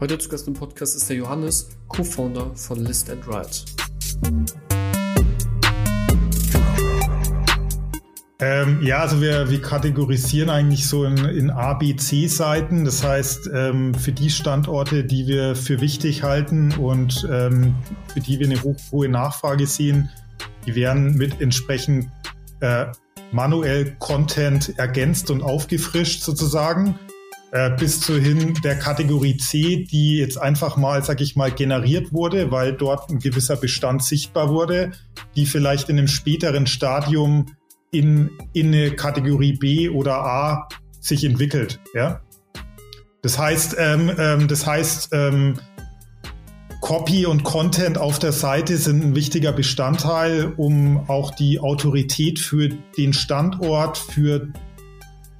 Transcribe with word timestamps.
Heute 0.00 0.16
zu 0.16 0.28
Gast 0.28 0.46
im 0.46 0.54
Podcast 0.54 0.94
ist 0.94 1.08
der 1.08 1.16
Johannes, 1.16 1.70
Co-Founder 1.88 2.54
von 2.54 2.78
List 2.84 3.10
and 3.10 3.26
Ride. 3.26 3.48
Ähm, 8.38 8.80
ja, 8.80 9.00
also 9.00 9.20
wir, 9.20 9.50
wir 9.50 9.60
kategorisieren 9.60 10.50
eigentlich 10.50 10.86
so 10.86 11.04
in, 11.04 11.16
in 11.16 11.50
A, 11.50 11.74
B, 11.74 11.96
C-Seiten. 11.96 12.84
Das 12.84 13.02
heißt, 13.02 13.50
ähm, 13.52 13.92
für 13.92 14.12
die 14.12 14.30
Standorte, 14.30 15.02
die 15.02 15.26
wir 15.26 15.56
für 15.56 15.80
wichtig 15.80 16.22
halten 16.22 16.72
und 16.74 17.26
ähm, 17.28 17.74
für 18.14 18.20
die 18.20 18.38
wir 18.38 18.46
eine 18.46 18.62
hoch, 18.62 18.76
hohe 18.92 19.08
Nachfrage 19.08 19.66
sehen, 19.66 20.10
die 20.64 20.76
werden 20.76 21.16
mit 21.16 21.40
entsprechend 21.40 22.08
äh, 22.60 22.86
manuell 23.32 23.96
Content 23.98 24.78
ergänzt 24.78 25.28
und 25.32 25.42
aufgefrischt 25.42 26.22
sozusagen. 26.22 26.96
Äh, 27.50 27.70
bis 27.78 28.00
zu 28.00 28.18
hin 28.18 28.58
der 28.62 28.78
Kategorie 28.78 29.38
C, 29.38 29.86
die 29.90 30.18
jetzt 30.18 30.36
einfach 30.36 30.76
mal, 30.76 31.02
sag 31.02 31.22
ich 31.22 31.34
mal, 31.34 31.50
generiert 31.50 32.12
wurde, 32.12 32.50
weil 32.50 32.74
dort 32.74 33.08
ein 33.08 33.20
gewisser 33.20 33.56
Bestand 33.56 34.04
sichtbar 34.04 34.50
wurde, 34.50 34.92
die 35.34 35.46
vielleicht 35.46 35.88
in 35.88 35.96
einem 35.96 36.08
späteren 36.08 36.66
Stadium 36.66 37.46
in, 37.90 38.30
in 38.52 38.66
eine 38.66 38.90
Kategorie 38.90 39.54
B 39.54 39.88
oder 39.88 40.16
A 40.16 40.68
sich 41.00 41.24
entwickelt. 41.24 41.80
Ja? 41.94 42.20
Das 43.22 43.38
heißt, 43.38 43.76
ähm, 43.78 44.12
ähm, 44.18 44.46
das 44.46 44.66
heißt, 44.66 45.08
ähm, 45.12 45.54
Copy 46.82 47.24
und 47.24 47.44
Content 47.44 47.96
auf 47.96 48.18
der 48.18 48.32
Seite 48.32 48.76
sind 48.76 49.02
ein 49.02 49.14
wichtiger 49.14 49.52
Bestandteil, 49.52 50.52
um 50.56 51.08
auch 51.08 51.30
die 51.34 51.60
Autorität 51.60 52.38
für 52.38 52.68
den 52.98 53.14
Standort, 53.14 53.96
für 53.96 54.48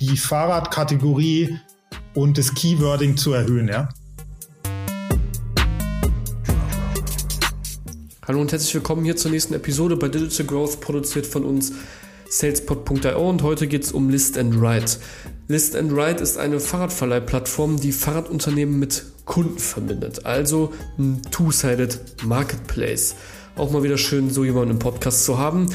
die 0.01 0.17
Fahrradkategorie 0.17 1.59
und 2.19 2.37
das 2.37 2.53
Keywording 2.53 3.17
zu 3.17 3.33
erhöhen. 3.33 3.69
Ja? 3.69 3.89
Hallo 8.27 8.41
und 8.41 8.51
herzlich 8.51 8.75
willkommen 8.75 9.05
hier 9.05 9.17
zur 9.17 9.31
nächsten 9.31 9.55
Episode 9.55 9.97
bei 9.97 10.09
Digital 10.09 10.47
Growth, 10.47 10.81
produziert 10.81 11.27
von 11.27 11.45
uns 11.45 11.73
salespod.io 12.29 13.31
und 13.31 13.43
heute 13.43 13.69
geht 13.69 13.85
es 13.85 13.93
um 13.93 14.11
List 14.11 14.37
and 14.37 14.57
Ride. 14.57 14.91
List 15.47 15.77
and 15.77 15.93
Ride 15.93 16.21
ist 16.21 16.39
eine 16.39 16.59
Fahrradverleihplattform, 16.59 17.79
die 17.79 17.93
Fahrradunternehmen 17.93 18.81
mit 18.81 19.05
Kunden 19.25 19.59
verbindet. 19.59 20.27
Also 20.27 20.73
ein 20.99 21.23
Two-Sided 21.31 22.25
Marketplace. 22.25 23.15
Auch 23.55 23.71
mal 23.71 23.85
wieder 23.85 23.97
schön, 23.97 24.31
so 24.31 24.45
jemanden 24.45 24.73
im 24.73 24.79
Podcast 24.81 25.25
zu 25.25 25.39
haben. 25.39 25.67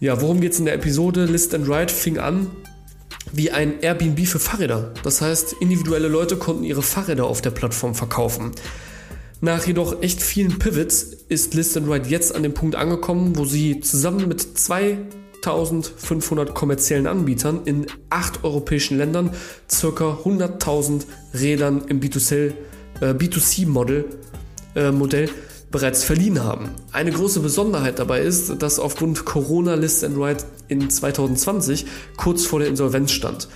Ja, 0.00 0.20
worum 0.20 0.40
geht 0.40 0.52
es 0.52 0.58
in 0.58 0.66
der 0.66 0.74
Episode? 0.74 1.24
List 1.24 1.54
and 1.54 1.66
Ride 1.66 1.92
fing 1.92 2.18
an 2.18 2.48
wie 3.32 3.50
ein 3.50 3.80
Airbnb 3.80 4.26
für 4.26 4.38
Fahrräder. 4.38 4.92
Das 5.02 5.20
heißt, 5.20 5.54
individuelle 5.60 6.08
Leute 6.08 6.36
konnten 6.36 6.64
ihre 6.64 6.82
Fahrräder 6.82 7.24
auf 7.26 7.40
der 7.40 7.50
Plattform 7.50 7.94
verkaufen. 7.94 8.52
Nach 9.40 9.66
jedoch 9.66 10.02
echt 10.02 10.22
vielen 10.22 10.58
Pivots 10.58 11.02
ist 11.28 11.54
List 11.54 11.76
and 11.76 11.88
Ride 11.90 12.08
jetzt 12.08 12.34
an 12.34 12.42
dem 12.42 12.54
Punkt 12.54 12.76
angekommen, 12.76 13.36
wo 13.36 13.44
sie 13.44 13.80
zusammen 13.80 14.28
mit 14.28 14.58
zwei 14.58 14.98
1500 15.44 16.54
kommerziellen 16.54 17.08
Anbietern 17.08 17.62
in 17.64 17.86
acht 18.10 18.44
europäischen 18.44 18.96
Ländern 18.96 19.30
ca. 19.68 20.18
100.000 20.24 21.02
Rädern 21.34 21.82
im 21.88 22.00
B2C, 22.00 22.52
äh, 23.00 23.06
B2C-Modell 23.14 24.04
äh, 24.76 24.92
Modell 24.92 25.28
bereits 25.72 26.04
verliehen 26.04 26.44
haben. 26.44 26.68
Eine 26.92 27.10
große 27.10 27.40
Besonderheit 27.40 27.98
dabei 27.98 28.20
ist, 28.20 28.62
dass 28.62 28.78
aufgrund 28.78 29.24
Corona 29.24 29.74
List 29.74 30.04
and 30.04 30.16
Ride 30.16 30.44
in 30.72 30.90
2020 30.90 31.86
kurz 32.16 32.44
vor 32.44 32.58
der 32.58 32.68
Insolvenz 32.68 33.12
stand. 33.12 33.48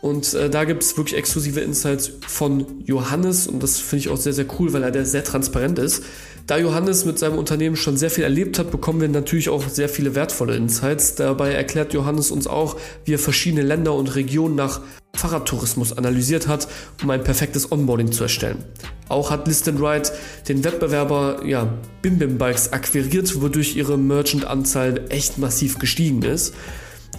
Und 0.00 0.32
äh, 0.32 0.48
da 0.48 0.64
gibt 0.64 0.82
es 0.82 0.96
wirklich 0.96 1.18
exklusive 1.18 1.60
Insights 1.60 2.12
von 2.26 2.82
Johannes 2.86 3.46
und 3.46 3.62
das 3.62 3.78
finde 3.78 4.06
ich 4.06 4.08
auch 4.08 4.16
sehr, 4.16 4.32
sehr 4.32 4.46
cool, 4.58 4.72
weil 4.72 4.82
er 4.82 5.04
sehr 5.04 5.24
transparent 5.24 5.78
ist. 5.78 6.04
Da 6.46 6.58
Johannes 6.58 7.04
mit 7.04 7.18
seinem 7.18 7.38
Unternehmen 7.38 7.76
schon 7.76 7.96
sehr 7.96 8.10
viel 8.10 8.24
erlebt 8.24 8.58
hat, 8.58 8.70
bekommen 8.70 9.00
wir 9.00 9.08
natürlich 9.08 9.50
auch 9.50 9.68
sehr 9.68 9.88
viele 9.88 10.14
wertvolle 10.14 10.56
Insights. 10.56 11.14
Dabei 11.14 11.52
erklärt 11.52 11.92
Johannes 11.92 12.30
uns 12.30 12.46
auch, 12.46 12.76
wie 13.04 13.14
er 13.14 13.18
verschiedene 13.18 13.62
Länder 13.62 13.94
und 13.94 14.14
Regionen 14.14 14.56
nach 14.56 14.80
Fahrradtourismus 15.14 15.96
analysiert 15.96 16.48
hat, 16.48 16.66
um 17.02 17.10
ein 17.10 17.22
perfektes 17.22 17.70
Onboarding 17.70 18.10
zu 18.10 18.24
erstellen. 18.24 18.64
Auch 19.08 19.30
hat 19.30 19.46
List 19.48 19.68
Ride 19.68 20.10
den 20.48 20.64
Wettbewerber 20.64 21.42
ja, 21.44 21.72
Bim 22.00 22.18
Bim 22.18 22.38
Bikes 22.38 22.72
akquiriert, 22.72 23.40
wodurch 23.40 23.76
ihre 23.76 23.98
Merchant-Anzahl 23.98 25.06
echt 25.10 25.38
massiv 25.38 25.78
gestiegen 25.78 26.22
ist. 26.22 26.54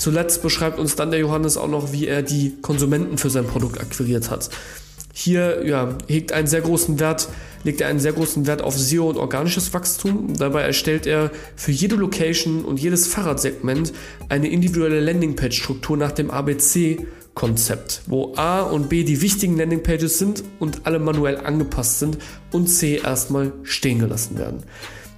Zuletzt 0.02 0.42
beschreibt 0.42 0.80
uns 0.80 0.96
dann 0.96 1.12
der 1.12 1.20
Johannes 1.20 1.58
auch 1.58 1.68
noch, 1.68 1.92
wie 1.94 2.08
er 2.08 2.24
die 2.24 2.56
Konsumenten 2.64 3.20
für 3.20 3.30
sein 3.30 3.46
Produkt 3.46 3.80
akquiriert 3.80 4.32
hat. 4.32 4.50
Hier 5.14 5.64
ja, 5.64 5.96
hegt 6.08 6.32
einen 6.32 6.48
sehr 6.48 6.62
großen 6.62 7.00
Wert, 7.00 7.30
legt 7.64 7.82
er 7.82 7.88
einen 7.88 8.00
sehr 8.00 8.14
großen 8.14 8.48
Wert 8.48 8.64
auf 8.64 8.76
SEO 8.76 9.08
und 9.08 9.18
organisches 9.18 9.76
Wachstum. 9.76 10.34
Dabei 10.36 10.64
erstellt 10.64 11.06
er 11.06 11.30
für 11.56 11.72
jede 11.72 11.98
Location 11.98 12.66
und 12.66 12.80
jedes 12.80 13.06
Fahrradsegment 13.06 13.94
eine 14.28 14.50
individuelle 14.50 15.02
Landingpage-Struktur 15.02 15.98
nach 15.98 16.14
dem 16.14 16.32
ABC-Konzept, 16.32 18.02
wo 18.08 18.34
A 18.38 18.62
und 18.62 18.90
B 18.90 19.04
die 19.04 19.22
wichtigen 19.22 19.56
Landingpages 19.56 20.18
sind 20.18 20.44
und 20.58 20.88
alle 20.88 20.98
manuell 20.98 21.38
angepasst 21.38 22.00
sind 22.00 22.18
und 22.52 22.66
C 22.66 22.96
erstmal 22.96 23.54
stehen 23.62 24.00
gelassen 24.00 24.40
werden. 24.40 24.64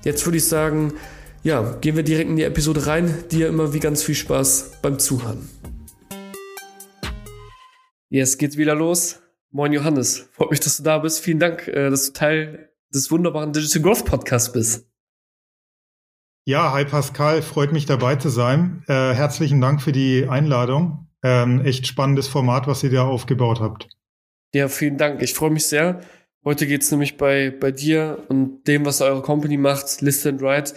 Jetzt 0.04 0.26
würde 0.26 0.40
ich 0.40 0.46
sagen, 0.46 0.96
ja, 1.44 1.74
gehen 1.82 1.96
wir 1.96 2.04
direkt 2.04 2.30
in 2.30 2.38
die 2.38 2.44
Episode 2.44 2.88
rein. 2.88 3.26
Dir 3.30 3.50
immer 3.50 3.74
wie 3.74 3.80
ganz 3.80 4.02
viel 4.02 4.16
Spaß 4.16 4.80
beim 4.82 4.98
Zuhören. 4.98 5.50
Jetzt 8.10 8.40
geht's 8.40 8.58
wieder 8.58 8.76
los. 8.76 9.20
Moin 9.52 9.74
Johannes, 9.74 10.30
freut 10.32 10.52
mich, 10.52 10.62
dass 10.62 10.78
du 10.78 10.84
da 10.84 10.98
bist. 11.00 11.20
Vielen 11.20 11.40
Dank, 11.40 11.68
äh, 11.68 11.90
dass 11.90 12.08
du 12.08 12.14
Teil 12.14 12.70
des 12.94 13.12
wunderbaren 13.12 13.54
Digital 13.54 13.82
Growth 13.82 14.06
Podcasts 14.06 14.52
bist. 14.52 14.88
Ja, 16.46 16.74
hi 16.74 16.86
Pascal, 16.86 17.42
freut 17.42 17.72
mich 17.72 17.86
dabei 17.86 18.16
zu 18.16 18.30
sein. 18.30 18.84
Äh, 18.88 19.14
herzlichen 19.14 19.62
Dank 19.62 19.82
für 19.82 19.92
die 19.92 20.28
Einladung. 20.28 21.08
Ähm, 21.24 21.62
echt 21.64 21.88
spannendes 21.88 22.28
Format, 22.28 22.68
was 22.68 22.84
ihr 22.84 22.90
da 22.90 23.04
aufgebaut 23.06 23.60
habt. 23.60 23.88
Ja, 24.54 24.68
vielen 24.68 24.98
Dank. 24.98 25.22
Ich 25.22 25.34
freue 25.34 25.52
mich 25.52 25.68
sehr. 25.68 26.02
Heute 26.44 26.68
geht's 26.68 26.92
nämlich 26.92 27.16
bei, 27.16 27.52
bei 27.52 27.72
dir 27.72 28.26
und 28.28 28.68
dem, 28.68 28.86
was 28.86 29.02
eure 29.02 29.22
Company 29.22 29.58
macht, 29.58 30.02
List 30.02 30.28
and 30.28 30.42
Ride, 30.42 30.74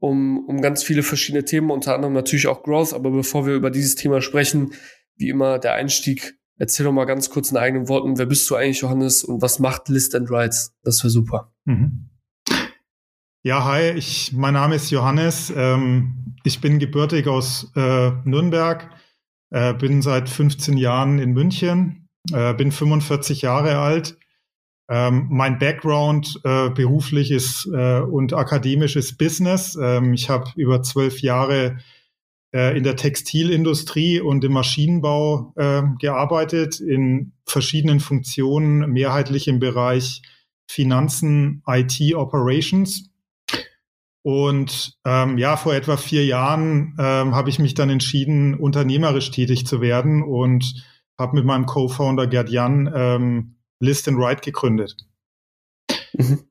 um, 0.00 0.44
um 0.46 0.60
ganz 0.60 0.82
viele 0.82 1.02
verschiedene 1.02 1.44
Themen, 1.44 1.70
unter 1.70 1.94
anderem 1.94 2.14
natürlich 2.14 2.48
auch 2.48 2.62
Growth. 2.62 2.92
Aber 2.92 3.10
bevor 3.10 3.46
wir 3.46 3.54
über 3.54 3.70
dieses 3.70 3.94
Thema 3.94 4.20
sprechen, 4.20 4.72
wie 5.16 5.28
immer 5.28 5.58
der 5.58 5.74
Einstieg, 5.74 6.34
erzähl 6.58 6.84
doch 6.84 6.92
mal 6.92 7.04
ganz 7.04 7.30
kurz 7.30 7.52
in 7.52 7.58
eigenen 7.58 7.88
Worten, 7.88 8.18
wer 8.18 8.26
bist 8.26 8.48
du 8.50 8.56
eigentlich, 8.56 8.80
Johannes, 8.80 9.22
und 9.22 9.42
was 9.42 9.58
macht 9.58 9.88
List 9.88 10.14
and 10.14 10.30
Rights? 10.30 10.74
Das 10.82 11.02
wäre 11.04 11.10
super. 11.10 11.52
Mhm. 11.66 12.10
Ja, 13.42 13.64
hi, 13.64 13.92
ich, 13.92 14.32
mein 14.34 14.54
Name 14.54 14.74
ist 14.74 14.90
Johannes. 14.90 15.52
Ähm, 15.54 16.36
ich 16.44 16.60
bin 16.60 16.78
gebürtig 16.78 17.26
aus 17.26 17.70
äh, 17.74 18.10
Nürnberg, 18.24 18.90
äh, 19.50 19.72
bin 19.74 20.02
seit 20.02 20.28
15 20.28 20.76
Jahren 20.76 21.18
in 21.18 21.32
München, 21.32 22.08
äh, 22.32 22.52
bin 22.52 22.70
45 22.70 23.42
Jahre 23.42 23.78
alt 23.78 24.18
ähm, 24.90 25.28
mein 25.30 25.60
Background 25.60 26.40
äh, 26.42 26.68
beruflich 26.70 27.30
ist 27.30 27.68
äh, 27.72 28.00
und 28.00 28.34
akademisch 28.34 28.96
ist 28.96 29.18
Business. 29.18 29.78
Ähm, 29.80 30.14
ich 30.14 30.28
habe 30.28 30.50
über 30.56 30.82
zwölf 30.82 31.20
Jahre 31.20 31.78
äh, 32.52 32.76
in 32.76 32.82
der 32.82 32.96
Textilindustrie 32.96 34.20
und 34.20 34.44
im 34.44 34.52
Maschinenbau 34.52 35.52
äh, 35.54 35.82
gearbeitet, 36.00 36.80
in 36.80 37.32
verschiedenen 37.46 38.00
Funktionen, 38.00 38.90
mehrheitlich 38.90 39.46
im 39.46 39.60
Bereich 39.60 40.22
Finanzen, 40.68 41.62
IT, 41.68 42.14
Operations. 42.16 43.10
Und 44.22 44.98
ähm, 45.06 45.38
ja, 45.38 45.56
vor 45.56 45.72
etwa 45.72 45.96
vier 45.96 46.26
Jahren 46.26 46.96
ähm, 46.98 47.36
habe 47.36 47.48
ich 47.48 47.60
mich 47.60 47.74
dann 47.74 47.90
entschieden, 47.90 48.54
unternehmerisch 48.54 49.30
tätig 49.30 49.66
zu 49.66 49.80
werden 49.80 50.24
und 50.24 50.84
habe 51.16 51.36
mit 51.36 51.44
meinem 51.44 51.66
Co-Founder 51.66 52.26
Gerd 52.26 52.50
Jan 52.50 52.92
ähm, 52.92 53.54
List 53.80 54.06
and 54.08 54.18
Ride 54.18 54.40
gegründet. 54.42 54.96
Mhm. 56.12 56.44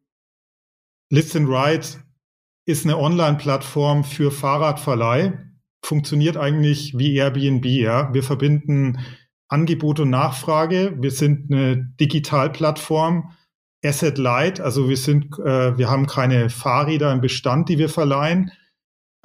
List 1.12 1.36
and 1.36 1.48
Ride 1.48 1.86
ist 2.66 2.86
eine 2.86 2.98
Online-Plattform 2.98 4.04
für 4.04 4.32
Fahrradverleih. 4.32 5.40
Funktioniert 5.84 6.38
eigentlich 6.38 6.98
wie 6.98 7.16
Airbnb. 7.16 7.66
Ja? 7.66 8.14
Wir 8.14 8.24
verbinden 8.24 9.00
Angebot 9.48 10.00
und 10.00 10.10
Nachfrage. 10.10 10.96
Wir 11.00 11.12
sind 11.12 11.52
eine 11.52 11.78
Digitalplattform, 12.00 13.32
Asset 13.84 14.18
Light. 14.18 14.60
Also 14.60 14.90
wir 14.90 14.98
sind, 14.98 15.40
äh, 15.40 15.78
wir 15.78 15.90
haben 15.90 16.06
keine 16.06 16.50
Fahrräder 16.50 17.12
im 17.12 17.22
Bestand, 17.22 17.70
die 17.70 17.78
wir 17.78 17.90
verleihen. 17.90 18.52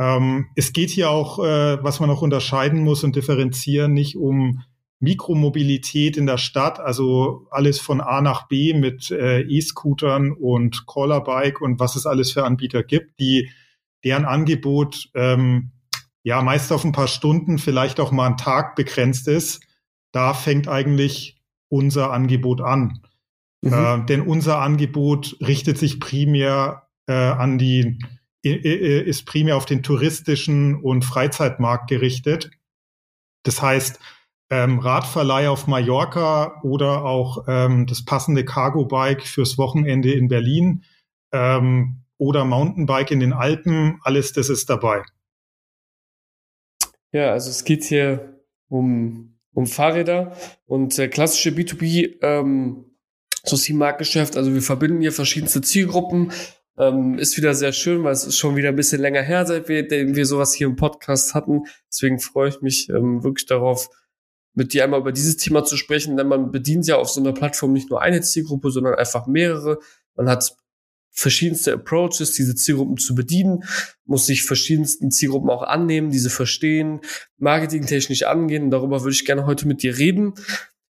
Ähm, 0.01 0.47
es 0.57 0.73
geht 0.73 0.91
hier 0.91 1.11
auch, 1.11 1.39
äh, 1.39 1.83
was 1.83 2.01
man 2.01 2.09
noch 2.09 2.23
unterscheiden 2.23 2.83
muss 2.83 3.05
und 3.05 3.17
differenzieren, 3.17 3.93
nicht 3.93 4.17
um 4.17 4.63
Mikromobilität 5.05 6.17
in 6.17 6.27
der 6.27 6.39
Stadt, 6.39 6.81
also 6.81 7.47
alles 7.51 7.79
von 7.79 8.01
A 8.01 8.21
nach 8.21 8.49
B 8.49 8.75
mit 8.75 9.11
äh, 9.13 9.43
E-Scootern 9.43 10.33
und 10.33 10.87
Callerbike 10.87 11.61
und 11.61 11.79
was 11.79 11.95
es 11.95 12.07
alles 12.07 12.33
für 12.33 12.45
Anbieter 12.45 12.83
gibt, 12.83 13.21
die 13.21 13.51
deren 14.03 14.25
Angebot 14.25 15.11
ähm, 15.15 15.71
ja 16.25 16.43
meist 16.43 16.73
auf 16.73 16.85
ein 16.85 16.93
paar 16.93 17.07
Stunden, 17.07 17.59
vielleicht 17.59 18.01
auch 18.01 18.11
mal 18.11 18.27
einen 18.27 18.37
Tag 18.37 18.75
begrenzt 18.75 19.29
ist. 19.29 19.63
Da 20.11 20.35
fängt 20.35 20.67
eigentlich 20.67 21.41
unser 21.69 22.13
Angebot 22.13 22.61
an. 22.61 23.01
Mhm. 23.63 23.73
Äh, 23.73 24.07
denn 24.07 24.23
unser 24.23 24.59
Angebot 24.59 25.37
richtet 25.41 25.79
sich 25.79 26.01
primär 26.01 26.89
äh, 27.07 27.13
an 27.13 27.59
die, 27.59 27.99
ist 28.43 29.25
primär 29.25 29.57
auf 29.57 29.65
den 29.65 29.83
touristischen 29.83 30.75
und 30.75 31.05
Freizeitmarkt 31.05 31.89
gerichtet. 31.89 32.51
Das 33.43 33.63
heißt, 33.63 34.01
ähm, 34.51 34.79
Radverleih 34.79 35.49
auf 35.49 35.67
Mallorca 35.67 36.61
oder 36.63 37.05
auch 37.05 37.45
ähm, 37.49 37.87
das 37.87 38.05
passende 38.05 38.45
Cargo-Bike 38.45 39.23
fürs 39.23 39.59
Wochenende 39.59 40.13
in 40.13 40.29
Berlin 40.29 40.85
ähm, 41.33 42.05
oder 42.19 42.45
Mountainbike 42.45 43.11
in 43.11 43.21
den 43.21 43.33
Alpen, 43.33 43.99
alles 44.03 44.33
das 44.33 44.49
ist 44.49 44.71
dabei. 44.71 45.03
Ja, 47.13 47.31
also 47.31 47.51
es 47.51 47.65
geht 47.65 47.85
hier 47.85 48.41
um, 48.69 49.39
um 49.53 49.67
Fahrräder 49.67 50.37
und 50.67 50.99
äh, 50.99 51.09
klassische 51.09 51.51
B2B 51.51 52.19
ähm, 52.23 52.97
Soci-Marktgeschäft. 53.45 54.37
Also 54.37 54.53
wir 54.53 54.63
verbinden 54.63 55.01
hier 55.01 55.13
verschiedenste 55.13 55.61
Zielgruppen. 55.61 56.33
Ähm, 56.77 57.19
ist 57.19 57.37
wieder 57.37 57.55
sehr 57.55 57.73
schön, 57.73 58.03
weil 58.03 58.13
es 58.13 58.25
ist 58.25 58.37
schon 58.37 58.57
wieder 58.57 58.71
ein 58.71 58.77
bisschen 58.77 59.01
länger 59.01 59.23
her, 59.23 59.47
seit 59.47 59.69
wir, 59.69 59.89
wir 59.89 60.27
sowas 60.27 60.55
hier 60.55 60.67
im 60.67 60.75
Podcast 60.75 61.35
hatten. 61.35 61.63
Deswegen 61.89 62.19
freue 62.19 62.49
ich 62.49 62.63
mich 62.63 62.89
ähm, 62.89 63.23
wirklich 63.23 63.47
darauf, 63.47 63.89
mit 64.55 64.73
dir 64.73 64.85
einmal 64.85 65.01
über 65.01 65.13
dieses 65.13 65.37
Thema 65.37 65.65
zu 65.65 65.77
sprechen, 65.77 66.17
denn 66.17 66.29
man 66.29 66.51
bedient 66.51 66.87
ja 66.87 66.97
auf 66.97 67.11
so 67.11 67.21
einer 67.21 67.33
Plattform 67.33 67.73
nicht 67.73 67.91
nur 67.91 68.01
eine 68.01 68.21
Zielgruppe, 68.23 68.71
sondern 68.71 68.95
einfach 68.95 69.27
mehrere. 69.27 69.79
Man 70.15 70.29
hat 70.29 70.57
verschiedenste 71.11 71.73
Approaches, 71.73 72.33
diese 72.33 72.55
Zielgruppen 72.55 72.97
zu 72.97 73.15
bedienen, 73.15 73.65
muss 74.05 74.27
sich 74.27 74.43
verschiedensten 74.45 75.11
Zielgruppen 75.11 75.49
auch 75.49 75.63
annehmen, 75.63 76.11
diese 76.11 76.31
verstehen, 76.31 77.01
marketingtechnisch 77.39 78.25
angehen. 78.25 78.71
Darüber 78.71 79.03
würde 79.03 79.15
ich 79.15 79.25
gerne 79.25 79.47
heute 79.47 79.69
mit 79.69 79.83
dir 79.83 79.97
reden. 79.97 80.35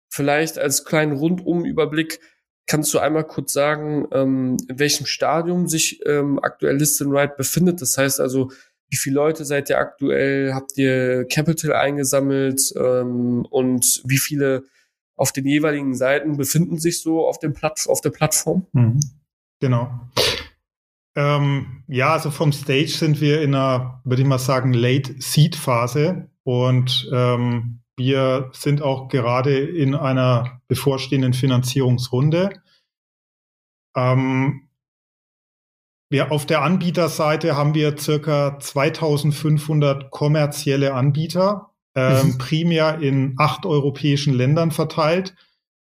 Vielleicht 0.08 0.58
als 0.58 0.84
kleinen 0.84 1.12
Rundumüberblick 1.12 2.20
kannst 2.66 2.94
du 2.94 2.98
einmal 2.98 3.24
kurz 3.24 3.52
sagen, 3.52 4.06
ähm, 4.12 4.56
in 4.68 4.78
welchem 4.78 5.06
Stadium 5.06 5.68
sich 5.68 6.00
ähm, 6.06 6.38
aktuell 6.42 6.76
Listen 6.76 7.12
Right 7.12 7.36
befindet. 7.36 7.82
Das 7.82 7.98
heißt 7.98 8.20
also, 8.20 8.50
wie 8.94 8.96
viele 8.96 9.16
Leute 9.16 9.44
seid 9.44 9.70
ihr 9.70 9.78
aktuell? 9.78 10.54
Habt 10.54 10.78
ihr 10.78 11.26
Capital 11.26 11.72
eingesammelt? 11.72 12.72
Ähm, 12.76 13.44
und 13.50 14.02
wie 14.04 14.18
viele 14.18 14.62
auf 15.16 15.32
den 15.32 15.46
jeweiligen 15.46 15.96
Seiten 15.96 16.36
befinden 16.36 16.78
sich 16.78 17.02
so 17.02 17.26
auf, 17.26 17.40
dem 17.40 17.54
Platt 17.54 17.86
auf 17.88 18.00
der 18.00 18.10
Plattform? 18.10 18.66
Mhm. 18.72 19.00
Genau. 19.58 19.90
Ähm, 21.16 21.82
ja, 21.88 22.12
also 22.12 22.30
vom 22.30 22.52
Stage 22.52 22.86
sind 22.86 23.20
wir 23.20 23.42
in 23.42 23.56
einer, 23.56 24.00
würde 24.04 24.22
ich 24.22 24.28
mal 24.28 24.38
sagen, 24.38 24.72
Late 24.72 25.16
Seed 25.18 25.56
Phase 25.56 26.28
und 26.44 27.10
ähm, 27.12 27.80
wir 27.96 28.50
sind 28.52 28.80
auch 28.80 29.08
gerade 29.08 29.58
in 29.58 29.96
einer 29.96 30.60
bevorstehenden 30.68 31.32
Finanzierungsrunde. 31.32 32.62
Ähm, 33.96 34.68
wir 36.14 36.30
auf 36.30 36.46
der 36.46 36.62
Anbieterseite 36.62 37.56
haben 37.56 37.74
wir 37.74 37.98
circa 37.98 38.56
2500 38.60 40.12
kommerzielle 40.12 40.94
Anbieter, 40.94 41.72
ähm, 41.96 42.26
mhm. 42.28 42.38
primär 42.38 43.00
in 43.00 43.34
acht 43.36 43.66
europäischen 43.66 44.32
Ländern 44.32 44.70
verteilt. 44.70 45.34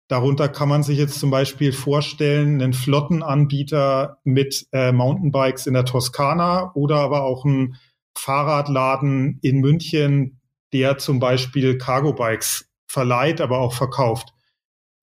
Darunter 0.09 0.49
kann 0.49 0.67
man 0.67 0.83
sich 0.83 0.97
jetzt 0.97 1.21
zum 1.21 1.31
Beispiel 1.31 1.71
vorstellen, 1.71 2.61
einen 2.61 2.73
Flottenanbieter 2.73 4.17
mit 4.25 4.67
äh, 4.73 4.91
Mountainbikes 4.91 5.67
in 5.67 5.73
der 5.73 5.85
Toskana 5.85 6.73
oder 6.73 6.97
aber 6.97 7.23
auch 7.23 7.45
einen 7.45 7.77
Fahrradladen 8.13 9.39
in 9.41 9.61
München, 9.61 10.41
der 10.73 10.97
zum 10.97 11.19
Beispiel 11.19 11.77
Cargo-Bikes 11.77 12.67
verleiht, 12.87 13.39
aber 13.39 13.59
auch 13.59 13.71
verkauft. 13.71 14.33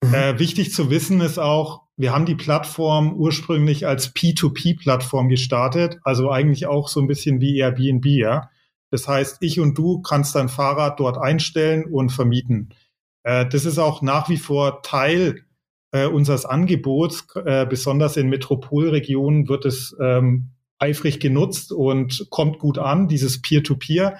Mhm. 0.03 0.13
Äh, 0.13 0.39
wichtig 0.39 0.73
zu 0.73 0.89
wissen 0.89 1.21
ist 1.21 1.39
auch, 1.39 1.83
wir 1.95 2.13
haben 2.13 2.25
die 2.25 2.35
Plattform 2.35 3.13
ursprünglich 3.13 3.87
als 3.87 4.13
P2P-Plattform 4.15 5.29
gestartet, 5.29 5.97
also 6.03 6.29
eigentlich 6.29 6.67
auch 6.67 6.87
so 6.87 6.99
ein 6.99 7.07
bisschen 7.07 7.41
wie 7.41 7.57
Airbnb, 7.57 8.05
ja. 8.05 8.49
Das 8.91 9.07
heißt, 9.07 9.37
ich 9.41 9.59
und 9.59 9.77
du 9.77 10.01
kannst 10.01 10.35
dein 10.35 10.47
Fahrrad 10.47 10.99
dort 10.99 11.17
einstellen 11.17 11.85
und 11.85 12.11
vermieten. 12.11 12.69
Äh, 13.23 13.47
das 13.47 13.65
ist 13.65 13.79
auch 13.79 14.01
nach 14.01 14.29
wie 14.29 14.37
vor 14.37 14.81
Teil 14.81 15.43
äh, 15.91 16.05
unseres 16.05 16.45
Angebots. 16.45 17.27
Äh, 17.35 17.65
besonders 17.65 18.15
in 18.15 18.29
Metropolregionen 18.29 19.49
wird 19.49 19.65
es 19.65 19.95
ähm, 19.99 20.51
eifrig 20.79 21.19
genutzt 21.19 21.71
und 21.71 22.27
kommt 22.29 22.59
gut 22.59 22.77
an, 22.77 23.07
dieses 23.07 23.41
Peer-to-Peer. 23.41 24.13
-Peer. 24.13 24.19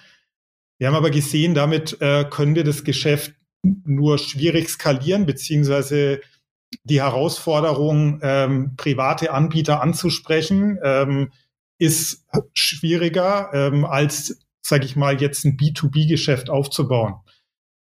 Wir 0.79 0.87
haben 0.87 0.95
aber 0.95 1.09
gesehen, 1.09 1.55
damit 1.55 1.97
äh, 2.01 2.25
können 2.29 2.55
wir 2.55 2.63
das 2.63 2.83
Geschäft 2.83 3.33
nur 3.63 4.17
schwierig 4.17 4.69
skalieren, 4.69 5.25
beziehungsweise 5.25 6.21
die 6.83 7.01
Herausforderung, 7.01 8.19
ähm, 8.21 8.75
private 8.75 9.31
Anbieter 9.31 9.81
anzusprechen, 9.81 10.77
ähm, 10.83 11.31
ist 11.79 12.25
schwieriger 12.53 13.51
ähm, 13.53 13.85
als, 13.85 14.39
sage 14.61 14.85
ich 14.85 14.95
mal, 14.95 15.21
jetzt 15.21 15.45
ein 15.45 15.57
B2B-Geschäft 15.57 16.49
aufzubauen. 16.49 17.15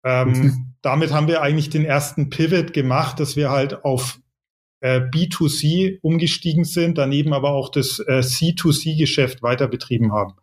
Ähm, 0.04 0.28
mhm. 0.28 0.74
Damit 0.82 1.12
haben 1.12 1.28
wir 1.28 1.42
eigentlich 1.42 1.70
den 1.70 1.84
ersten 1.84 2.30
Pivot 2.30 2.72
gemacht, 2.72 3.20
dass 3.20 3.36
wir 3.36 3.50
halt 3.50 3.84
auf 3.84 4.20
äh, 4.80 5.00
B2C 5.00 5.98
umgestiegen 6.02 6.64
sind, 6.64 6.98
daneben 6.98 7.32
aber 7.32 7.50
auch 7.50 7.70
das 7.70 8.00
äh, 8.00 8.18
C2C-Geschäft 8.20 9.42
weiter 9.42 9.68
betrieben 9.68 10.12
haben. 10.12 10.34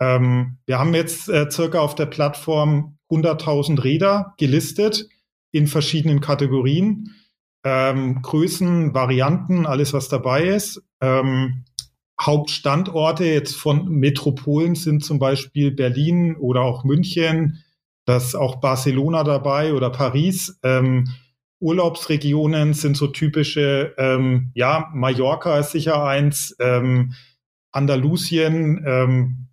Ähm, 0.00 0.58
wir 0.66 0.78
haben 0.78 0.94
jetzt 0.94 1.28
äh, 1.28 1.48
circa 1.50 1.80
auf 1.80 1.94
der 1.94 2.06
Plattform 2.06 2.98
100.000 3.12 3.84
Räder 3.84 4.34
gelistet 4.38 5.06
in 5.52 5.66
verschiedenen 5.66 6.20
Kategorien 6.20 7.14
ähm, 7.64 8.22
Größen, 8.22 8.94
Varianten, 8.94 9.66
alles 9.66 9.92
was 9.92 10.08
dabei 10.08 10.44
ist. 10.44 10.82
Ähm, 11.00 11.64
Hauptstandorte 12.20 13.24
jetzt 13.24 13.56
von 13.56 13.88
Metropolen 13.88 14.74
sind 14.74 15.04
zum 15.04 15.18
Beispiel 15.18 15.70
Berlin 15.70 16.36
oder 16.36 16.62
auch 16.62 16.84
München, 16.84 17.62
das 18.04 18.34
auch 18.34 18.56
Barcelona 18.56 19.24
dabei 19.24 19.74
oder 19.74 19.90
Paris. 19.90 20.58
Ähm, 20.62 21.08
Urlaubsregionen 21.60 22.74
sind 22.74 22.96
so 22.96 23.06
typische, 23.08 23.94
ähm, 23.96 24.50
ja, 24.54 24.90
Mallorca 24.94 25.58
ist 25.58 25.70
sicher 25.70 26.04
eins, 26.04 26.56
ähm, 26.58 27.14
Andalusien, 27.70 28.84
ähm, 28.86 29.46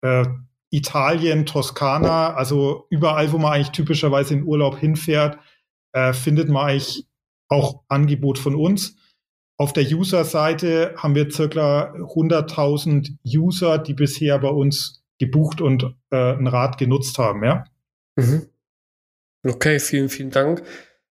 äh, 0.00 0.24
Italien, 0.70 1.46
Toskana, 1.46 2.34
also 2.34 2.86
überall, 2.90 3.32
wo 3.32 3.38
man 3.38 3.52
eigentlich 3.52 3.70
typischerweise 3.70 4.34
in 4.34 4.44
Urlaub 4.44 4.78
hinfährt, 4.78 5.38
äh, 5.92 6.12
findet 6.12 6.48
man 6.48 6.68
eigentlich 6.68 7.06
auch 7.48 7.82
Angebot 7.88 8.38
von 8.38 8.54
uns. 8.54 8.96
Auf 9.56 9.72
der 9.72 9.84
User-Seite 9.84 10.94
haben 10.96 11.14
wir 11.14 11.30
circa 11.30 11.92
100.000 11.94 13.16
User, 13.26 13.78
die 13.78 13.94
bisher 13.94 14.38
bei 14.38 14.48
uns 14.48 15.04
gebucht 15.18 15.60
und 15.60 15.94
äh, 16.10 16.34
ein 16.34 16.46
Rad 16.46 16.78
genutzt 16.78 17.18
haben, 17.18 17.44
ja. 17.44 17.64
Mhm. 18.16 18.46
Okay, 19.44 19.78
vielen, 19.78 20.08
vielen 20.08 20.30
Dank. 20.30 20.62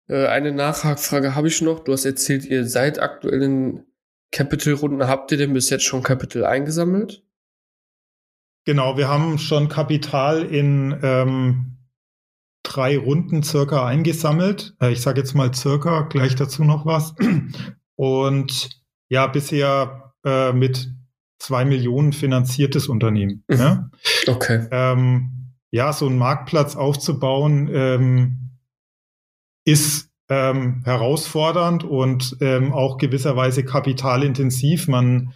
Äh, 0.08 0.28
eine 0.28 0.52
Nachhakfrage 0.52 1.36
habe 1.36 1.48
ich 1.48 1.62
noch. 1.62 1.80
Du 1.80 1.94
hast 1.94 2.06
erzählt, 2.06 2.46
ihr 2.46 2.68
seid 2.68 3.00
aktuell 3.00 3.42
in 3.42 3.86
Capital-Runden. 4.32 5.08
Habt 5.08 5.32
ihr 5.32 5.38
denn 5.38 5.54
bis 5.54 5.70
jetzt 5.70 5.84
schon 5.84 6.04
Capital 6.04 6.46
eingesammelt? 6.46 7.25
Genau, 8.66 8.98
wir 8.98 9.08
haben 9.08 9.38
schon 9.38 9.70
Kapital 9.70 10.44
in 10.44 10.98
ähm, 11.04 11.78
drei 12.64 12.98
Runden 12.98 13.44
circa 13.44 13.86
eingesammelt. 13.86 14.76
Äh, 14.82 14.92
ich 14.92 15.02
sage 15.02 15.22
jetzt 15.22 15.36
mal 15.36 15.54
circa, 15.54 16.02
gleich 16.02 16.36
dazu 16.36 16.64
noch 16.64 16.86
was. 16.86 17.14
Und 17.96 18.70
ja, 19.08 19.28
bisher 19.28 20.14
äh, 20.26 20.52
mit 20.52 20.92
zwei 21.40 21.64
Millionen 21.64 22.12
finanziertes 22.12 22.88
Unternehmen. 22.88 23.44
Mhm. 23.48 23.58
Ja? 23.58 23.90
Okay. 24.28 24.68
Ähm, 24.72 25.54
ja, 25.72 25.94
so 25.94 26.08
einen 26.08 26.18
Marktplatz 26.18 26.76
aufzubauen, 26.76 27.70
ähm, 27.72 28.58
ist 29.66 30.10
ähm, 30.30 30.82
herausfordernd 30.86 31.84
und 31.84 32.38
ähm, 32.42 32.74
auch 32.74 32.98
gewisserweise 32.98 33.64
kapitalintensiv. 33.64 34.88
Man, 34.88 35.34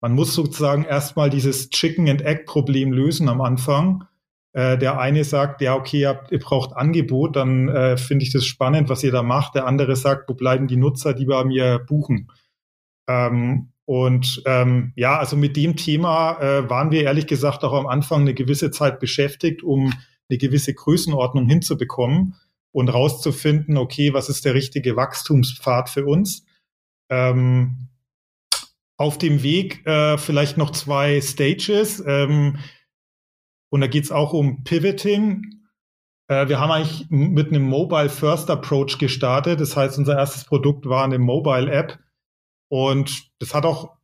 man 0.00 0.12
muss 0.12 0.34
sozusagen 0.34 0.84
erstmal 0.84 1.30
dieses 1.30 1.70
Chicken 1.70 2.08
and 2.08 2.22
Egg 2.22 2.44
Problem 2.46 2.92
lösen 2.92 3.28
am 3.28 3.40
Anfang 3.40 4.06
äh, 4.52 4.76
der 4.78 4.98
eine 4.98 5.24
sagt, 5.24 5.60
ja, 5.60 5.76
okay, 5.76 6.00
ihr, 6.00 6.24
ihr 6.30 6.38
braucht 6.40 6.76
Angebot, 6.76 7.36
dann 7.36 7.68
äh, 7.68 7.96
finde 7.96 8.24
ich 8.24 8.32
das 8.32 8.44
spannend, 8.44 8.88
was 8.88 9.04
ihr 9.04 9.12
da 9.12 9.22
macht. 9.22 9.54
Der 9.54 9.66
andere 9.66 9.94
sagt, 9.94 10.28
wo 10.28 10.34
bleiben 10.34 10.66
die 10.66 10.76
Nutzer, 10.76 11.14
die 11.14 11.26
bei 11.26 11.44
mir 11.44 11.78
buchen? 11.78 12.32
Ähm, 13.08 13.72
und 13.84 14.42
ähm, 14.46 14.92
ja, 14.96 15.18
also 15.18 15.36
mit 15.36 15.56
dem 15.56 15.76
Thema 15.76 16.40
äh, 16.40 16.68
waren 16.68 16.90
wir 16.90 17.02
ehrlich 17.02 17.26
gesagt 17.26 17.64
auch 17.64 17.72
am 17.72 17.86
Anfang 17.86 18.22
eine 18.22 18.34
gewisse 18.34 18.70
Zeit 18.70 18.98
beschäftigt, 18.98 19.62
um 19.62 19.92
eine 20.28 20.38
gewisse 20.38 20.74
Größenordnung 20.74 21.46
hinzubekommen 21.46 22.34
und 22.72 22.88
rauszufinden, 22.88 23.76
okay, 23.76 24.14
was 24.14 24.28
ist 24.28 24.44
der 24.44 24.54
richtige 24.54 24.96
Wachstumspfad 24.96 25.88
für 25.90 26.06
uns? 26.06 26.44
Ähm, 27.08 27.88
auf 29.00 29.16
dem 29.16 29.42
Weg 29.42 29.86
äh, 29.86 30.18
vielleicht 30.18 30.58
noch 30.58 30.72
zwei 30.72 31.22
Stages. 31.22 32.04
Ähm, 32.06 32.58
und 33.70 33.80
da 33.80 33.86
geht 33.86 34.04
es 34.04 34.12
auch 34.12 34.34
um 34.34 34.62
Pivoting. 34.62 35.62
Äh, 36.28 36.48
wir 36.48 36.60
haben 36.60 36.70
eigentlich 36.70 37.06
mit 37.08 37.48
einem 37.48 37.62
Mobile 37.62 38.10
First 38.10 38.50
Approach 38.50 38.98
gestartet. 38.98 39.58
Das 39.58 39.74
heißt, 39.74 39.96
unser 39.96 40.18
erstes 40.18 40.44
Produkt 40.44 40.84
war 40.84 41.02
eine 41.02 41.18
Mobile 41.18 41.72
App. 41.72 41.98
Und 42.68 43.30
das 43.38 43.54
hat 43.54 43.64
auch 43.64 43.96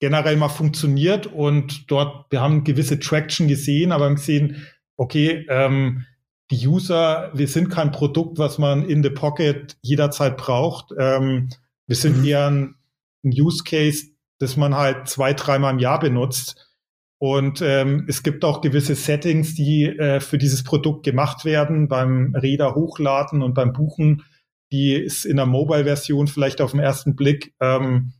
generell 0.00 0.36
mal 0.36 0.48
funktioniert. 0.48 1.28
Und 1.28 1.88
dort, 1.88 2.26
wir 2.32 2.40
haben 2.40 2.64
gewisse 2.64 2.98
Traction 2.98 3.46
gesehen, 3.46 3.92
aber 3.92 4.06
haben 4.06 4.16
gesehen, 4.16 4.66
okay, 4.96 5.46
ähm, 5.48 6.06
die 6.50 6.66
User, 6.66 7.30
wir 7.34 7.46
sind 7.46 7.68
kein 7.68 7.92
Produkt, 7.92 8.38
was 8.38 8.58
man 8.58 8.84
in 8.84 9.04
the 9.04 9.10
Pocket 9.10 9.76
jederzeit 9.80 10.36
braucht. 10.36 10.86
Ähm, 10.98 11.50
wir 11.86 11.94
sind 11.94 12.18
mhm. 12.18 12.24
eher 12.24 12.50
ein, 12.50 12.74
ein 13.22 13.30
Use 13.30 13.62
Case, 13.62 14.13
das 14.38 14.56
man 14.56 14.74
halt 14.74 15.08
zwei, 15.08 15.32
dreimal 15.32 15.72
im 15.72 15.78
Jahr 15.78 16.00
benutzt. 16.00 16.70
Und 17.18 17.62
ähm, 17.62 18.04
es 18.08 18.22
gibt 18.22 18.44
auch 18.44 18.60
gewisse 18.60 18.94
Settings, 18.94 19.54
die 19.54 19.84
äh, 19.86 20.20
für 20.20 20.36
dieses 20.36 20.64
Produkt 20.64 21.04
gemacht 21.04 21.44
werden, 21.44 21.88
beim 21.88 22.34
Räder 22.34 22.74
hochladen 22.74 23.42
und 23.42 23.54
beim 23.54 23.72
Buchen, 23.72 24.24
die 24.72 24.94
es 24.94 25.24
in 25.24 25.36
der 25.36 25.46
Mobile-Version 25.46 26.26
vielleicht 26.26 26.60
auf 26.60 26.72
den 26.72 26.80
ersten 26.80 27.16
Blick 27.16 27.54
ähm, 27.60 28.12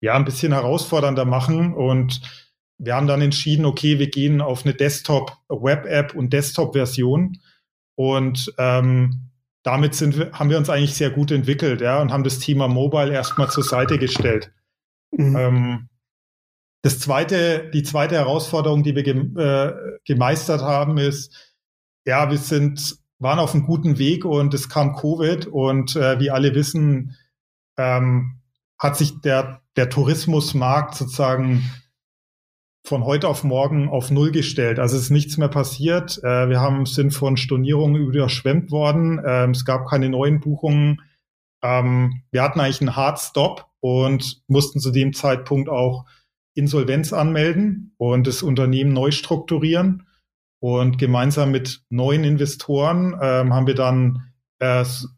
ja 0.00 0.14
ein 0.14 0.24
bisschen 0.24 0.52
herausfordernder 0.52 1.24
machen. 1.24 1.74
Und 1.74 2.20
wir 2.78 2.94
haben 2.94 3.06
dann 3.06 3.22
entschieden, 3.22 3.64
okay, 3.64 3.98
wir 3.98 4.10
gehen 4.10 4.40
auf 4.40 4.64
eine 4.64 4.74
Desktop-Web-App 4.74 6.14
und 6.14 6.32
Desktop-Version. 6.32 7.38
Und 7.94 8.52
ähm, 8.58 9.30
damit 9.62 9.94
sind 9.94 10.18
wir, 10.18 10.32
haben 10.32 10.50
wir 10.50 10.58
uns 10.58 10.70
eigentlich 10.70 10.94
sehr 10.94 11.10
gut 11.10 11.30
entwickelt, 11.30 11.80
ja, 11.80 12.00
und 12.00 12.12
haben 12.12 12.24
das 12.24 12.38
Thema 12.38 12.68
Mobile 12.68 13.12
erstmal 13.12 13.50
zur 13.50 13.64
Seite 13.64 13.98
gestellt. 13.98 14.52
Mhm. 15.10 15.36
Ähm, 15.36 15.88
das 16.82 17.00
zweite, 17.00 17.70
die 17.72 17.82
zweite 17.82 18.14
Herausforderung, 18.14 18.82
die 18.82 18.94
wir 18.94 19.02
gem 19.02 19.36
äh, 19.36 19.72
gemeistert 20.04 20.62
haben, 20.62 20.98
ist, 20.98 21.54
ja, 22.06 22.30
wir 22.30 22.38
sind, 22.38 22.96
waren 23.18 23.40
auf 23.40 23.54
einem 23.54 23.66
guten 23.66 23.98
Weg 23.98 24.24
und 24.24 24.54
es 24.54 24.68
kam 24.68 24.94
Covid 24.94 25.46
und 25.46 25.96
äh, 25.96 26.20
wie 26.20 26.30
alle 26.30 26.54
wissen, 26.54 27.16
ähm, 27.76 28.40
hat 28.78 28.96
sich 28.96 29.20
der, 29.20 29.62
der 29.76 29.90
Tourismusmarkt 29.90 30.94
sozusagen 30.94 31.68
von 32.86 33.04
heute 33.04 33.26
auf 33.26 33.42
morgen 33.42 33.88
auf 33.88 34.12
Null 34.12 34.30
gestellt. 34.30 34.78
Also 34.78 34.96
es 34.96 35.04
ist 35.04 35.10
nichts 35.10 35.36
mehr 35.38 35.48
passiert. 35.48 36.22
Äh, 36.22 36.48
wir 36.48 36.60
haben 36.60 36.86
sind 36.86 37.12
von 37.12 37.36
Stornierungen 37.36 38.00
überschwemmt 38.00 38.70
worden. 38.70 39.20
Ähm, 39.26 39.50
es 39.50 39.64
gab 39.64 39.88
keine 39.88 40.08
neuen 40.08 40.40
Buchungen. 40.40 41.02
Ähm, 41.62 42.22
wir 42.30 42.42
hatten 42.42 42.60
eigentlich 42.60 42.80
einen 42.80 42.94
Hard 42.94 43.18
Stop 43.18 43.65
und 43.80 44.42
mussten 44.48 44.80
zu 44.80 44.90
dem 44.90 45.12
Zeitpunkt 45.12 45.68
auch 45.68 46.06
Insolvenz 46.54 47.12
anmelden 47.12 47.94
und 47.98 48.26
das 48.26 48.42
Unternehmen 48.42 48.92
neu 48.92 49.10
strukturieren. 49.10 50.08
Und 50.58 50.98
gemeinsam 50.98 51.50
mit 51.50 51.82
neuen 51.90 52.24
Investoren 52.24 53.14
ähm, 53.20 53.52
haben 53.52 53.66
wir 53.66 53.74
dann 53.74 54.32
erst 54.58 55.08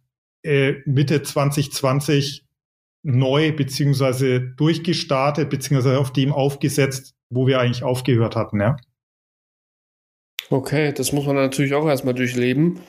äh, 0.43 0.75
Mitte 0.85 1.23
2020 1.23 2.45
neu 3.05 3.53
beziehungsweise 3.53 4.41
durchgestartet 4.41 5.49
beziehungsweise 5.49 5.99
auf 5.99 6.13
dem 6.13 6.33
aufgesetzt, 6.33 7.15
wo 7.31 7.47
wir 7.47 7.61
eigentlich 7.61 7.85
aufgehört 7.85 8.37
hatten, 8.37 8.61
ja. 8.61 8.77
Okay, 10.51 10.93
das 10.93 11.13
muss 11.13 11.27
man 11.27 11.37
natürlich 11.37 11.75
auch 11.75 11.87
erstmal 11.87 12.15
durchleben. 12.15 12.81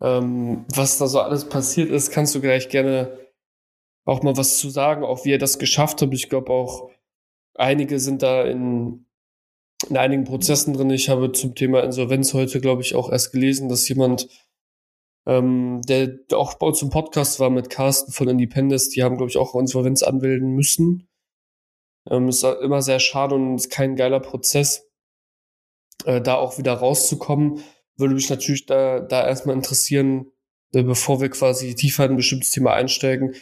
Ähm, 0.00 0.64
was 0.74 0.98
da 0.98 1.06
so 1.06 1.20
alles 1.20 1.48
passiert 1.48 1.90
ist, 1.90 2.12
kannst 2.12 2.34
du 2.34 2.40
gleich 2.40 2.68
gerne 2.68 3.18
auch 4.08 4.22
mal 4.22 4.36
was 4.36 4.58
zu 4.58 4.70
sagen, 4.70 5.04
auch 5.04 5.24
wie 5.24 5.30
ihr 5.30 5.38
das 5.38 5.58
geschafft 5.58 6.02
habt. 6.02 6.14
Ich 6.14 6.28
glaube 6.28 6.52
auch, 6.52 6.90
Einige 7.58 7.98
sind 7.98 8.22
da 8.22 8.44
in, 8.44 9.04
in 9.88 9.96
einigen 9.96 10.22
Prozessen 10.22 10.74
drin. 10.74 10.90
Ich 10.90 11.08
habe 11.08 11.32
zum 11.32 11.56
Thema 11.56 11.82
Insolvenz 11.82 12.32
heute, 12.32 12.60
glaube 12.60 12.82
ich, 12.82 12.94
auch 12.94 13.10
erst 13.10 13.32
gelesen, 13.32 13.68
dass 13.68 13.88
jemand, 13.88 14.28
ähm, 15.26 15.82
der 15.82 16.20
auch 16.34 16.54
bei 16.54 16.68
uns 16.68 16.80
im 16.82 16.90
Podcast 16.90 17.40
war 17.40 17.50
mit 17.50 17.68
Carsten 17.68 18.12
von 18.12 18.28
Independence, 18.28 18.90
die 18.90 19.02
haben, 19.02 19.16
glaube 19.16 19.30
ich, 19.30 19.36
auch 19.36 19.56
Insolvenz 19.56 20.04
anmelden 20.04 20.54
müssen. 20.54 21.08
Ähm, 22.08 22.28
ist 22.28 22.44
immer 22.44 22.80
sehr 22.80 23.00
schade 23.00 23.34
und 23.34 23.56
ist 23.56 23.70
kein 23.70 23.96
geiler 23.96 24.20
Prozess, 24.20 24.88
äh, 26.04 26.20
da 26.20 26.36
auch 26.36 26.58
wieder 26.58 26.74
rauszukommen. 26.74 27.64
Würde 27.96 28.14
mich 28.14 28.30
natürlich 28.30 28.66
da, 28.66 29.00
da 29.00 29.26
erstmal 29.26 29.56
interessieren, 29.56 30.30
äh, 30.72 30.84
bevor 30.84 31.20
wir 31.20 31.28
quasi 31.28 31.74
tiefer 31.74 32.04
in 32.04 32.12
ein 32.12 32.16
bestimmtes 32.18 32.52
Thema 32.52 32.74
einsteigen. 32.74 33.34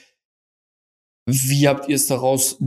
Wie 1.26 1.68
habt 1.68 1.88
ihr 1.88 1.96
es 1.96 2.06
daraus 2.06 2.58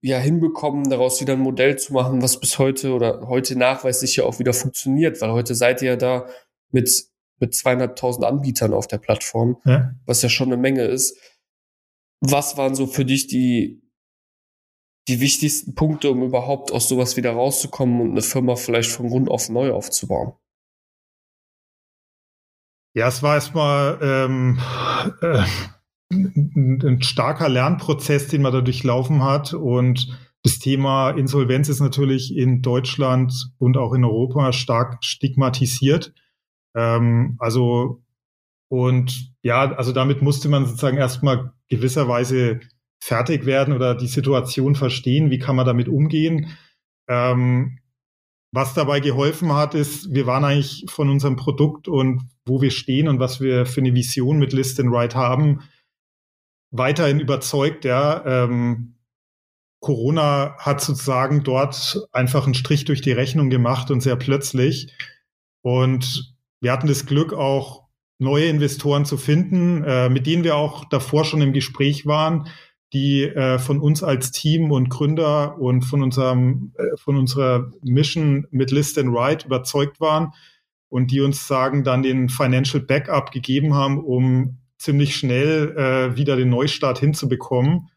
ja 0.00 0.18
hinbekommen, 0.18 0.90
daraus 0.90 1.20
wieder 1.20 1.34
ein 1.34 1.40
Modell 1.40 1.78
zu 1.78 1.92
machen, 1.92 2.22
was 2.22 2.40
bis 2.40 2.58
heute 2.58 2.92
oder 2.92 3.28
heute 3.28 3.56
nachweislich 3.56 4.16
ja 4.16 4.24
auch 4.24 4.38
wieder 4.38 4.52
funktioniert, 4.52 5.20
weil 5.20 5.32
heute 5.32 5.54
seid 5.54 5.82
ihr 5.82 5.90
ja 5.90 5.96
da 5.96 6.28
mit, 6.70 7.06
mit 7.38 7.54
zweieinhalbtausend 7.54 8.24
Anbietern 8.24 8.74
auf 8.74 8.86
der 8.86 8.98
Plattform, 8.98 9.56
ja. 9.64 9.94
was 10.06 10.22
ja 10.22 10.28
schon 10.28 10.48
eine 10.48 10.56
Menge 10.56 10.84
ist. 10.84 11.18
Was 12.20 12.56
waren 12.56 12.74
so 12.74 12.86
für 12.86 13.04
dich 13.04 13.26
die, 13.26 13.82
die 15.08 15.20
wichtigsten 15.20 15.74
Punkte, 15.74 16.10
um 16.10 16.22
überhaupt 16.22 16.72
aus 16.72 16.88
sowas 16.88 17.16
wieder 17.16 17.32
rauszukommen 17.32 18.00
und 18.00 18.10
eine 18.10 18.22
Firma 18.22 18.56
vielleicht 18.56 18.90
von 18.90 19.08
Grund 19.08 19.30
auf 19.30 19.48
neu 19.48 19.72
aufzubauen? 19.72 20.32
Ja, 22.94 23.08
es 23.08 23.22
war 23.22 23.34
erstmal 23.34 23.98
ähm, 24.02 24.60
äh, 25.20 25.44
ein, 26.14 26.80
ein 26.82 27.02
starker 27.02 27.48
Lernprozess, 27.48 28.28
den 28.28 28.42
man 28.42 28.52
da 28.52 28.60
durchlaufen 28.60 29.22
hat. 29.22 29.54
Und 29.54 30.18
das 30.42 30.58
Thema 30.58 31.10
Insolvenz 31.10 31.68
ist 31.68 31.80
natürlich 31.80 32.36
in 32.36 32.62
Deutschland 32.62 33.32
und 33.58 33.76
auch 33.76 33.92
in 33.92 34.04
Europa 34.04 34.52
stark 34.52 35.02
stigmatisiert. 35.04 36.12
Ähm, 36.74 37.36
also, 37.38 38.02
und 38.68 39.32
ja, 39.42 39.72
also 39.72 39.92
damit 39.92 40.22
musste 40.22 40.48
man 40.48 40.66
sozusagen 40.66 40.98
erstmal 40.98 41.52
gewisserweise 41.68 42.60
fertig 43.02 43.46
werden 43.46 43.74
oder 43.74 43.94
die 43.94 44.06
Situation 44.06 44.74
verstehen. 44.74 45.30
Wie 45.30 45.38
kann 45.38 45.56
man 45.56 45.66
damit 45.66 45.88
umgehen? 45.88 46.48
Ähm, 47.08 47.78
was 48.54 48.72
dabei 48.72 49.00
geholfen 49.00 49.52
hat, 49.52 49.74
ist, 49.74 50.14
wir 50.14 50.26
waren 50.26 50.44
eigentlich 50.44 50.84
von 50.88 51.10
unserem 51.10 51.36
Produkt 51.36 51.88
und 51.88 52.22
wo 52.46 52.62
wir 52.62 52.70
stehen 52.70 53.08
und 53.08 53.18
was 53.18 53.40
wir 53.40 53.66
für 53.66 53.80
eine 53.80 53.94
Vision 53.94 54.38
mit 54.38 54.52
List 54.52 54.78
and 54.78 54.92
Write 54.92 55.16
haben, 55.16 55.60
weiterhin 56.74 57.20
überzeugt, 57.20 57.84
ja, 57.84 58.44
ähm, 58.44 58.96
Corona 59.80 60.56
hat 60.58 60.80
sozusagen 60.80 61.44
dort 61.44 62.08
einfach 62.10 62.44
einen 62.46 62.54
Strich 62.54 62.84
durch 62.84 63.00
die 63.00 63.12
Rechnung 63.12 63.48
gemacht 63.48 63.90
und 63.90 64.00
sehr 64.00 64.16
plötzlich. 64.16 64.92
Und 65.62 66.34
wir 66.60 66.72
hatten 66.72 66.88
das 66.88 67.06
Glück, 67.06 67.32
auch 67.32 67.84
neue 68.18 68.46
Investoren 68.46 69.04
zu 69.04 69.16
finden, 69.16 69.84
äh, 69.84 70.08
mit 70.08 70.26
denen 70.26 70.42
wir 70.42 70.56
auch 70.56 70.84
davor 70.86 71.24
schon 71.24 71.42
im 71.42 71.52
Gespräch 71.52 72.06
waren, 72.06 72.48
die 72.92 73.22
äh, 73.22 73.58
von 73.58 73.78
uns 73.78 74.02
als 74.02 74.30
Team 74.30 74.70
und 74.72 74.88
Gründer 74.88 75.58
und 75.58 75.82
von 75.82 76.02
unserem, 76.02 76.72
äh, 76.76 76.96
von 76.96 77.16
unserer 77.16 77.70
Mission 77.82 78.46
mit 78.50 78.70
List 78.70 78.98
and 78.98 79.12
Write 79.12 79.46
überzeugt 79.46 80.00
waren 80.00 80.32
und 80.88 81.10
die 81.10 81.20
uns 81.20 81.46
sagen, 81.46 81.84
dann 81.84 82.02
den 82.02 82.28
Financial 82.28 82.82
Backup 82.82 83.32
gegeben 83.32 83.74
haben, 83.74 84.02
um 84.02 84.58
ziemlich 84.78 85.16
schnell 85.16 85.76
äh, 85.76 86.16
wieder 86.16 86.36
den 86.36 86.50
Neustart 86.50 86.98
hinzubekommen. 86.98 87.90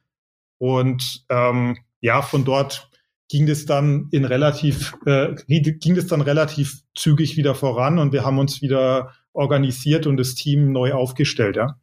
Und 0.60 1.26
ähm, 1.30 1.78
ja, 2.02 2.22
von 2.22 2.46
dort 2.46 2.90
ging 3.30 3.48
es 3.50 3.66
dann 3.66 4.08
in 4.12 4.26
relativ, 4.26 4.96
äh, 5.06 5.36
ging 5.48 5.98
es 5.98 6.08
dann 6.08 6.22
relativ 6.22 6.82
zügig 6.96 7.38
wieder 7.38 7.56
voran 7.56 8.00
und 8.00 8.14
wir 8.14 8.24
haben 8.24 8.40
uns 8.40 8.62
wieder 8.62 9.14
organisiert 9.34 10.08
und 10.08 10.18
das 10.18 10.36
Team 10.36 10.72
neu 10.72 10.94
aufgestellt, 10.94 11.58
ja. 11.58 11.80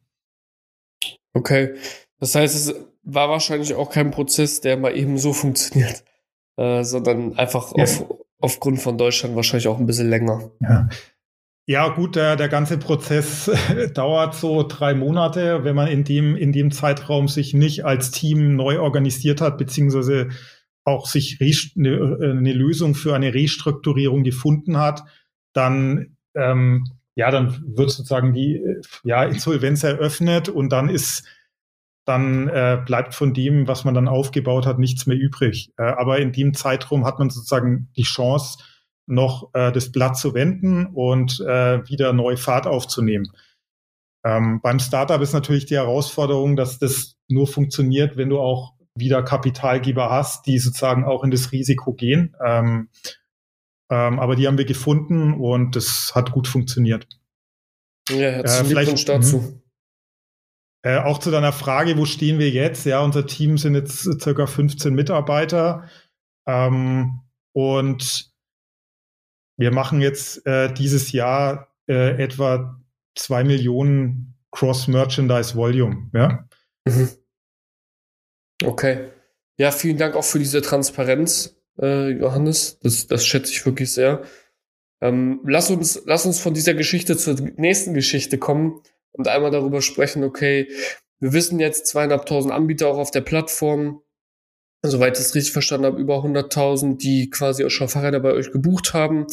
Okay. 1.33 1.75
Das 2.19 2.33
heißt, 2.33 2.55
es 2.55 2.75
war 3.03 3.29
wahrscheinlich 3.29 3.75
auch 3.75 3.91
kein 3.91 4.11
Prozess, 4.11 4.61
der 4.61 4.77
mal 4.77 4.95
eben 4.97 5.17
so 5.17 5.33
funktioniert, 5.33 6.03
äh, 6.57 6.83
sondern 6.83 7.37
einfach 7.37 7.73
ja. 7.75 7.83
auf, 7.83 8.05
aufgrund 8.39 8.81
von 8.81 8.97
Deutschland 8.97 9.35
wahrscheinlich 9.35 9.67
auch 9.67 9.77
ein 9.77 9.85
bisschen 9.85 10.09
länger. 10.09 10.51
Ja. 10.59 10.89
Ja, 11.67 11.87
gut, 11.87 12.15
der, 12.15 12.35
der 12.35 12.47
ganze 12.47 12.77
Prozess 12.77 13.49
dauert 13.95 14.35
so 14.35 14.63
drei 14.63 14.93
Monate, 14.93 15.63
wenn 15.63 15.75
man 15.75 15.87
in 15.87 16.03
dem, 16.03 16.35
in 16.35 16.51
dem 16.51 16.71
Zeitraum 16.71 17.27
sich 17.27 17.55
nicht 17.55 17.85
als 17.85 18.11
Team 18.11 18.55
neu 18.55 18.79
organisiert 18.79 19.41
hat, 19.41 19.57
beziehungsweise 19.57 20.29
auch 20.83 21.07
sich 21.07 21.39
eine, 21.41 22.17
eine 22.21 22.53
Lösung 22.53 22.93
für 22.93 23.15
eine 23.15 23.33
Restrukturierung 23.33 24.23
gefunden 24.23 24.77
hat, 24.77 25.03
dann, 25.53 26.17
ähm, 26.35 26.85
ja, 27.15 27.31
dann 27.31 27.59
wird 27.65 27.89
sozusagen 27.89 28.33
die 28.33 28.63
ja, 29.03 29.23
Insolvenz 29.23 29.83
eröffnet 29.83 30.49
und 30.49 30.69
dann 30.69 30.89
ist, 30.89 31.25
dann 32.05 32.47
äh, 32.47 32.79
bleibt 32.85 33.15
von 33.15 33.33
dem, 33.33 33.67
was 33.67 33.85
man 33.85 33.95
dann 33.95 34.07
aufgebaut 34.07 34.67
hat, 34.67 34.77
nichts 34.77 35.07
mehr 35.07 35.17
übrig. 35.17 35.73
Äh, 35.77 35.85
aber 35.85 36.19
in 36.19 36.31
dem 36.31 36.53
Zeitraum 36.53 37.05
hat 37.05 37.17
man 37.17 37.31
sozusagen 37.31 37.89
die 37.97 38.03
Chance, 38.03 38.59
noch 39.07 39.49
äh, 39.53 39.71
das 39.71 39.91
Blatt 39.91 40.17
zu 40.17 40.33
wenden 40.33 40.87
und 40.87 41.39
äh, 41.41 41.87
wieder 41.87 42.13
neu 42.13 42.37
Fahrt 42.37 42.67
aufzunehmen. 42.67 43.31
Ähm, 44.25 44.59
beim 44.61 44.79
Startup 44.79 45.21
ist 45.21 45.33
natürlich 45.33 45.65
die 45.65 45.75
Herausforderung, 45.75 46.55
dass 46.55 46.79
das 46.79 47.15
nur 47.27 47.47
funktioniert, 47.47 48.17
wenn 48.17 48.29
du 48.29 48.39
auch 48.39 48.73
wieder 48.95 49.21
Kapitalgeber 49.23 50.09
hast, 50.09 50.47
die 50.47 50.57
sozusagen 50.57 51.03
auch 51.03 51.23
in 51.23 51.31
das 51.31 51.51
Risiko 51.51 51.93
gehen. 51.93 52.35
Ähm, 52.43 52.89
ähm, 53.91 54.19
aber 54.19 54.35
die 54.35 54.47
haben 54.47 54.57
wir 54.57 54.65
gefunden 54.65 55.33
und 55.33 55.75
das 55.75 56.13
hat 56.15 56.31
gut 56.31 56.47
funktioniert. 56.47 57.07
Ja, 58.09 58.31
herzlichen 58.31 58.71
äh, 58.71 58.73
Glückwunsch 58.73 59.05
dazu. 59.05 59.37
Mhm. 59.37 59.61
Äh, 60.83 60.99
auch 60.99 61.19
zu 61.19 61.31
deiner 61.31 61.51
Frage, 61.51 61.97
wo 61.97 62.05
stehen 62.05 62.39
wir 62.39 62.49
jetzt? 62.49 62.85
Ja, 62.85 63.01
unser 63.01 63.25
Team 63.25 63.57
sind 63.57 63.75
jetzt 63.75 64.21
circa 64.21 64.47
15 64.47 64.93
Mitarbeiter. 64.93 65.89
Ähm, 66.47 67.21
und 67.53 68.34
wir 69.57 69.71
machen 69.71 70.01
jetzt 70.01 70.45
äh, 70.45 70.73
dieses 70.73 71.11
Jahr 71.11 71.69
äh, 71.87 72.21
etwa 72.21 72.81
zwei 73.15 73.43
Millionen 73.43 74.35
Cross-Merchandise 74.51 75.55
Volume. 75.55 76.09
Ja? 76.13 76.47
Mhm. 76.85 77.09
Okay. 78.63 79.09
Ja, 79.57 79.71
vielen 79.71 79.97
Dank 79.97 80.15
auch 80.15 80.23
für 80.23 80.39
diese 80.39 80.61
Transparenz, 80.61 81.55
äh, 81.79 82.09
Johannes. 82.09 82.79
Das, 82.79 83.07
das 83.07 83.25
schätze 83.25 83.51
ich 83.51 83.65
wirklich 83.65 83.91
sehr. 83.91 84.23
Ähm, 85.01 85.41
lass, 85.45 85.69
uns, 85.69 86.01
lass 86.05 86.25
uns 86.25 86.39
von 86.39 86.53
dieser 86.53 86.73
Geschichte 86.73 87.17
zur 87.17 87.35
nächsten 87.57 87.93
Geschichte 87.93 88.37
kommen 88.37 88.81
und 89.11 89.27
einmal 89.27 89.51
darüber 89.51 89.81
sprechen, 89.81 90.23
okay, 90.23 90.69
wir 91.19 91.33
wissen 91.33 91.59
jetzt 91.59 91.87
zweieinhalbtausend 91.87 92.53
Anbieter 92.53 92.87
auch 92.87 92.97
auf 92.97 93.11
der 93.11 93.21
Plattform. 93.21 94.01
Soweit 94.89 95.17
ich 95.17 95.25
es 95.25 95.35
richtig 95.35 95.53
verstanden 95.53 95.85
habe, 95.85 95.99
über 95.99 96.17
100.000, 96.23 96.97
die 96.97 97.29
quasi 97.29 97.65
auch 97.65 97.69
schon 97.69 97.89
Fahrräder 97.89 98.19
bei 98.19 98.31
euch 98.31 98.51
gebucht 98.51 98.93
haben. 98.93 99.27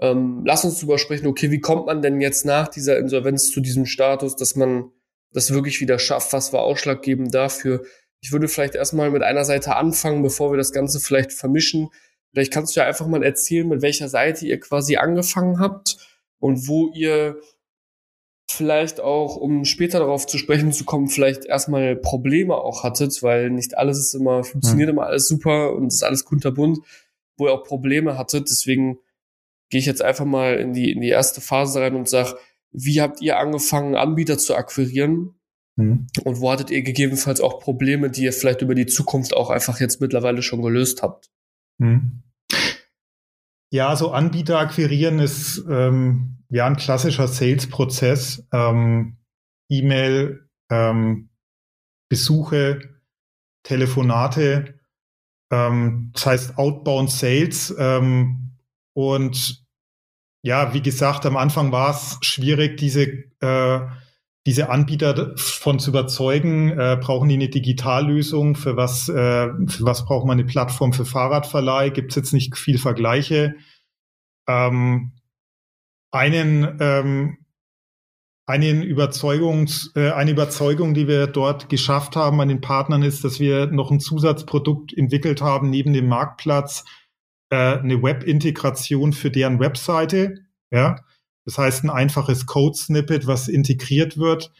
Ähm, 0.00 0.42
lass 0.46 0.64
uns 0.64 0.76
darüber 0.76 0.98
sprechen, 0.98 1.26
okay, 1.26 1.50
wie 1.50 1.60
kommt 1.60 1.86
man 1.86 2.02
denn 2.02 2.20
jetzt 2.20 2.44
nach 2.44 2.68
dieser 2.68 2.98
Insolvenz 2.98 3.50
zu 3.50 3.60
diesem 3.60 3.86
Status, 3.86 4.36
dass 4.36 4.56
man 4.56 4.90
das 5.32 5.52
wirklich 5.52 5.80
wieder 5.80 5.98
schafft? 5.98 6.32
Was 6.32 6.52
war 6.52 6.62
ausschlaggebend 6.62 7.34
dafür? 7.34 7.84
Ich 8.22 8.32
würde 8.32 8.48
vielleicht 8.48 8.74
erstmal 8.74 9.10
mit 9.10 9.22
einer 9.22 9.44
Seite 9.44 9.76
anfangen, 9.76 10.22
bevor 10.22 10.52
wir 10.52 10.58
das 10.58 10.72
Ganze 10.72 11.00
vielleicht 11.00 11.32
vermischen. 11.32 11.88
Vielleicht 12.32 12.52
kannst 12.52 12.76
du 12.76 12.80
ja 12.80 12.86
einfach 12.86 13.06
mal 13.06 13.22
erzählen, 13.22 13.68
mit 13.68 13.82
welcher 13.82 14.08
Seite 14.08 14.46
ihr 14.46 14.60
quasi 14.60 14.96
angefangen 14.96 15.58
habt 15.58 15.96
und 16.38 16.68
wo 16.68 16.90
ihr 16.94 17.40
vielleicht 18.50 19.00
auch, 19.00 19.36
um 19.36 19.64
später 19.64 19.98
darauf 19.98 20.26
zu 20.26 20.38
sprechen 20.38 20.72
zu 20.72 20.84
kommen, 20.84 21.08
vielleicht 21.08 21.44
erstmal 21.44 21.96
Probleme 21.96 22.54
auch 22.54 22.82
hattet, 22.84 23.22
weil 23.22 23.50
nicht 23.50 23.76
alles 23.76 23.98
ist 23.98 24.14
immer, 24.14 24.44
funktioniert 24.44 24.88
mhm. 24.88 24.96
immer 24.96 25.06
alles 25.06 25.28
super 25.28 25.74
und 25.74 25.88
ist 25.88 26.02
alles 26.02 26.24
kunterbunt, 26.24 26.78
wo 27.36 27.46
ihr 27.46 27.52
auch 27.52 27.64
Probleme 27.64 28.18
hattet. 28.18 28.50
Deswegen 28.50 28.98
gehe 29.70 29.80
ich 29.80 29.86
jetzt 29.86 30.02
einfach 30.02 30.24
mal 30.24 30.54
in 30.56 30.72
die, 30.72 30.92
in 30.92 31.00
die 31.00 31.08
erste 31.08 31.40
Phase 31.40 31.80
rein 31.80 31.94
und 31.94 32.08
sage, 32.08 32.36
wie 32.72 33.00
habt 33.00 33.20
ihr 33.20 33.38
angefangen, 33.38 33.96
Anbieter 33.96 34.38
zu 34.38 34.54
akquirieren? 34.54 35.34
Mhm. 35.76 36.06
Und 36.24 36.40
wo 36.40 36.50
hattet 36.50 36.70
ihr 36.70 36.82
gegebenenfalls 36.82 37.40
auch 37.40 37.60
Probleme, 37.60 38.10
die 38.10 38.24
ihr 38.24 38.32
vielleicht 38.32 38.62
über 38.62 38.74
die 38.74 38.86
Zukunft 38.86 39.34
auch 39.34 39.50
einfach 39.50 39.80
jetzt 39.80 40.00
mittlerweile 40.00 40.42
schon 40.42 40.62
gelöst 40.62 41.02
habt? 41.02 41.30
Mhm. 41.78 42.22
Ja, 43.72 43.94
so 43.94 44.10
Anbieter 44.10 44.58
akquirieren 44.58 45.20
ist 45.20 45.64
ähm, 45.68 46.44
ja 46.48 46.66
ein 46.66 46.76
klassischer 46.76 47.28
Sales-Prozess. 47.28 48.46
Ähm, 48.52 49.18
E-Mail, 49.68 50.48
ähm, 50.70 51.30
Besuche, 52.08 52.80
Telefonate, 53.62 54.80
ähm, 55.52 56.10
das 56.14 56.26
heißt 56.26 56.58
Outbound 56.58 57.10
Sales. 57.10 57.74
Ähm, 57.78 58.56
und 58.94 59.64
ja, 60.42 60.74
wie 60.74 60.82
gesagt, 60.82 61.24
am 61.26 61.36
Anfang 61.36 61.70
war 61.70 61.90
es 61.90 62.18
schwierig, 62.22 62.76
diese, 62.78 63.02
äh, 63.40 63.80
diese 64.46 64.70
Anbieter 64.70 65.32
von 65.36 65.78
zu 65.78 65.90
überzeugen. 65.90 66.70
Äh, 66.70 66.98
brauchen 67.00 67.28
die 67.28 67.34
eine 67.34 67.48
Digitallösung? 67.48 68.56
Für 68.56 68.76
was, 68.76 69.08
äh, 69.08 69.48
für 69.66 69.84
was 69.84 70.04
braucht 70.04 70.26
man 70.26 70.38
eine 70.38 70.46
Plattform 70.46 70.92
für 70.92 71.04
Fahrradverleih? 71.04 71.90
Gibt 71.90 72.12
es 72.12 72.16
jetzt 72.16 72.32
nicht 72.32 72.56
viel 72.56 72.78
Vergleiche? 72.78 73.54
Ähm, 74.48 75.12
einen, 76.10 76.78
ähm, 76.80 77.38
einen 78.46 78.82
Überzeugungs, 78.82 79.92
äh, 79.94 80.10
eine 80.10 80.32
Überzeugung, 80.32 80.94
die 80.94 81.06
wir 81.06 81.26
dort 81.26 81.68
geschafft 81.68 82.16
haben 82.16 82.40
an 82.40 82.48
den 82.48 82.60
Partnern, 82.60 83.02
ist, 83.02 83.22
dass 83.22 83.38
wir 83.38 83.66
noch 83.66 83.90
ein 83.90 84.00
Zusatzprodukt 84.00 84.96
entwickelt 84.96 85.42
haben 85.42 85.70
neben 85.70 85.92
dem 85.92 86.08
Marktplatz, 86.08 86.84
äh, 87.50 87.78
eine 87.78 88.02
Web-Integration 88.02 89.12
für 89.12 89.30
deren 89.30 89.60
Webseite. 89.60 90.46
Ja, 90.72 90.96
das 91.44 91.58
heißt 91.58 91.84
ein 91.84 91.90
einfaches 91.90 92.46
Code-Snippet, 92.46 93.26
was 93.26 93.48
integriert 93.48 94.18
wird, 94.18 94.52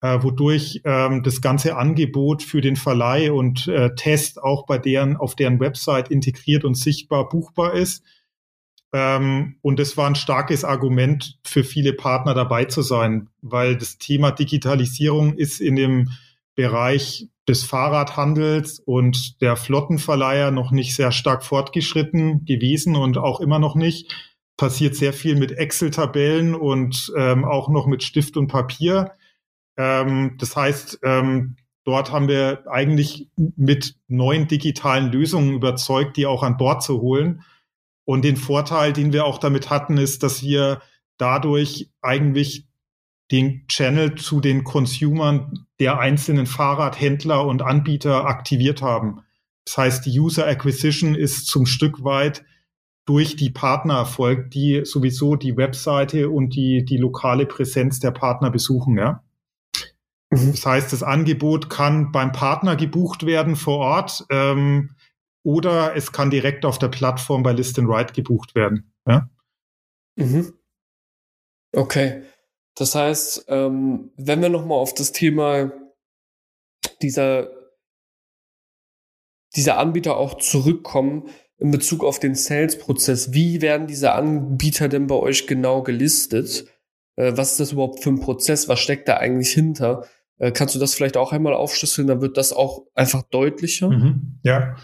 äh, 0.00 0.22
wodurch 0.22 0.82
ähm, 0.84 1.22
das 1.22 1.40
ganze 1.40 1.76
Angebot 1.76 2.42
für 2.42 2.60
den 2.60 2.76
Verleih 2.76 3.32
und 3.32 3.66
äh, 3.68 3.94
Test 3.94 4.42
auch 4.42 4.66
bei 4.66 4.78
deren 4.78 5.16
auf 5.16 5.34
deren 5.34 5.60
Website 5.60 6.10
integriert 6.10 6.64
und 6.64 6.76
sichtbar 6.76 7.28
buchbar 7.28 7.74
ist. 7.74 8.02
Ähm, 8.92 9.56
und 9.62 9.80
es 9.80 9.96
war 9.96 10.06
ein 10.06 10.14
starkes 10.14 10.64
Argument 10.64 11.38
für 11.44 11.64
viele 11.64 11.92
Partner 11.92 12.34
dabei 12.34 12.66
zu 12.66 12.82
sein, 12.82 13.28
weil 13.42 13.76
das 13.76 13.98
Thema 13.98 14.30
Digitalisierung 14.30 15.34
ist 15.34 15.60
in 15.60 15.76
dem 15.76 16.10
Bereich 16.54 17.28
des 17.48 17.64
Fahrradhandels 17.64 18.80
und 18.80 19.40
der 19.40 19.56
Flottenverleiher 19.56 20.50
noch 20.50 20.72
nicht 20.72 20.94
sehr 20.94 21.12
stark 21.12 21.44
fortgeschritten 21.44 22.44
gewesen 22.44 22.96
und 22.96 23.18
auch 23.18 23.40
immer 23.40 23.58
noch 23.58 23.76
nicht. 23.76 24.12
Passiert 24.56 24.94
sehr 24.96 25.12
viel 25.12 25.36
mit 25.36 25.52
Excel-Tabellen 25.52 26.54
und 26.54 27.12
ähm, 27.16 27.44
auch 27.44 27.68
noch 27.68 27.86
mit 27.86 28.02
Stift 28.02 28.36
und 28.36 28.48
Papier. 28.48 29.12
Ähm, 29.76 30.36
das 30.38 30.56
heißt, 30.56 31.00
ähm, 31.02 31.56
dort 31.84 32.10
haben 32.10 32.28
wir 32.28 32.64
eigentlich 32.70 33.28
mit 33.36 33.96
neuen 34.08 34.48
digitalen 34.48 35.12
Lösungen 35.12 35.52
überzeugt, 35.52 36.16
die 36.16 36.26
auch 36.26 36.42
an 36.42 36.56
Bord 36.56 36.82
zu 36.82 37.00
holen. 37.00 37.42
Und 38.04 38.24
den 38.24 38.36
Vorteil, 38.36 38.92
den 38.92 39.12
wir 39.12 39.24
auch 39.24 39.38
damit 39.38 39.68
hatten, 39.68 39.98
ist, 39.98 40.22
dass 40.22 40.42
wir 40.42 40.80
dadurch 41.18 41.90
eigentlich 42.02 42.66
den 43.30 43.66
Channel 43.66 44.14
zu 44.14 44.40
den 44.40 44.64
Consumern 44.64 45.66
der 45.80 45.98
einzelnen 45.98 46.46
Fahrradhändler 46.46 47.44
und 47.44 47.62
Anbieter 47.62 48.26
aktiviert 48.26 48.82
haben. 48.82 49.22
Das 49.64 49.78
heißt, 49.78 50.06
die 50.06 50.18
User 50.18 50.46
Acquisition 50.46 51.14
ist 51.14 51.46
zum 51.46 51.66
Stück 51.66 52.04
weit 52.04 52.44
durch 53.06 53.36
die 53.36 53.50
Partner 53.50 53.98
erfolgt, 53.98 54.54
die 54.54 54.84
sowieso 54.84 55.36
die 55.36 55.56
Webseite 55.56 56.28
und 56.28 56.54
die, 56.54 56.84
die 56.84 56.98
lokale 56.98 57.46
Präsenz 57.46 58.00
der 58.00 58.10
Partner 58.10 58.50
besuchen, 58.50 58.98
ja. 58.98 59.22
Mhm. 60.30 60.50
Das 60.52 60.66
heißt, 60.66 60.92
das 60.92 61.02
Angebot 61.02 61.70
kann 61.70 62.12
beim 62.12 62.32
Partner 62.32 62.76
gebucht 62.76 63.24
werden 63.24 63.56
vor 63.56 63.78
Ort. 63.78 64.26
Ähm, 64.30 64.96
oder 65.44 65.94
es 65.94 66.10
kann 66.10 66.30
direkt 66.30 66.64
auf 66.64 66.78
der 66.78 66.88
Plattform 66.88 67.44
bei 67.44 67.52
List 67.52 67.78
and 67.78 67.88
Write 67.88 68.12
gebucht 68.12 68.54
werden. 68.54 68.92
Ja? 69.06 69.30
Mhm. 70.16 70.52
Okay. 71.72 72.24
Das 72.74 72.94
heißt, 72.94 73.46
ähm, 73.48 74.10
wenn 74.16 74.42
wir 74.42 74.48
nochmal 74.48 74.78
auf 74.78 74.92
das 74.92 75.12
Thema 75.12 75.72
dieser, 77.00 77.48
dieser 79.54 79.78
Anbieter 79.78 80.16
auch 80.16 80.38
zurückkommen, 80.38 81.30
in 81.58 81.70
Bezug 81.70 82.04
auf 82.04 82.18
den 82.18 82.34
Sales-Prozess, 82.34 83.32
wie 83.32 83.62
werden 83.62 83.86
diese 83.86 84.12
Anbieter 84.12 84.88
denn 84.88 85.06
bei 85.06 85.14
euch 85.14 85.46
genau 85.46 85.82
gelistet? 85.82 86.66
Äh, 87.16 87.32
was 87.36 87.52
ist 87.52 87.60
das 87.60 87.72
überhaupt 87.72 88.02
für 88.02 88.10
ein 88.10 88.20
Prozess? 88.20 88.68
Was 88.68 88.80
steckt 88.80 89.08
da 89.08 89.16
eigentlich 89.16 89.50
hinter? 89.50 90.04
Äh, 90.38 90.52
kannst 90.52 90.74
du 90.74 90.78
das 90.78 90.94
vielleicht 90.94 91.16
auch 91.16 91.32
einmal 91.32 91.54
aufschlüsseln? 91.54 92.08
Dann 92.08 92.20
wird 92.20 92.36
das 92.36 92.52
auch 92.52 92.82
einfach 92.94 93.22
deutlicher. 93.22 93.88
Mhm. 93.88 94.38
Ja, 94.42 94.76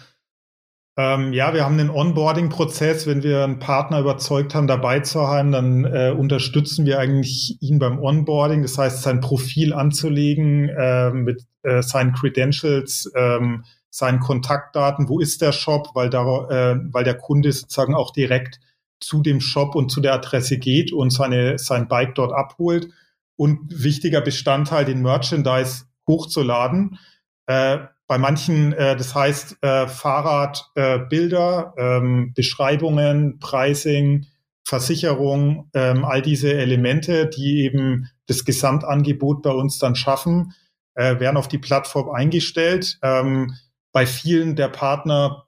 ähm, 0.95 1.33
ja, 1.33 1.53
wir 1.55 1.65
haben 1.65 1.77
den 1.77 1.89
Onboarding-Prozess. 1.89 3.07
Wenn 3.07 3.23
wir 3.23 3.43
einen 3.43 3.59
Partner 3.59 3.99
überzeugt 3.99 4.53
haben, 4.53 4.67
dabei 4.67 4.99
zu 4.99 5.21
haben, 5.27 5.51
dann 5.51 5.85
äh, 5.85 6.13
unterstützen 6.15 6.85
wir 6.85 6.99
eigentlich 6.99 7.57
ihn 7.61 7.79
beim 7.79 7.99
Onboarding. 7.99 8.61
Das 8.61 8.77
heißt, 8.77 9.01
sein 9.01 9.19
Profil 9.19 9.73
anzulegen 9.73 10.69
äh, 10.69 11.09
mit 11.11 11.43
äh, 11.63 11.81
seinen 11.81 12.13
Credentials, 12.13 13.11
ähm, 13.15 13.63
seinen 13.93 14.19
Kontaktdaten. 14.19 15.07
Wo 15.07 15.19
ist 15.19 15.41
der 15.41 15.51
Shop? 15.51 15.89
Weil, 15.93 16.09
da, 16.09 16.23
äh, 16.49 16.79
weil 16.91 17.03
der 17.03 17.15
Kunde 17.15 17.51
sozusagen 17.51 17.93
auch 17.93 18.11
direkt 18.11 18.59
zu 18.99 19.21
dem 19.21 19.39
Shop 19.39 19.75
und 19.75 19.91
zu 19.91 20.01
der 20.01 20.15
Adresse 20.15 20.57
geht 20.57 20.91
und 20.91 21.11
seine, 21.11 21.59
sein 21.59 21.87
Bike 21.87 22.15
dort 22.15 22.33
abholt. 22.33 22.89
Und 23.35 23.59
wichtiger 23.69 24.21
Bestandteil, 24.21 24.85
den 24.85 25.03
Merchandise 25.03 25.83
hochzuladen. 26.07 26.97
Äh, 27.45 27.79
bei 28.07 28.17
manchen, 28.17 28.73
äh, 28.73 28.95
das 28.95 29.13
heißt 29.13 29.57
äh, 29.61 29.87
Fahrradbilder, 29.87 31.73
äh, 31.77 31.97
ähm, 31.97 32.33
Beschreibungen, 32.35 33.37
Pricing, 33.37 34.25
Versicherung, 34.63 35.69
ähm, 35.75 36.03
all 36.03 36.23
diese 36.23 36.51
Elemente, 36.51 37.27
die 37.27 37.63
eben 37.63 38.09
das 38.25 38.43
Gesamtangebot 38.43 39.43
bei 39.43 39.51
uns 39.51 39.77
dann 39.77 39.95
schaffen, 39.95 40.53
äh, 40.95 41.19
werden 41.19 41.37
auf 41.37 41.47
die 41.47 41.59
Plattform 41.59 42.09
eingestellt. 42.09 42.97
Ähm, 43.03 43.53
bei 43.93 44.05
vielen 44.05 44.57
der 44.57 44.67
Partner 44.67 45.45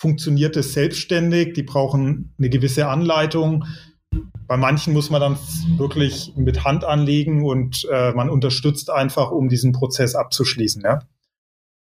funktioniert 0.00 0.56
es 0.56 0.72
selbstständig, 0.72 1.52
die 1.52 1.62
brauchen 1.62 2.34
eine 2.38 2.50
gewisse 2.50 2.88
Anleitung. 2.88 3.66
Bei 4.48 4.56
manchen 4.56 4.92
muss 4.92 5.10
man 5.10 5.20
dann 5.20 5.38
wirklich 5.76 6.32
mit 6.34 6.64
Hand 6.64 6.84
anlegen 6.84 7.44
und 7.44 7.86
äh, 7.92 8.12
man 8.12 8.28
unterstützt 8.28 8.90
einfach, 8.90 9.30
um 9.30 9.48
diesen 9.48 9.72
Prozess 9.72 10.16
abzuschließen. 10.16 10.82
Ja? 10.82 11.00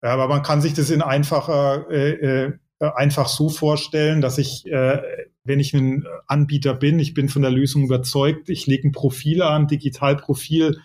Ja, 0.01 0.09
aber 0.09 0.27
man 0.27 0.41
kann 0.41 0.61
sich 0.61 0.73
das 0.73 0.89
in 0.89 1.01
einfacher, 1.01 1.89
äh, 1.91 2.11
äh, 2.13 2.53
einfach 2.79 3.27
so 3.27 3.49
vorstellen, 3.49 4.21
dass 4.21 4.37
ich, 4.37 4.65
äh, 4.65 5.01
wenn 5.43 5.59
ich 5.59 5.73
ein 5.73 6.05
Anbieter 6.27 6.73
bin, 6.73 6.99
ich 6.99 7.13
bin 7.13 7.29
von 7.29 7.41
der 7.41 7.51
Lösung 7.51 7.83
überzeugt, 7.83 8.49
ich 8.49 8.67
lege 8.67 8.87
ein 8.87 8.91
Profil 8.93 9.41
an, 9.41 9.67
Digitalprofil, 9.67 10.79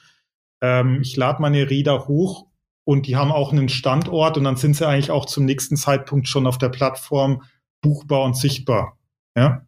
ähm, 0.61 1.01
ich 1.03 1.17
lade 1.17 1.41
meine 1.41 1.71
Räder 1.71 2.09
hoch 2.09 2.52
und 2.85 3.07
die 3.07 3.17
haben 3.17 3.33
auch 3.33 3.53
einen 3.53 3.69
Standort 3.69 4.37
und 4.37 4.45
dann 4.45 4.57
sind 4.57 4.77
sie 4.77 4.87
eigentlich 4.87 5.11
auch 5.11 5.27
zum 5.27 5.45
nächsten 5.45 5.77
Zeitpunkt 5.77 6.29
schon 6.29 6.47
auf 6.47 6.59
der 6.59 6.69
Plattform 6.69 7.43
buchbar 7.81 8.23
und 8.25 8.37
sichtbar. 8.37 8.99
Ja. 9.37 9.67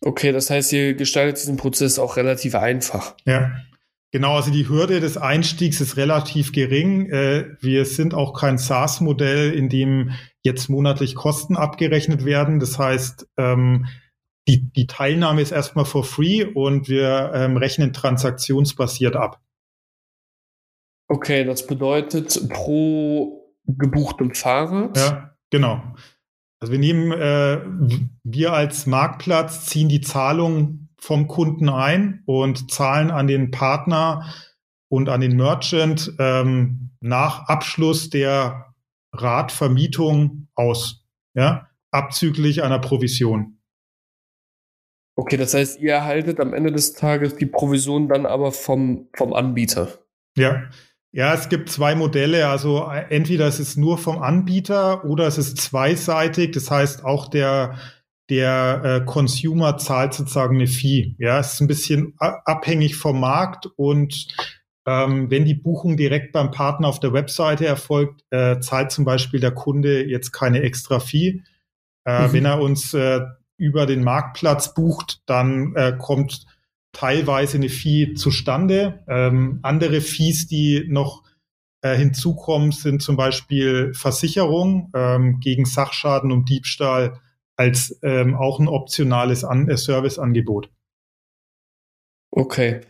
Okay, 0.00 0.32
das 0.32 0.50
heißt, 0.50 0.72
ihr 0.72 0.94
gestaltet 0.94 1.38
diesen 1.38 1.56
Prozess 1.56 1.98
auch 1.98 2.16
relativ 2.16 2.54
einfach. 2.54 3.14
Ja. 3.24 3.52
Genau, 4.10 4.36
also 4.36 4.50
die 4.50 4.68
Hürde 4.68 5.00
des 5.00 5.16
Einstiegs 5.16 5.80
ist 5.80 5.96
relativ 5.96 6.52
gering. 6.52 7.08
Äh, 7.08 7.56
wir 7.60 7.86
sind 7.86 8.12
auch 8.12 8.38
kein 8.38 8.58
SaaS-Modell, 8.58 9.52
in 9.52 9.70
dem 9.70 10.10
jetzt 10.42 10.68
monatlich 10.68 11.14
Kosten 11.14 11.56
abgerechnet 11.56 12.24
werden. 12.26 12.60
Das 12.60 12.78
heißt, 12.78 13.26
ähm, 13.38 13.86
die, 14.48 14.70
die 14.70 14.86
Teilnahme 14.86 15.40
ist 15.40 15.52
erstmal 15.52 15.86
for 15.86 16.04
free 16.04 16.44
und 16.44 16.88
wir 16.88 17.32
ähm, 17.34 17.56
rechnen 17.56 17.94
transaktionsbasiert 17.94 19.16
ab. 19.16 19.40
Okay, 21.12 21.44
das 21.44 21.66
bedeutet 21.66 22.48
pro 22.48 23.54
gebuchtem 23.66 24.34
Fahrrad? 24.34 24.96
Ja, 24.96 25.36
genau. 25.50 25.82
Also 26.58 26.72
wir 26.72 26.78
nehmen, 26.78 27.12
äh, 27.12 27.60
wir 28.24 28.54
als 28.54 28.86
Marktplatz 28.86 29.66
ziehen 29.66 29.90
die 29.90 30.00
Zahlung 30.00 30.88
vom 30.98 31.28
Kunden 31.28 31.68
ein 31.68 32.22
und 32.24 32.70
zahlen 32.70 33.10
an 33.10 33.26
den 33.26 33.50
Partner 33.50 34.32
und 34.88 35.10
an 35.10 35.20
den 35.20 35.36
Merchant 35.36 36.14
ähm, 36.18 36.92
nach 37.00 37.46
Abschluss 37.46 38.08
der 38.08 38.72
Radvermietung 39.12 40.48
aus, 40.54 41.04
ja, 41.34 41.68
abzüglich 41.90 42.62
einer 42.62 42.78
Provision. 42.78 43.58
Okay, 45.14 45.36
das 45.36 45.52
heißt, 45.52 45.78
ihr 45.78 45.92
erhaltet 45.92 46.40
am 46.40 46.54
Ende 46.54 46.72
des 46.72 46.94
Tages 46.94 47.36
die 47.36 47.44
Provision 47.44 48.08
dann 48.08 48.24
aber 48.24 48.50
vom, 48.50 49.10
vom 49.14 49.34
Anbieter. 49.34 49.98
Ja, 50.38 50.70
ja, 51.12 51.34
es 51.34 51.50
gibt 51.50 51.68
zwei 51.68 51.94
Modelle. 51.94 52.48
Also 52.48 52.88
entweder 53.10 53.46
es 53.46 53.60
ist 53.60 53.76
nur 53.76 53.98
vom 53.98 54.20
Anbieter 54.20 55.04
oder 55.04 55.26
es 55.26 55.36
ist 55.38 55.58
zweiseitig. 55.58 56.52
Das 56.52 56.70
heißt, 56.70 57.04
auch 57.04 57.28
der, 57.28 57.78
der 58.30 58.80
äh, 58.82 59.04
Consumer 59.04 59.76
zahlt 59.76 60.14
sozusagen 60.14 60.56
eine 60.56 60.66
Fee. 60.66 61.14
Ja, 61.18 61.38
es 61.38 61.54
ist 61.54 61.60
ein 61.60 61.68
bisschen 61.68 62.14
abhängig 62.18 62.96
vom 62.96 63.20
Markt 63.20 63.66
und 63.76 64.26
ähm, 64.86 65.30
wenn 65.30 65.44
die 65.44 65.54
Buchung 65.54 65.96
direkt 65.96 66.32
beim 66.32 66.50
Partner 66.50 66.88
auf 66.88 66.98
der 66.98 67.12
Webseite 67.12 67.66
erfolgt, 67.66 68.24
äh, 68.30 68.58
zahlt 68.58 68.90
zum 68.90 69.04
Beispiel 69.04 69.38
der 69.38 69.52
Kunde 69.52 70.04
jetzt 70.04 70.32
keine 70.32 70.62
extra 70.62 70.98
Fee. 70.98 71.42
Äh, 72.04 72.26
mhm. 72.26 72.32
Wenn 72.32 72.44
er 72.46 72.60
uns 72.60 72.94
äh, 72.94 73.20
über 73.58 73.86
den 73.86 74.02
Marktplatz 74.02 74.74
bucht, 74.74 75.20
dann 75.26 75.76
äh, 75.76 75.94
kommt 75.96 76.46
teilweise 76.92 77.56
eine 77.56 77.68
Fee 77.68 78.14
zustande. 78.14 79.04
Ähm, 79.08 79.58
andere 79.62 80.00
Fees, 80.00 80.46
die 80.46 80.84
noch 80.88 81.24
äh, 81.82 81.96
hinzukommen, 81.96 82.72
sind 82.72 83.02
zum 83.02 83.16
Beispiel 83.16 83.92
Versicherung 83.94 84.90
ähm, 84.94 85.40
gegen 85.40 85.64
Sachschaden 85.64 86.30
und 86.32 86.48
Diebstahl 86.48 87.20
als 87.56 87.98
ähm, 88.02 88.34
auch 88.34 88.60
ein 88.60 88.68
optionales 88.68 89.44
An 89.44 89.68
äh, 89.68 89.76
Serviceangebot. 89.76 90.70
Okay, 92.30 92.80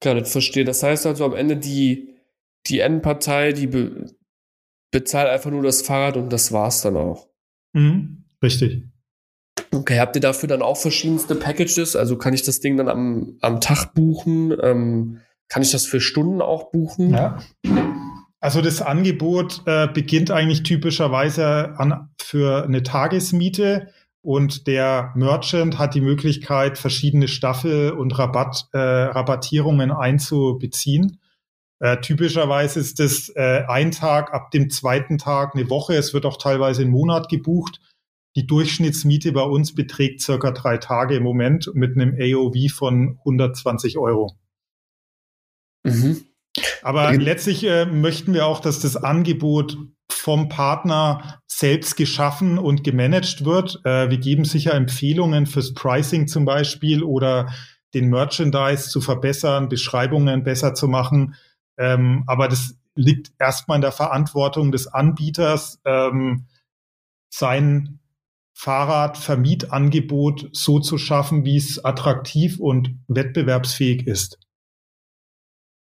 klar, 0.00 0.16
das 0.16 0.32
verstehe. 0.32 0.64
Das 0.64 0.82
heißt 0.82 1.06
also 1.06 1.24
am 1.24 1.34
Ende 1.34 1.56
die, 1.56 2.14
die 2.66 2.80
Endpartei, 2.80 3.52
die 3.52 3.66
be 3.66 4.14
bezahlt 4.90 5.30
einfach 5.30 5.50
nur 5.50 5.62
das 5.62 5.80
Fahrrad 5.80 6.18
und 6.18 6.30
das 6.30 6.52
war's 6.52 6.82
dann 6.82 6.98
auch. 6.98 7.26
Mhm, 7.72 8.24
richtig. 8.42 8.91
Okay, 9.74 9.98
habt 9.98 10.16
ihr 10.16 10.20
dafür 10.20 10.48
dann 10.48 10.62
auch 10.62 10.76
verschiedenste 10.76 11.34
Packages? 11.34 11.96
Also 11.96 12.16
kann 12.16 12.34
ich 12.34 12.42
das 12.42 12.60
Ding 12.60 12.76
dann 12.76 12.88
am, 12.88 13.38
am 13.40 13.60
Tag 13.60 13.94
buchen? 13.94 14.54
Ähm, 14.62 15.20
kann 15.48 15.62
ich 15.62 15.70
das 15.70 15.86
für 15.86 16.00
Stunden 16.00 16.42
auch 16.42 16.70
buchen? 16.70 17.14
Ja. 17.14 17.38
Also 18.40 18.60
das 18.60 18.82
Angebot 18.82 19.62
äh, 19.66 19.86
beginnt 19.86 20.30
eigentlich 20.30 20.62
typischerweise 20.62 21.74
an, 21.78 22.10
für 22.20 22.64
eine 22.64 22.82
Tagesmiete 22.82 23.88
und 24.20 24.66
der 24.66 25.12
Merchant 25.14 25.78
hat 25.78 25.94
die 25.94 26.00
Möglichkeit, 26.00 26.78
verschiedene 26.78 27.28
Staffel- 27.28 27.92
und 27.92 28.18
Rabatt, 28.18 28.68
äh, 28.72 28.78
Rabattierungen 28.78 29.90
einzubeziehen. 29.90 31.18
Äh, 31.80 32.00
typischerweise 32.00 32.78
ist 32.78 33.00
das 33.00 33.30
äh, 33.34 33.64
ein 33.66 33.90
Tag, 33.90 34.32
ab 34.32 34.52
dem 34.52 34.70
zweiten 34.70 35.18
Tag 35.18 35.54
eine 35.54 35.68
Woche. 35.68 35.94
Es 35.94 36.14
wird 36.14 36.24
auch 36.26 36.36
teilweise 36.36 36.82
einen 36.82 36.92
Monat 36.92 37.28
gebucht. 37.28 37.80
Die 38.36 38.46
Durchschnittsmiete 38.46 39.32
bei 39.32 39.42
uns 39.42 39.74
beträgt 39.74 40.22
circa 40.22 40.52
drei 40.52 40.78
Tage 40.78 41.16
im 41.16 41.22
Moment 41.22 41.70
mit 41.74 41.96
einem 41.96 42.16
AOV 42.18 42.72
von 42.72 43.18
120 43.18 43.98
Euro. 43.98 44.36
Mhm. 45.84 46.24
Aber 46.82 47.12
letztlich 47.12 47.64
äh, 47.64 47.86
möchten 47.86 48.34
wir 48.34 48.46
auch, 48.46 48.60
dass 48.60 48.80
das 48.80 48.96
Angebot 48.96 49.78
vom 50.10 50.48
Partner 50.48 51.40
selbst 51.46 51.96
geschaffen 51.96 52.58
und 52.58 52.84
gemanagt 52.84 53.44
wird. 53.44 53.80
Äh, 53.84 54.10
wir 54.10 54.18
geben 54.18 54.44
sicher 54.44 54.74
Empfehlungen 54.74 55.46
fürs 55.46 55.74
Pricing 55.74 56.28
zum 56.28 56.44
Beispiel 56.44 57.02
oder 57.02 57.52
den 57.94 58.08
Merchandise 58.08 58.88
zu 58.88 59.00
verbessern, 59.00 59.68
Beschreibungen 59.68 60.44
besser 60.44 60.74
zu 60.74 60.88
machen. 60.88 61.34
Ähm, 61.78 62.24
aber 62.26 62.48
das 62.48 62.76
liegt 62.94 63.32
erstmal 63.38 63.76
in 63.76 63.82
der 63.82 63.92
Verantwortung 63.92 64.72
des 64.72 64.86
Anbieters, 64.86 65.80
ähm, 65.84 66.46
sein 67.30 67.98
Fahrradvermietangebot 68.54 70.50
so 70.52 70.78
zu 70.78 70.98
schaffen, 70.98 71.44
wie 71.44 71.56
es 71.56 71.84
attraktiv 71.84 72.60
und 72.60 72.96
wettbewerbsfähig 73.08 74.06
ist. 74.06 74.38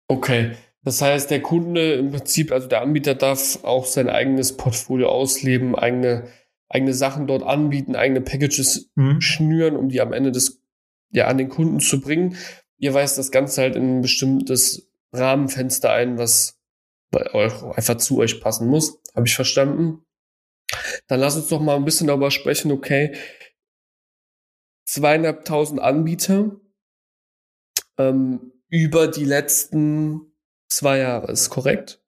Okay, 0.09 0.53
das 0.85 1.03
heißt, 1.03 1.31
der 1.31 1.43
Kunde 1.43 1.95
im 1.95 2.13
Prinzip, 2.13 2.53
also 2.53 2.69
der 2.69 2.83
Anbieter 2.83 3.15
darf 3.15 3.63
auch 3.65 3.85
sein 3.85 4.09
eigenes 4.09 4.57
Portfolio 4.57 5.09
ausleben, 5.09 5.75
eigene, 5.75 6.29
eigene 6.69 6.95
Sachen 6.95 7.27
dort 7.27 7.43
anbieten, 7.43 7.97
eigene 7.97 8.21
Packages 8.21 8.91
mhm. 8.95 9.21
schnüren, 9.21 9.77
um 9.77 9.89
die 9.89 10.01
am 10.01 10.13
Ende 10.13 10.33
des, 10.33 10.63
ja, 11.11 11.27
an 11.27 11.39
den 11.39 11.49
Kunden 11.49 11.81
zu 11.81 12.01
bringen. 12.01 12.37
Ihr 12.79 12.95
weist 12.95 13.19
das 13.19 13.31
Ganze 13.31 13.63
halt 13.63 13.77
in 13.77 13.99
ein 13.99 14.03
bestimmtes 14.03 14.91
Rahmenfenster 15.13 15.93
ein, 15.93 16.17
was 16.17 16.59
bei 17.11 17.35
euch 17.35 17.63
einfach 17.63 17.97
zu 17.97 18.19
euch 18.19 18.41
passen 18.41 18.69
muss. 18.69 19.01
Habe 19.15 19.27
ich 19.27 19.35
verstanden? 19.35 20.05
Dann 21.07 21.21
lass 21.21 21.37
uns 21.37 21.49
doch 21.49 21.61
mal 21.61 21.77
ein 21.77 21.85
bisschen 21.85 22.07
darüber 22.07 22.31
sprechen, 22.31 22.73
okay, 22.73 23.17
zweieinhalbtausend 24.87 25.81
Anbieter 25.81 26.57
ähm, 27.99 28.53
über 28.69 29.09
die 29.09 29.25
letzten 29.25 30.33
zwei 30.69 30.99
Jahre, 30.99 31.33
ist 31.33 31.51
korrekt? 31.51 32.03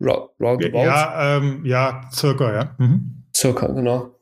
Roundabout? 0.00 0.84
Ja, 0.84 1.38
ähm, 1.38 1.64
ja, 1.64 2.08
circa, 2.12 2.52
ja. 2.52 2.76
Mhm. 2.78 3.24
Circa, 3.34 3.68
genau. 3.68 4.16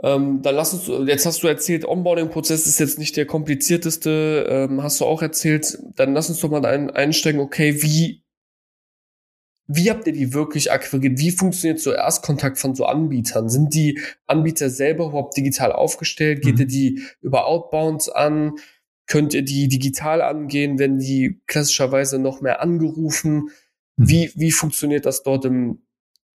Ähm, 0.00 0.42
dann 0.42 0.54
lass 0.54 0.72
uns, 0.72 1.08
jetzt 1.08 1.26
hast 1.26 1.42
du 1.42 1.48
erzählt, 1.48 1.84
Onboarding-Prozess 1.84 2.66
ist 2.66 2.78
jetzt 2.78 2.98
nicht 2.98 3.16
der 3.16 3.26
komplizierteste, 3.26 4.46
ähm, 4.48 4.82
hast 4.82 5.00
du 5.00 5.04
auch 5.04 5.22
erzählt. 5.22 5.76
Dann 5.96 6.14
lass 6.14 6.28
uns 6.28 6.40
doch 6.40 6.50
mal 6.50 6.64
ein, 6.64 6.90
einsteigen, 6.90 7.40
okay, 7.40 7.82
wie 7.82 8.22
wie 9.70 9.90
habt 9.90 10.06
ihr 10.06 10.14
die 10.14 10.32
wirklich 10.32 10.72
akquiriert? 10.72 11.18
Wie 11.18 11.30
funktioniert 11.30 11.78
so 11.78 11.92
Erstkontakt 11.92 12.58
von 12.58 12.74
so 12.74 12.86
Anbietern? 12.86 13.50
Sind 13.50 13.74
die 13.74 14.00
Anbieter 14.26 14.70
selber 14.70 15.06
überhaupt 15.06 15.36
digital 15.36 15.72
aufgestellt? 15.72 16.42
Geht 16.42 16.54
mhm. 16.54 16.60
ihr 16.60 16.66
die 16.66 17.02
über 17.20 17.46
Outbounds 17.46 18.08
an? 18.08 18.52
Könnt 19.06 19.34
ihr 19.34 19.42
die 19.42 19.68
digital 19.68 20.22
angehen? 20.22 20.78
Werden 20.78 20.98
die 20.98 21.42
klassischerweise 21.46 22.18
noch 22.18 22.40
mehr 22.40 22.62
angerufen? 22.62 23.50
Mhm. 23.96 24.08
Wie, 24.08 24.32
wie 24.34 24.52
funktioniert 24.52 25.04
das 25.04 25.22
dort 25.22 25.44
im, 25.44 25.82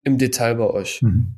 im 0.03 0.17
Detail 0.17 0.55
bei 0.55 0.67
euch? 0.67 1.03
Mhm. 1.03 1.35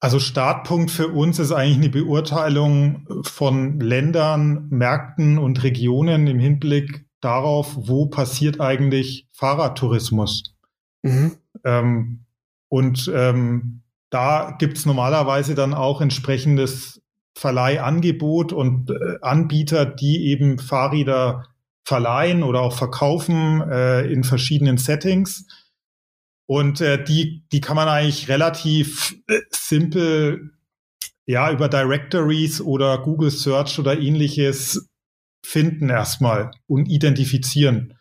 Also 0.00 0.18
Startpunkt 0.18 0.90
für 0.90 1.06
uns 1.06 1.38
ist 1.38 1.52
eigentlich 1.52 1.76
eine 1.76 1.88
Beurteilung 1.88 3.06
von 3.22 3.78
Ländern, 3.78 4.66
Märkten 4.70 5.38
und 5.38 5.62
Regionen 5.62 6.26
im 6.26 6.40
Hinblick 6.40 7.06
darauf, 7.22 7.74
wo 7.74 8.06
passiert 8.06 8.60
eigentlich 8.60 9.26
Fahrradtourismus. 9.32 10.54
Mhm. 11.02 11.36
Ähm, 11.64 12.24
und 12.68 13.10
ähm, 13.14 13.82
da 14.10 14.54
gibt's 14.58 14.84
normalerweise 14.84 15.54
dann 15.54 15.72
auch 15.72 16.00
entsprechendes 16.02 17.00
Verleihangebot 17.34 18.52
und 18.52 18.90
äh, 18.90 19.18
Anbieter, 19.22 19.86
die 19.86 20.26
eben 20.26 20.58
Fahrräder 20.58 21.46
verleihen 21.84 22.42
oder 22.42 22.60
auch 22.60 22.76
verkaufen 22.76 23.62
äh, 23.70 24.02
in 24.12 24.24
verschiedenen 24.24 24.76
Settings. 24.76 25.46
Und 26.46 26.80
äh, 26.80 27.02
die, 27.02 27.44
die 27.52 27.60
kann 27.60 27.76
man 27.76 27.88
eigentlich 27.88 28.28
relativ 28.28 29.16
äh, 29.28 29.40
simpel 29.50 30.52
ja 31.24 31.50
über 31.50 31.68
Directories 31.68 32.60
oder 32.60 32.98
Google 32.98 33.30
Search 33.30 33.78
oder 33.78 33.98
ähnliches 33.98 34.88
finden 35.44 35.90
erstmal 35.90 36.50
und 36.66 36.86
identifizieren. 36.86 37.98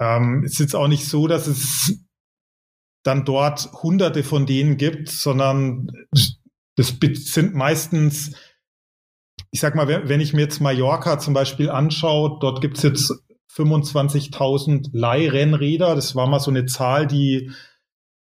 Ähm, 0.00 0.42
es 0.44 0.52
ist 0.52 0.60
jetzt 0.60 0.76
auch 0.76 0.88
nicht 0.88 1.06
so, 1.06 1.26
dass 1.26 1.46
es 1.46 1.98
dann 3.02 3.24
dort 3.24 3.72
hunderte 3.82 4.22
von 4.22 4.46
denen 4.46 4.76
gibt, 4.76 5.08
sondern 5.08 5.90
das 6.76 6.96
sind 7.24 7.54
meistens, 7.54 8.36
ich 9.50 9.60
sag 9.60 9.74
mal, 9.74 10.08
wenn 10.08 10.20
ich 10.20 10.32
mir 10.32 10.42
jetzt 10.42 10.60
Mallorca 10.60 11.18
zum 11.18 11.34
Beispiel 11.34 11.68
anschaue, 11.68 12.38
dort 12.40 12.60
gibt 12.60 12.78
es 12.78 12.82
jetzt 12.84 13.12
25.000 13.54 14.90
Leihrennräder. 14.92 15.94
Das 15.94 16.14
war 16.14 16.26
mal 16.26 16.40
so 16.40 16.50
eine 16.50 16.66
Zahl, 16.66 17.06
die, 17.06 17.50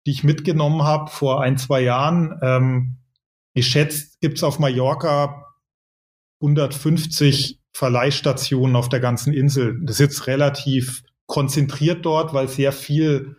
die 0.06 0.12
ich 0.12 0.24
mitgenommen 0.24 0.84
habe 0.84 1.10
vor 1.10 1.42
ein, 1.42 1.58
zwei 1.58 1.82
Jahren. 1.82 2.38
Ähm, 2.42 2.98
geschätzt 3.56 4.20
gibt 4.22 4.38
es 4.38 4.44
auf 4.44 4.60
Mallorca 4.60 5.46
150 6.42 7.60
Verleihstationen 7.76 8.78
auf 8.78 8.88
der 8.88 9.02
ganzen 9.02 9.34
Insel. 9.34 9.78
Das 9.84 9.96
ist 9.96 10.00
jetzt 10.00 10.28
relativ 10.28 11.04
konzentriert 11.26 12.06
dort, 12.06 12.34
weil 12.34 12.48
sehr 12.48 12.72
viel 12.72 13.36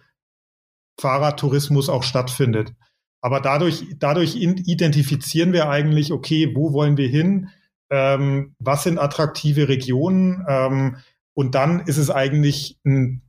Fahrradtourismus 1.01 1.89
auch 1.89 2.03
stattfindet. 2.03 2.75
Aber 3.23 3.41
dadurch, 3.41 3.87
dadurch 3.99 4.37
identifizieren 4.37 5.55
wir 5.55 5.71
eigentlich, 5.71 6.13
okay, 6.13 6.53
wo 6.55 6.75
wollen 6.75 6.99
wir 6.99 7.09
hin? 7.09 7.49
Ähm, 7.89 8.55
was 8.59 8.83
sind 8.83 8.99
attraktive 8.99 9.71
Regionen? 9.71 10.45
Ähm, 10.47 10.99
und 11.33 11.55
dann 11.55 11.81
ist 11.87 11.97
es 11.97 12.11
eigentlich 12.11 12.79
ein, 12.85 13.23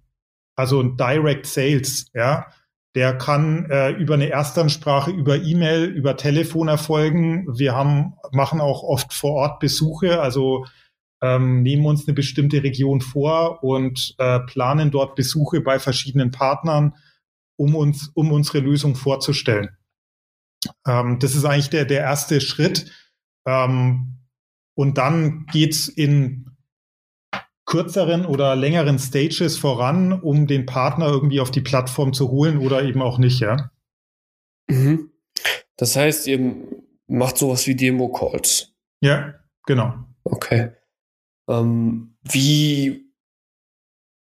also 0.58 0.82
ein 0.82 0.98
Direct 0.98 1.46
Sales, 1.46 2.08
ja. 2.14 2.48
Der 2.96 3.18
kann 3.18 3.70
äh, 3.70 3.92
über 3.92 4.16
eine 4.16 4.30
Erstansprache, 4.30 5.12
über 5.12 5.38
E-Mail, 5.38 5.86
über 5.86 6.18
Telefon 6.18 6.68
erfolgen. 6.68 7.48
Wir 7.58 7.76
haben, 7.76 8.16
machen 8.32 8.60
auch 8.60 8.84
oft 8.84 9.14
vor 9.14 9.34
Ort 9.36 9.60
Besuche, 9.60 10.20
also 10.20 10.66
ähm, 11.22 11.64
nehmen 11.64 11.86
uns 11.86 12.08
eine 12.08 12.14
bestimmte 12.14 12.64
Region 12.64 13.02
vor 13.02 13.64
und 13.64 14.16
äh, 14.18 14.40
planen 14.42 14.92
dort 14.92 15.16
Besuche 15.16 15.62
bei 15.62 15.80
verschiedenen 15.80 16.32
Partnern, 16.32 16.96
um 17.56 17.76
uns, 17.76 18.12
um 18.14 18.32
unsere 18.32 18.60
Lösung 18.60 18.96
vorzustellen. 18.96 19.70
Ähm, 20.86 21.20
das 21.20 21.36
ist 21.36 21.46
eigentlich 21.46 21.70
der, 21.70 21.86
der 21.86 22.02
erste 22.02 22.42
Schritt. 22.42 22.92
Ähm, 23.46 24.20
und 24.76 24.98
dann 24.98 25.48
geht's 25.48 25.88
in 25.88 26.52
kürzeren 27.66 28.26
oder 28.26 28.56
längeren 28.56 29.00
Stages 29.00 29.58
voran, 29.58 30.14
um 30.14 30.48
den 30.48 30.66
Partner 30.66 31.08
irgendwie 31.08 31.42
auf 31.42 31.52
die 31.52 31.62
Plattform 31.62 32.14
zu 32.14 32.30
holen 32.30 32.60
oder 32.60 32.84
eben 32.84 33.02
auch 33.02 33.18
nicht, 33.18 33.40
ja. 33.40 33.72
Mhm. 34.70 35.12
Das 35.76 35.96
heißt, 35.96 36.28
ihr 36.28 36.56
macht 37.08 37.38
sowas 37.38 37.68
wie 37.68 37.76
Demo-Calls. 37.76 38.74
Ja, 39.02 39.36
genau. 39.66 39.96
Okay. 40.24 40.72
Ähm, 41.50 42.18
wie, 42.24 43.12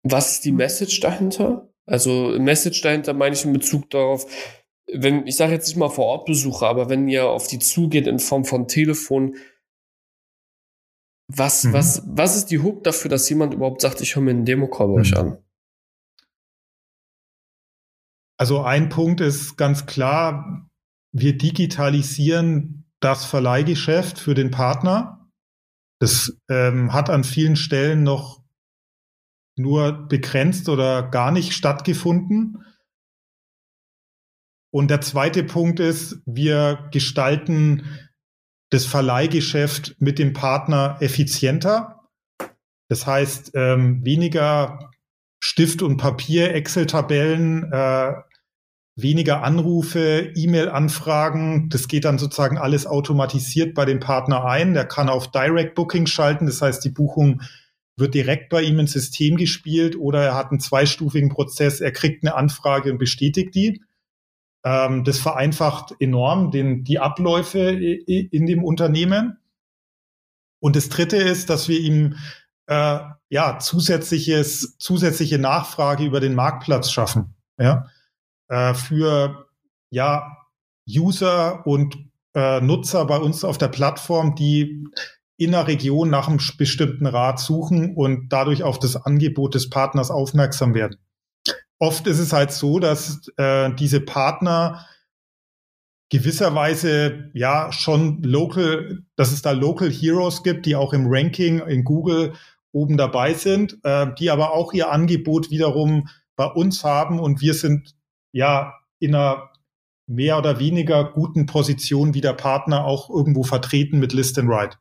was 0.04 0.34
ist 0.34 0.45
die 0.45 0.52
Message 0.52 0.99
dahinter? 0.99 1.69
Also 1.86 2.38
Message 2.39 2.82
dahinter 2.82 3.13
meine 3.13 3.36
ich 3.36 3.45
in 3.45 3.54
Bezug 3.54 3.89
darauf, 3.89 4.26
wenn, 4.91 5.28
ich 5.28 5.36
sage 5.36 5.54
jetzt 5.54 5.67
nicht 5.67 5.78
mal 5.78 5.89
vor 5.89 6.06
Ort 6.06 6.26
Besuche, 6.26 6.65
aber 6.65 6.89
wenn 6.89 7.08
ihr 7.08 7.28
auf 7.28 7.47
die 7.47 7.60
zugeht 7.60 8.08
in 8.08 8.19
Form 8.19 8.45
von 8.45 8.67
Telefon, 8.67 9.36
was, 11.28 11.63
mhm. 11.63 11.73
was, 11.73 12.04
was 12.06 12.36
ist 12.36 12.47
die 12.47 12.60
Hook 12.60 12.84
dafür, 12.84 13.10
dass 13.10 13.30
jemand 13.30 13.54
überhaupt 13.54 13.82
sagt, 13.82 14.02
ich 14.02 14.15
höre 14.15 14.23
mir 14.23 14.32
einen 14.32 14.45
Demo-Call 14.45 14.88
bei 14.88 14.93
mhm. 14.93 14.99
euch 14.99 15.17
an? 15.17 15.38
Also 18.38 18.62
ein 18.62 18.89
Punkt 18.89 19.21
ist 19.21 19.58
ganz 19.58 19.86
klar, 19.86 20.69
wir 21.12 21.38
digitalisieren 21.38 22.89
das 22.99 23.26
Verleihgeschäft 23.26 24.19
für 24.19 24.34
den 24.34 24.52
Partner. 24.52 25.22
Das 26.04 26.38
ähm, 26.50 26.92
hat 26.92 27.10
an 27.10 27.24
vielen 27.24 27.56
Stellen 27.56 28.04
noch 28.04 28.44
nur 29.58 30.06
begrenzt 30.10 30.68
oder 30.68 31.02
gar 31.02 31.32
nicht 31.32 31.54
stattgefunden. 31.54 32.66
Und 34.70 34.89
der 34.89 35.00
zweite 35.00 35.46
Punkt 35.46 35.80
ist, 35.80 36.22
wir 36.26 36.89
gestalten 36.92 37.86
das 38.70 38.86
Verleihgeschäft 38.86 39.96
mit 40.00 40.20
dem 40.20 40.34
Partner 40.34 40.98
effizienter. 41.00 42.02
Das 42.89 43.08
heißt, 43.08 43.52
ähm, 43.54 44.04
weniger 44.04 44.92
Stift 45.42 45.82
und 45.82 45.96
Papier, 45.96 46.54
Excel-Tabellen, 46.54 47.72
äh, 47.72 48.13
weniger 48.95 49.43
Anrufe, 49.43 50.32
E-Mail-Anfragen. 50.36 51.69
Das 51.69 51.88
geht 51.88 52.06
dann 52.06 52.19
sozusagen 52.19 52.58
alles 52.58 52.86
automatisiert 52.86 53.73
bei 53.73 53.86
dem 53.86 53.99
Partner 53.99 54.45
ein. 54.45 54.73
Der 54.73 54.86
kann 54.86 55.10
auf 55.10 55.32
Direct 55.32 55.75
Booking 55.75 56.06
schalten. 56.06 56.45
Das 56.45 56.62
heißt, 56.62 56.84
die 56.86 56.91
Buchung 56.91 57.41
wird 57.95 58.13
direkt 58.13 58.49
bei 58.49 58.62
ihm 58.62 58.79
ins 58.79 58.91
System 58.91 59.38
gespielt 59.38 59.95
oder 59.95 60.23
er 60.23 60.36
hat 60.36 60.51
einen 60.51 60.60
zweistufigen 60.60 61.29
Prozess. 61.29 61.82
Er 61.82 61.91
kriegt 61.91 62.23
eine 62.23 62.36
Anfrage 62.36 62.91
und 62.91 62.97
bestätigt 62.97 63.56
die. 63.56 63.84
Ähm, 64.63 65.03
das 65.03 65.19
vereinfacht 65.19 65.95
enorm 65.99 66.51
den, 66.51 66.84
die 66.84 66.99
Abläufe 66.99 67.60
in 67.60 68.45
dem 68.45 68.63
Unternehmen. 68.63 69.38
Und 70.60 70.75
das 70.75 70.89
Dritte 70.89 71.17
ist, 71.17 71.49
dass 71.49 71.67
wir 71.67 71.79
ihm 71.79 72.15
äh, 72.67 72.99
ja 73.29 73.60
zusätzliches 73.60 74.77
zusätzliche 74.77 75.39
Nachfrage 75.39 76.06
über 76.06 76.19
den 76.19 76.36
Marktplatz 76.36 76.91
schaffen. 76.91 77.36
Ja 77.60 77.88
äh, 78.47 78.73
für 78.73 79.47
ja, 79.89 80.38
User 80.89 81.65
und 81.65 81.97
äh, 82.34 82.62
Nutzer 82.62 83.06
bei 83.06 83.17
uns 83.17 83.43
auf 83.43 83.58
der 83.58 83.67
Plattform, 83.67 84.36
die 84.36 84.86
in 85.38 85.51
der 85.51 85.67
Region 85.67 86.10
nach 86.10 86.27
einem 86.27 86.39
bestimmten 86.58 87.06
Rat 87.06 87.39
suchen 87.39 87.95
und 87.95 88.29
dadurch 88.29 88.63
auf 88.63 88.79
das 88.79 88.95
Angebot 88.95 89.56
des 89.56 89.69
Partners 89.69 90.12
aufmerksam 90.12 90.73
werden. 90.73 90.97
Oft 91.79 92.08
ist 92.08 92.19
es 92.19 92.34
halt 92.34 92.51
so, 92.51 92.79
dass 92.79 93.27
äh, 93.38 93.73
diese 93.73 93.99
Partner 93.99 94.86
gewisserweise 96.10 97.32
ja 97.34 97.71
schon 97.71 98.21
local, 98.21 99.03
dass 99.15 99.32
es 99.32 99.41
da 99.41 99.51
Local 99.51 99.89
Heroes 99.89 100.43
gibt, 100.43 100.65
die 100.65 100.75
auch 100.75 100.93
im 100.93 101.08
Ranking 101.08 101.60
in 101.60 101.84
Google 101.84 102.34
oben 102.71 102.97
dabei 102.97 103.34
sind, 103.34 103.79
äh, 103.84 104.08
die 104.17 104.29
aber 104.29 104.53
auch 104.53 104.73
ihr 104.73 104.91
Angebot 104.91 105.49
wiederum 105.49 106.08
bei 106.36 106.45
uns 106.45 106.84
haben 106.84 107.19
und 107.19 107.41
wir 107.41 107.53
sind 107.53 107.95
ja 108.34 108.74
in 109.00 109.15
einer 109.15 109.52
mehr 110.06 110.38
oder 110.38 110.60
weniger 110.60 111.06
guten 111.06 111.46
Position 111.46 112.13
wie 112.13 112.22
der 112.22 112.34
Partner 112.34 112.84
auch 112.86 113.10
irgendwo 113.10 113.43
vertreten 113.43 114.00
mit 114.00 114.12
List 114.12 114.38
and 114.38 114.50
Write. 114.50 114.78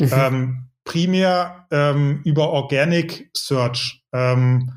Mhm. 0.00 0.08
Ähm, 0.12 0.70
primär 0.84 1.66
ähm, 1.70 2.22
über 2.24 2.50
Organic 2.50 3.30
Search. 3.36 4.02
Ähm, 4.12 4.72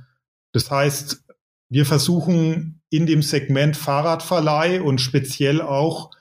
das 0.51 0.69
heißt, 0.69 1.23
wir 1.69 1.85
versuchen 1.85 2.81
in 2.89 3.05
dem 3.05 3.21
Segment 3.21 3.75
Fahrradverleih 3.75 4.81
und 4.81 4.99
speziell 4.99 5.61
auch 5.61 6.11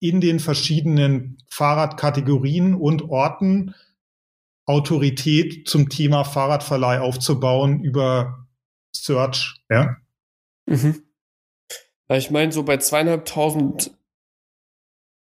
in 0.00 0.20
den 0.20 0.40
verschiedenen 0.40 1.38
Fahrradkategorien 1.48 2.74
und 2.74 3.02
Orten 3.02 3.74
Autorität 4.66 5.68
zum 5.68 5.88
Thema 5.88 6.24
Fahrradverleih 6.24 7.00
aufzubauen 7.00 7.82
über 7.82 8.46
Search. 8.94 9.60
Ja? 9.68 9.96
Mhm. 10.70 11.02
Ich 12.08 12.30
meine, 12.30 12.50
so 12.50 12.64
bei 12.64 12.78
zweieinhalbtausend 12.78 13.92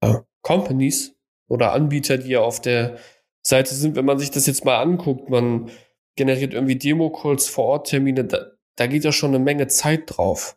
äh, 0.00 0.14
Companies 0.42 1.16
oder 1.48 1.72
Anbieter, 1.72 2.18
die 2.18 2.30
ja 2.30 2.40
auf 2.40 2.61
der 2.61 2.98
Seite 3.42 3.74
sind, 3.74 3.96
wenn 3.96 4.04
man 4.04 4.18
sich 4.18 4.30
das 4.30 4.46
jetzt 4.46 4.64
mal 4.64 4.80
anguckt, 4.80 5.30
man 5.30 5.70
generiert 6.16 6.54
irgendwie 6.54 6.76
Demo-Calls, 6.76 7.48
vor 7.48 7.64
Ort 7.66 7.88
Termine, 7.88 8.24
da, 8.24 8.46
da 8.76 8.87
geht 8.87 9.04
ja 9.04 9.12
schon 9.12 9.35
eine 9.35 9.42
Menge 9.42 9.66
Zeit 9.68 10.04
drauf. 10.06 10.56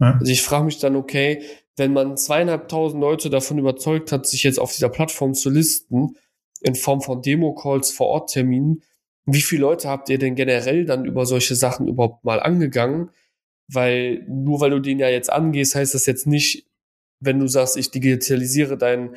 Ja. 0.00 0.16
Also 0.18 0.32
ich 0.32 0.42
frage 0.42 0.64
mich 0.64 0.78
dann, 0.78 0.96
okay, 0.96 1.44
wenn 1.76 1.92
man 1.92 2.16
zweieinhalbtausend 2.16 3.00
Leute 3.00 3.30
davon 3.30 3.58
überzeugt 3.58 4.12
hat, 4.12 4.26
sich 4.26 4.42
jetzt 4.42 4.58
auf 4.58 4.72
dieser 4.72 4.88
Plattform 4.88 5.34
zu 5.34 5.50
listen, 5.50 6.16
in 6.62 6.74
Form 6.74 7.00
von 7.00 7.22
Demo-Calls, 7.22 7.90
vor 7.90 8.08
Ort 8.08 8.32
Terminen, 8.32 8.82
wie 9.24 9.40
viele 9.40 9.62
Leute 9.62 9.88
habt 9.88 10.08
ihr 10.08 10.18
denn 10.18 10.34
generell 10.34 10.84
dann 10.84 11.04
über 11.04 11.26
solche 11.26 11.54
Sachen 11.54 11.88
überhaupt 11.88 12.24
mal 12.24 12.40
angegangen? 12.40 13.10
Weil 13.72 14.24
nur 14.28 14.60
weil 14.60 14.70
du 14.70 14.80
den 14.80 14.98
ja 14.98 15.08
jetzt 15.08 15.30
angehst, 15.30 15.74
heißt 15.74 15.94
das 15.94 16.06
jetzt 16.06 16.26
nicht, 16.26 16.66
wenn 17.20 17.38
du 17.38 17.46
sagst, 17.46 17.76
ich 17.76 17.90
digitalisiere 17.90 18.76
dein 18.76 19.16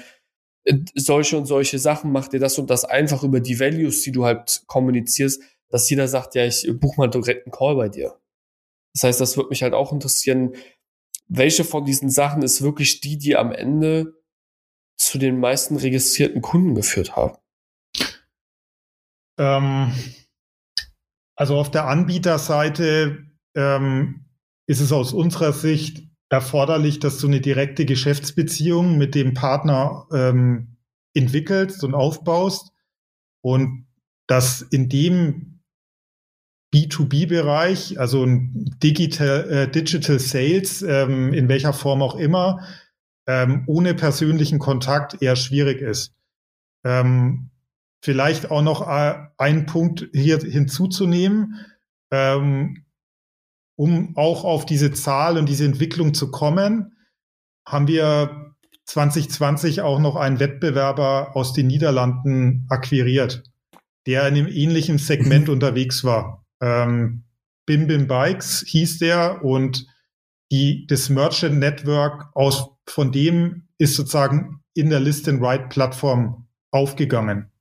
äh, 0.66 0.78
solche 0.96 1.38
und 1.38 1.46
solche 1.46 1.80
Sachen, 1.80 2.12
mach 2.12 2.28
dir 2.28 2.40
das 2.40 2.58
und 2.58 2.70
das 2.70 2.86
einfach 2.86 3.24
über 3.24 3.40
die 3.40 3.60
Values, 3.60 4.02
die 4.02 4.12
du 4.12 4.26
halt 4.26 4.64
kommunizierst, 4.68 5.42
dass 5.70 5.90
jeder 5.90 6.08
sagt, 6.08 6.36
ja, 6.36 6.46
ich 6.46 6.68
buch 6.80 6.98
mal 6.98 7.10
direkt 7.10 7.46
einen 7.46 7.54
Call 7.54 7.76
bei 7.76 7.90
dir. 7.90 8.20
Das 8.94 9.04
heißt, 9.04 9.22
das 9.22 9.38
würde 9.38 9.50
mich 9.50 9.64
halt 9.64 9.74
auch 9.74 9.92
interessieren, 9.92 10.56
welche 11.28 11.64
von 11.64 11.86
diesen 11.86 12.10
Sachen 12.10 12.44
ist 12.44 12.62
wirklich 12.62 13.02
die, 13.02 13.18
die 13.18 13.36
am 13.36 13.52
Ende 13.52 14.14
zu 14.98 15.18
den 15.18 15.40
meisten 15.40 15.76
registrierten 15.76 16.42
Kunden 16.42 16.76
geführt 16.76 17.16
haben? 17.16 17.38
Ähm, 19.40 19.94
also 21.36 21.58
auf 21.58 21.72
der 21.72 21.88
Anbieterseite 21.88 23.26
ähm, 23.56 24.26
ist 24.68 24.80
es 24.80 24.92
aus 24.92 25.14
unserer 25.14 25.54
Sicht 25.54 26.04
erforderlich, 26.30 27.00
dass 27.00 27.20
du 27.20 27.28
eine 27.28 27.42
direkte 27.42 27.86
Geschäftsbeziehung 27.86 28.98
mit 28.98 29.16
dem 29.16 29.34
Partner 29.34 30.08
ähm, 30.12 30.78
entwickelst 31.14 31.84
und 31.84 31.94
aufbaust 31.94 32.72
und 33.42 33.86
dass 34.28 34.62
in 34.62 34.90
dem 34.90 35.60
B2B-Bereich, 36.74 38.00
also 38.00 38.26
Digital, 38.28 39.50
äh, 39.50 39.68
Digital 39.70 40.20
Sales, 40.20 40.82
ähm, 40.82 41.34
in 41.34 41.48
welcher 41.48 41.74
Form 41.74 42.02
auch 42.02 42.16
immer, 42.16 42.66
ähm, 43.28 43.64
ohne 43.68 43.94
persönlichen 43.94 44.58
Kontakt 44.58 45.22
eher 45.22 45.36
schwierig 45.36 45.82
ist. 45.82 46.16
Ähm, 46.84 47.52
vielleicht 48.02 48.50
auch 48.50 48.64
noch 48.64 48.88
äh, 48.88 49.16
ein 49.38 49.68
Punkt 49.68 50.10
hier 50.14 50.40
hinzuzunehmen, 50.40 51.60
ähm, 52.12 52.86
um 53.76 54.16
auch 54.16 54.44
auf 54.44 54.66
diese 54.66 54.92
Zahl 54.92 55.38
und 55.38 55.48
diese 55.48 55.66
Entwicklung 55.66 56.14
zu 56.14 56.32
kommen, 56.32 56.96
haben 57.68 57.88
wir 57.88 58.56
2020 58.86 59.82
auch 59.82 60.00
noch 60.00 60.16
einen 60.16 60.40
Wettbewerber 60.40 61.36
aus 61.36 61.54
den 61.54 61.68
Niederlanden 61.68 62.66
akquiriert, 62.70 63.44
der 64.06 64.28
in 64.28 64.36
einem 64.36 64.48
ähnlichen 64.48 64.98
Segment 64.98 65.50
unterwegs 65.50 66.04
war. 66.04 66.46
Ähm, 66.62 67.24
Bim 67.66 67.88
Bim 67.88 68.08
Bikes 68.08 68.64
hieß 68.68 69.00
der 69.00 69.44
und 69.44 69.88
die, 70.52 70.86
das 70.88 71.10
Merchant 71.10 71.60
Network 71.60 72.30
aus, 72.36 72.70
von 72.88 73.12
dem 73.12 73.70
ist 73.78 73.96
sozusagen 73.96 74.62
in 74.74 74.90
der 74.90 75.00
List 75.00 75.28
and 75.28 75.42
Write 75.42 75.68
Plattform 75.70 76.48
aufgegangen. 76.72 77.53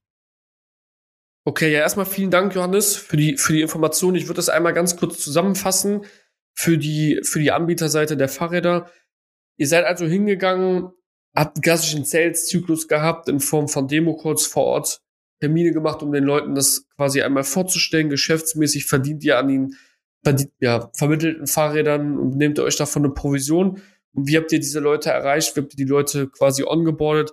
Okay, 1.45 1.73
ja, 1.73 1.81
erstmal 1.81 2.07
vielen 2.07 2.31
Dank, 2.31 2.55
Johannes, 2.55 2.95
für 2.95 3.17
die, 3.17 3.37
für 3.37 3.53
die 3.53 3.63
Information. 3.63 4.15
Ich 4.15 4.29
würde 4.29 4.37
das 4.37 4.49
einmal 4.49 4.73
ganz 4.73 4.97
kurz 4.97 5.19
zusammenfassen 5.19 6.05
für 6.55 6.79
die, 6.79 7.21
für 7.25 7.41
die 7.41 7.51
Anbieterseite 7.51 8.17
der 8.17 8.29
Fahrräder. 8.29 8.91
Ihr 9.57 9.67
seid 9.67 9.85
also 9.85 10.07
hingegangen, 10.07 10.91
habt 11.35 11.57
einen 11.57 11.63
klassischen 11.63 12.05
Sales-Zyklus 12.05 12.87
gehabt 12.87 13.29
in 13.29 13.41
Form 13.41 13.69
von 13.69 13.89
Demo-Codes 13.89 14.47
vor 14.47 14.65
Ort, 14.65 15.03
Termine 15.41 15.73
gemacht, 15.73 16.03
um 16.03 16.13
den 16.13 16.25
Leuten 16.25 16.55
das 16.55 16.87
quasi 16.95 17.23
einmal 17.23 17.43
vorzustellen. 17.43 18.09
Geschäftsmäßig 18.09 18.87
verdient 18.87 19.25
ihr 19.25 19.39
an 19.39 19.49
den 19.49 19.77
verdient, 20.23 20.53
ja, 20.61 20.91
vermittelten 20.95 21.49
Fahrrädern 21.49 22.19
und 22.19 22.37
nehmt 22.37 22.61
euch 22.61 22.77
davon 22.77 23.05
eine 23.05 23.15
Provision. 23.15 23.83
Und 24.15 24.29
wie 24.29 24.37
habt 24.37 24.53
ihr 24.53 24.61
diese 24.61 24.79
Leute 24.79 25.11
erreicht? 25.11 25.57
Wie 25.57 25.61
habt 25.61 25.73
ihr 25.73 25.85
die 25.85 25.91
Leute 25.91 26.29
quasi 26.29 26.63
ongeboardet? 26.63 27.33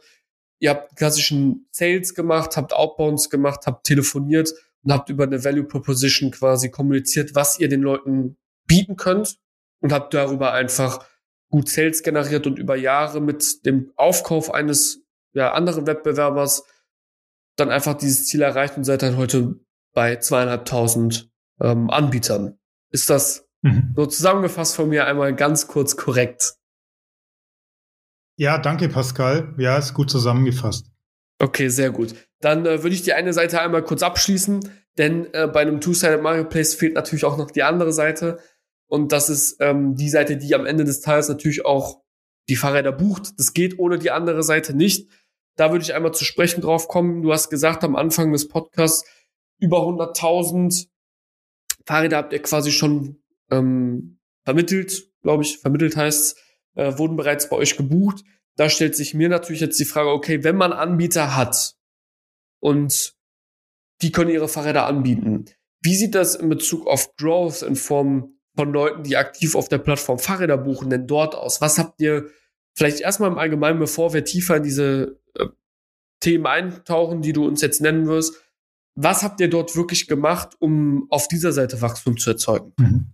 Ihr 0.60 0.72
habt 0.72 0.96
klassischen 0.96 1.68
Sales 1.72 2.14
gemacht, 2.14 2.58
habt 2.58 2.74
Outbounds 2.74 3.30
gemacht, 3.30 3.66
habt 3.66 3.86
telefoniert 3.86 4.54
und 4.84 4.92
habt 4.92 5.10
über 5.10 5.24
eine 5.24 5.44
Value 5.44 5.64
Proposition 5.64 6.32
quasi 6.32 6.70
kommuniziert, 6.70 7.36
was 7.36 7.60
ihr 7.60 7.70
den 7.70 7.82
Leuten 7.82 8.38
bieten 8.66 8.98
könnt 8.98 9.38
und 9.82 9.94
habt 9.94 10.14
darüber 10.14 10.54
einfach 10.54 11.06
gut 11.50 11.70
Sales 11.70 12.04
generiert 12.04 12.46
und 12.46 12.60
über 12.60 12.76
Jahre 12.76 13.22
mit 13.22 13.66
dem 13.66 13.92
Aufkauf 13.96 14.54
eines 14.54 15.02
ja, 15.34 15.54
anderen 15.54 15.88
Wettbewerbers 15.88 16.64
dann 17.56 17.70
einfach 17.70 17.96
dieses 17.96 18.28
Ziel 18.28 18.42
erreicht 18.42 18.78
und 18.78 18.84
seid 18.84 19.02
dann 19.02 19.18
heute 19.18 19.60
bei 19.94 20.18
zweieinhalbtausend 20.18 21.30
ähm, 21.60 21.90
Anbietern. 21.90 22.58
Ist 22.92 23.10
das 23.10 23.48
mhm. 23.62 23.94
so 23.96 24.06
zusammengefasst 24.06 24.76
von 24.76 24.90
mir 24.90 25.06
einmal 25.06 25.36
ganz 25.36 25.68
kurz 25.68 25.98
korrekt? 25.98 26.56
Ja, 28.40 28.58
danke, 28.58 28.88
Pascal. 28.88 29.54
Ja, 29.58 29.78
ist 29.78 29.94
gut 29.94 30.10
zusammengefasst. 30.10 30.90
Okay, 31.40 31.68
sehr 31.68 31.92
gut. 31.92 32.16
Dann 32.40 32.66
äh, 32.66 32.84
würde 32.84 32.96
ich 32.96 33.02
die 33.02 33.12
eine 33.12 33.34
Seite 33.34 33.60
einmal 33.60 33.84
kurz 33.84 34.02
abschließen, 34.02 34.62
denn 34.98 35.28
äh, 35.34 35.48
bei 35.48 35.60
einem 35.60 35.82
Two-Sided 35.82 36.22
Marketplace 36.22 36.74
fehlt 36.74 36.94
natürlich 36.94 37.26
auch 37.26 37.38
noch 37.38 37.52
die 37.52 37.64
andere 37.64 37.92
Seite. 37.92 38.40
Und 38.88 39.12
das 39.12 39.30
ist 39.30 39.58
ähm, 39.60 39.96
die 39.96 40.10
Seite, 40.10 40.38
die 40.38 40.56
am 40.56 40.66
Ende 40.66 40.86
des 40.86 41.02
Tages 41.02 41.28
natürlich 41.28 41.66
auch 41.66 42.02
die 42.48 42.56
Fahrräder 42.56 42.94
bucht. 42.94 43.38
Das 43.38 43.52
geht 43.52 43.78
ohne 43.78 44.00
die 44.00 44.10
andere 44.10 44.42
Seite 44.42 44.74
nicht. 44.74 45.10
Da 45.58 45.72
würde 45.72 45.84
ich 45.84 45.94
einmal 45.94 46.14
zu 46.14 46.24
sprechen 46.24 46.62
drauf 46.62 46.88
kommen. 46.88 47.22
Du 47.22 47.34
hast 47.34 47.50
gesagt 47.50 47.84
am 47.84 47.98
Anfang 47.98 48.32
des 48.32 48.48
Podcasts, 48.48 49.04
über 49.60 49.80
100.000 49.80 50.88
Fahrräder 51.86 52.16
habt 52.16 52.32
ihr 52.32 52.42
quasi 52.42 52.72
schon 52.72 53.22
ähm, 53.52 54.18
vermittelt, 54.46 55.12
glaube 55.24 55.44
ich, 55.44 55.58
vermittelt 55.58 55.98
heißt 55.98 56.38
äh, 56.80 56.98
wurden 56.98 57.18
bereits 57.18 57.50
bei 57.50 57.58
euch 57.58 57.76
gebucht. 57.78 58.24
Da 58.56 58.70
stellt 58.70 58.96
sich 58.96 59.14
mir 59.14 59.30
natürlich 59.30 59.62
jetzt 59.62 59.80
die 59.80 59.86
Frage, 59.86 60.10
okay, 60.10 60.44
wenn 60.44 60.56
man 60.56 60.74
Anbieter 60.74 61.36
hat 61.36 61.76
und 62.60 63.16
die 64.02 64.12
können 64.12 64.32
ihre 64.32 64.48
Fahrräder 64.48 64.86
anbieten, 64.86 65.46
wie 65.82 65.96
sieht 65.96 66.16
das 66.16 66.36
in 66.36 66.50
Bezug 66.50 66.88
auf 66.88 67.16
Growth 67.16 67.62
in 67.62 67.76
Form 67.76 68.34
von 68.56 68.72
Leuten, 68.74 69.04
die 69.04 69.18
aktiv 69.18 69.56
auf 69.56 69.70
der 69.70 69.78
Plattform 69.78 70.20
Fahrräder 70.20 70.58
buchen, 70.58 70.90
denn 70.90 71.08
dort 71.08 71.36
aus? 71.36 71.62
Was 71.62 71.78
habt 71.78 72.02
ihr 72.02 72.30
vielleicht 72.76 73.02
erstmal 73.02 73.32
im 73.32 73.38
Allgemeinen, 73.38 73.80
bevor 73.80 74.14
wir 74.14 74.24
tiefer 74.24 74.58
in 74.58 74.64
diese 74.64 75.20
äh, 75.36 75.48
Themen 76.22 76.46
eintauchen, 76.46 77.22
die 77.22 77.34
du 77.34 77.46
uns 77.46 77.62
jetzt 77.62 77.82
nennen 77.82 78.08
wirst, 78.08 78.36
was 78.96 79.24
habt 79.24 79.40
ihr 79.40 79.50
dort 79.50 79.76
wirklich 79.76 80.08
gemacht, 80.08 80.58
um 80.60 81.08
auf 81.10 81.28
dieser 81.30 81.54
Seite 81.54 81.82
Wachstum 81.82 82.18
zu 82.18 82.32
erzeugen? 82.32 82.74
Mhm. 82.78 83.06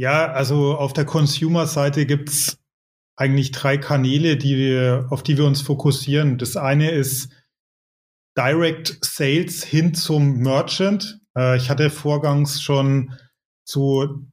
Ja, 0.00 0.32
also 0.32 0.78
auf 0.78 0.94
der 0.94 1.04
Consumer-Seite 1.04 2.06
gibt's 2.06 2.58
eigentlich 3.16 3.50
drei 3.50 3.76
Kanäle, 3.76 4.38
die 4.38 4.56
wir, 4.56 5.06
auf 5.10 5.22
die 5.22 5.36
wir 5.36 5.44
uns 5.44 5.60
fokussieren. 5.60 6.38
Das 6.38 6.56
eine 6.56 6.90
ist 6.90 7.30
Direct 8.34 8.96
Sales 9.02 9.62
hin 9.62 9.92
zum 9.92 10.38
Merchant. 10.38 11.20
Äh, 11.36 11.58
ich 11.58 11.68
hatte 11.68 11.90
vorgangs 11.90 12.62
schon 12.62 13.12
zu 13.66 14.26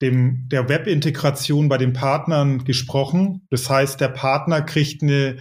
dem, 0.00 0.48
der 0.48 0.70
Web-Integration 0.70 1.68
bei 1.68 1.76
den 1.76 1.92
Partnern 1.92 2.64
gesprochen. 2.64 3.46
Das 3.50 3.68
heißt, 3.68 4.00
der 4.00 4.08
Partner 4.08 4.62
kriegt 4.62 5.02
eine, 5.02 5.36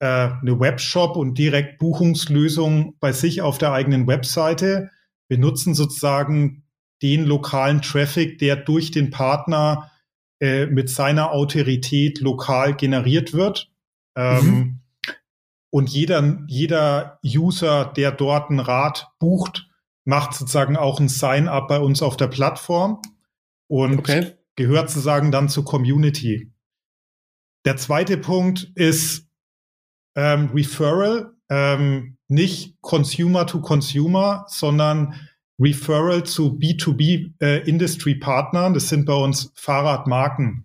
äh, 0.00 0.28
eine 0.42 0.60
Webshop 0.60 1.16
und 1.16 1.38
direkt 1.38 1.78
Buchungslösung 1.78 2.98
bei 3.00 3.12
sich 3.12 3.40
auf 3.40 3.56
der 3.56 3.72
eigenen 3.72 4.06
Webseite. 4.06 4.90
Wir 5.26 5.38
nutzen 5.38 5.72
sozusagen 5.74 6.64
den 7.02 7.24
lokalen 7.24 7.82
Traffic, 7.82 8.38
der 8.38 8.56
durch 8.56 8.90
den 8.90 9.10
Partner 9.10 9.90
äh, 10.40 10.66
mit 10.66 10.90
seiner 10.90 11.32
Autorität 11.32 12.20
lokal 12.20 12.74
generiert 12.74 13.32
wird. 13.32 13.70
Ähm, 14.16 14.44
mhm. 14.44 14.80
Und 15.70 15.90
jeder, 15.90 16.42
jeder 16.48 17.20
User, 17.24 17.84
der 17.84 18.10
dort 18.10 18.50
ein 18.50 18.58
Rad 18.58 19.08
bucht, 19.18 19.68
macht 20.04 20.34
sozusagen 20.34 20.76
auch 20.76 20.98
ein 20.98 21.08
Sign-up 21.08 21.68
bei 21.68 21.78
uns 21.78 22.02
auf 22.02 22.16
der 22.16 22.26
Plattform 22.26 23.00
und 23.68 23.98
okay. 23.98 24.32
gehört 24.56 24.90
sozusagen 24.90 25.30
dann 25.30 25.48
zur 25.48 25.64
Community. 25.64 26.52
Der 27.64 27.76
zweite 27.76 28.16
Punkt 28.16 28.72
ist 28.74 29.28
ähm, 30.16 30.50
Referral, 30.52 31.34
ähm, 31.50 32.16
nicht 32.28 32.80
Consumer 32.80 33.46
to 33.46 33.60
Consumer, 33.60 34.46
sondern 34.48 35.14
Referral 35.60 36.24
zu 36.24 36.58
B2B-Industry-Partnern. 36.58 38.72
Äh, 38.72 38.74
das 38.74 38.88
sind 38.88 39.04
bei 39.04 39.14
uns 39.14 39.52
Fahrradmarken. 39.54 40.64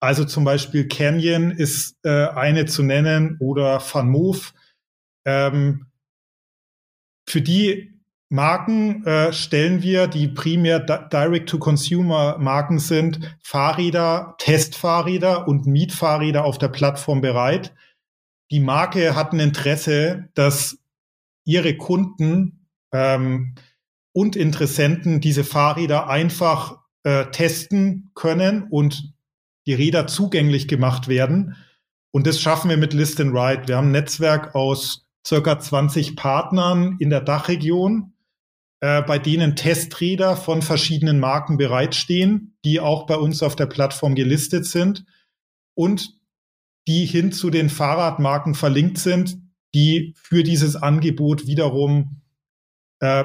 Also 0.00 0.24
zum 0.24 0.42
Beispiel 0.44 0.88
Canyon 0.88 1.52
ist 1.52 1.96
äh, 2.02 2.26
eine 2.28 2.66
zu 2.66 2.82
nennen 2.82 3.36
oder 3.40 3.80
VanMoof. 3.80 4.52
Ähm, 5.24 5.86
für 7.28 7.40
die 7.40 7.92
Marken 8.28 9.06
äh, 9.06 9.32
stellen 9.32 9.82
wir, 9.82 10.08
die 10.08 10.26
primär 10.26 10.80
Direct-to-Consumer-Marken 10.80 12.78
sind, 12.78 13.36
Fahrräder, 13.42 14.34
Testfahrräder 14.38 15.46
und 15.46 15.66
Mietfahrräder 15.66 16.44
auf 16.44 16.58
der 16.58 16.68
Plattform 16.68 17.20
bereit. 17.20 17.74
Die 18.50 18.60
Marke 18.60 19.14
hat 19.14 19.34
ein 19.34 19.40
Interesse, 19.40 20.30
dass 20.34 20.78
ihre 21.44 21.76
Kunden 21.76 22.66
ähm, 22.92 23.54
und 24.12 24.36
Interessenten 24.36 25.20
diese 25.20 25.44
Fahrräder 25.44 26.08
einfach 26.08 26.78
äh, 27.04 27.26
testen 27.26 28.10
können 28.14 28.64
und 28.70 29.14
die 29.66 29.74
Räder 29.74 30.06
zugänglich 30.06 30.68
gemacht 30.68 31.08
werden. 31.08 31.56
Und 32.10 32.26
das 32.26 32.40
schaffen 32.40 32.68
wir 32.68 32.76
mit 32.76 32.92
List 32.92 33.20
and 33.20 33.34
Ride. 33.34 33.68
Wir 33.68 33.76
haben 33.76 33.88
ein 33.88 33.92
Netzwerk 33.92 34.54
aus 34.54 35.06
circa 35.26 35.58
20 35.58 36.16
Partnern 36.16 36.96
in 36.98 37.10
der 37.10 37.20
Dachregion, 37.20 38.12
äh, 38.80 39.02
bei 39.02 39.18
denen 39.18 39.56
Testräder 39.56 40.36
von 40.36 40.62
verschiedenen 40.62 41.20
Marken 41.20 41.56
bereitstehen, 41.56 42.56
die 42.64 42.80
auch 42.80 43.06
bei 43.06 43.16
uns 43.16 43.42
auf 43.42 43.56
der 43.56 43.66
Plattform 43.66 44.14
gelistet 44.14 44.66
sind 44.66 45.04
und 45.74 46.18
die 46.88 47.06
hin 47.06 47.32
zu 47.32 47.50
den 47.50 47.70
Fahrradmarken 47.70 48.54
verlinkt 48.54 48.98
sind, 48.98 49.38
die 49.74 50.14
für 50.16 50.42
dieses 50.42 50.76
Angebot 50.76 51.46
wiederum 51.46 52.20
äh, 53.00 53.24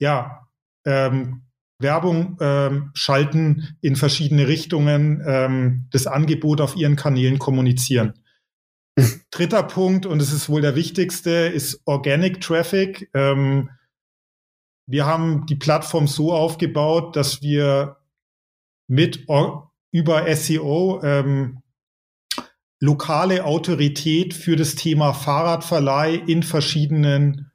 ja, 0.00 0.48
ähm, 0.84 1.42
Werbung 1.78 2.36
ähm, 2.40 2.90
schalten 2.94 3.76
in 3.80 3.96
verschiedene 3.96 4.48
Richtungen, 4.48 5.22
ähm, 5.26 5.86
das 5.90 6.06
Angebot 6.06 6.60
auf 6.60 6.76
ihren 6.76 6.96
Kanälen 6.96 7.38
kommunizieren. 7.38 8.14
Dritter 9.30 9.62
Punkt, 9.62 10.04
und 10.06 10.20
es 10.20 10.32
ist 10.32 10.48
wohl 10.48 10.60
der 10.60 10.76
wichtigste, 10.76 11.30
ist 11.30 11.80
Organic 11.86 12.40
Traffic. 12.40 13.08
Ähm, 13.14 13.70
wir 14.86 15.06
haben 15.06 15.46
die 15.46 15.56
Plattform 15.56 16.06
so 16.06 16.32
aufgebaut, 16.32 17.16
dass 17.16 17.40
wir 17.42 17.96
mit 18.88 19.26
über 19.92 20.34
SEO 20.34 21.00
ähm, 21.02 21.62
lokale 22.80 23.44
Autorität 23.44 24.34
für 24.34 24.56
das 24.56 24.74
Thema 24.74 25.12
Fahrradverleih 25.12 26.14
in 26.14 26.42
verschiedenen 26.42 27.50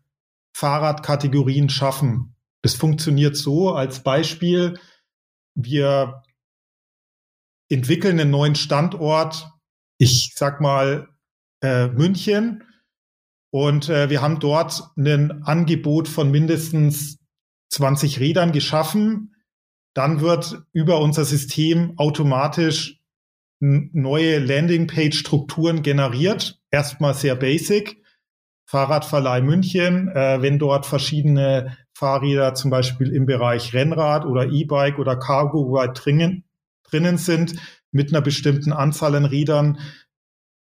Fahrradkategorien 0.53 1.69
schaffen. 1.69 2.34
Das 2.65 2.73
funktioniert 2.73 3.37
so 3.37 3.73
als 3.73 3.99
Beispiel. 3.99 4.79
Wir 5.53 6.23
entwickeln 7.69 8.19
einen 8.19 8.31
neuen 8.31 8.55
Standort, 8.55 9.51
ich 9.99 10.33
sag 10.35 10.61
mal 10.61 11.07
äh, 11.61 11.89
München. 11.89 12.63
Und 13.51 13.89
äh, 13.89 14.09
wir 14.09 14.23
haben 14.23 14.39
dort 14.39 14.81
ein 14.97 15.43
Angebot 15.43 16.07
von 16.07 16.31
mindestens 16.31 17.19
20 17.69 18.19
Rädern 18.19 18.51
geschaffen. 18.51 19.35
Dann 19.93 20.21
wird 20.21 20.63
über 20.73 21.01
unser 21.01 21.23
System 21.23 21.99
automatisch 21.99 22.99
neue 23.59 24.39
Landingpage-Strukturen 24.39 25.83
generiert. 25.83 26.59
Erstmal 26.71 27.13
sehr 27.13 27.35
basic. 27.35 28.01
Fahrradverleih 28.65 29.41
München, 29.41 30.07
äh, 30.07 30.41
wenn 30.41 30.57
dort 30.57 30.87
verschiedene 30.87 31.77
Fahrräder 31.95 32.53
zum 32.53 32.69
Beispiel 32.69 33.11
im 33.13 33.25
Bereich 33.25 33.73
Rennrad 33.73 34.25
oder 34.25 34.49
E-Bike 34.49 34.99
oder 34.99 35.15
Cargo 35.15 35.71
weit 35.71 36.03
drinnen, 36.03 36.43
drinnen 36.83 37.17
sind, 37.17 37.55
mit 37.91 38.09
einer 38.09 38.21
bestimmten 38.21 38.73
Anzahl 38.73 39.15
an 39.15 39.23
Rädern, 39.23 39.79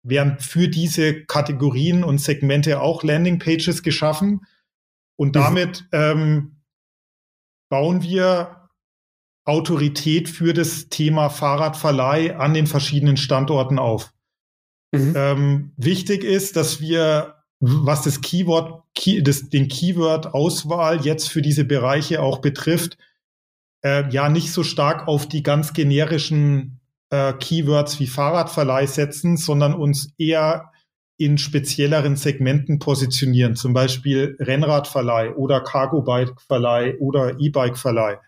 werden 0.03 0.39
für 0.41 0.69
diese 0.69 1.25
Kategorien 1.25 2.03
und 2.03 2.21
Segmente 2.21 2.81
auch 2.81 3.05
Landingpages 3.05 3.83
geschaffen. 3.83 4.47
Und 5.17 5.29
mhm. 5.29 5.33
damit 5.33 5.89
ähm, 5.93 6.57
bauen 7.69 8.03
wir 8.03 8.69
Autorität 9.45 10.29
für 10.29 10.53
das 10.53 10.89
Thema 10.89 11.29
Fahrradverleih 11.29 12.37
an 12.37 12.55
den 12.55 12.67
verschiedenen 12.67 13.17
Standorten 13.17 13.79
auf. 13.79 14.13
Mhm. 14.93 15.13
Ähm, 15.17 15.73
wichtig 15.77 16.25
ist, 16.25 16.57
dass 16.57 16.81
wir, 16.81 17.40
was 17.61 18.03
das 18.03 18.21
Keyword, 18.23 18.83
Key, 18.95 19.23
das, 19.23 19.51
den 19.51 19.69
Keyword-Auswahl 19.69 21.03
jetzt 21.03 21.29
für 21.29 21.43
diese 21.43 21.65
Bereiche 21.65 22.23
auch 22.23 22.39
betrifft, 22.39 22.97
äh, 23.83 24.09
ja 24.11 24.29
nicht 24.29 24.53
so 24.53 24.63
stark 24.63 25.07
auf 25.09 25.29
die 25.29 25.43
ganz 25.43 25.73
generischen 25.73 26.81
äh, 27.11 27.33
Keywords 27.35 28.01
wie 28.01 28.07
Fahrradverleih 28.07 28.87
setzen, 28.87 29.37
sondern 29.37 29.75
uns 29.75 30.13
eher 30.17 30.71
in 31.19 31.37
spezielleren 31.37 32.17
Segmenten 32.17 32.79
positionieren, 32.79 33.55
zum 33.55 33.75
Beispiel 33.75 34.37
Rennradverleih 34.41 35.35
oder 35.35 35.61
Cargo-Bike-Verleih 35.61 36.99
oder 36.99 37.39
E-Bike-Verleih. 37.39 38.19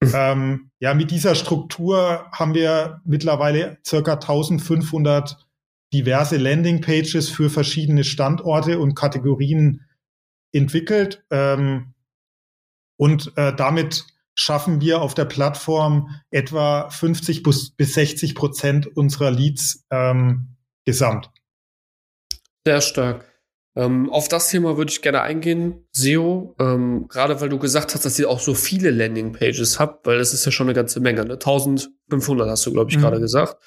Mhm. 0.00 0.12
Ähm, 0.14 0.70
ja, 0.80 0.94
mit 0.94 1.10
dieser 1.10 1.34
Struktur 1.34 2.26
haben 2.32 2.54
wir 2.54 3.02
mittlerweile 3.04 3.78
circa 3.84 4.14
1500 4.14 5.45
diverse 5.92 6.36
Landingpages 6.36 7.28
für 7.28 7.50
verschiedene 7.50 8.04
Standorte 8.04 8.78
und 8.78 8.94
Kategorien 8.94 9.82
entwickelt. 10.52 11.24
Ähm, 11.30 11.94
und 12.96 13.32
äh, 13.36 13.54
damit 13.54 14.06
schaffen 14.34 14.80
wir 14.80 15.00
auf 15.00 15.14
der 15.14 15.24
Plattform 15.24 16.10
etwa 16.30 16.90
50 16.90 17.42
bis 17.42 17.74
60 17.78 18.34
Prozent 18.34 18.86
unserer 18.96 19.30
Leads 19.30 19.86
ähm, 19.90 20.56
gesamt. 20.84 21.30
Sehr 22.66 22.80
stark. 22.80 23.24
Ähm, 23.76 24.10
auf 24.10 24.28
das 24.28 24.48
Thema 24.48 24.78
würde 24.78 24.90
ich 24.90 25.02
gerne 25.02 25.20
eingehen, 25.20 25.86
SEO, 25.92 26.54
ähm, 26.58 27.08
gerade 27.08 27.40
weil 27.40 27.50
du 27.50 27.58
gesagt 27.58 27.94
hast, 27.94 28.06
dass 28.06 28.18
ihr 28.18 28.28
auch 28.30 28.40
so 28.40 28.54
viele 28.54 28.90
Landingpages 28.90 29.78
habt, 29.78 30.06
weil 30.06 30.18
das 30.18 30.32
ist 30.32 30.46
ja 30.46 30.50
schon 30.50 30.66
eine 30.66 30.74
ganze 30.74 30.98
Menge, 30.98 31.26
ne? 31.26 31.34
1500 31.34 32.48
hast 32.48 32.64
du, 32.64 32.72
glaube 32.72 32.90
ich, 32.90 32.96
mhm. 32.96 33.02
gerade 33.02 33.20
gesagt. 33.20 33.62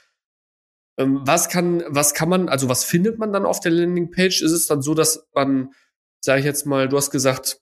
Ähm, 0.99 1.21
was 1.23 1.49
kann, 1.49 1.83
was 1.87 2.13
kann 2.13 2.29
man, 2.29 2.49
also 2.49 2.69
was 2.69 2.83
findet 2.83 3.17
man 3.17 3.33
dann 3.33 3.45
auf 3.45 3.59
der 3.59 3.71
Landingpage? 3.71 4.41
Ist 4.43 4.51
es 4.51 4.67
dann 4.67 4.83
so, 4.83 4.93
dass 4.93 5.27
man, 5.33 5.71
sage 6.21 6.41
ich 6.41 6.45
jetzt 6.45 6.67
mal, 6.67 6.87
du 6.87 6.97
hast 6.97 7.09
gesagt, 7.09 7.59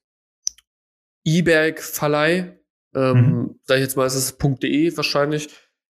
E-Bag-Verleih 1.23 2.57
ähm, 2.97 3.17
mhm. 3.17 3.59
Sag 3.63 3.75
ich 3.75 3.83
jetzt 3.83 3.95
mal, 3.95 4.05
ist 4.05 4.15
es 4.15 4.37
.de 4.37 4.97
wahrscheinlich. 4.97 5.49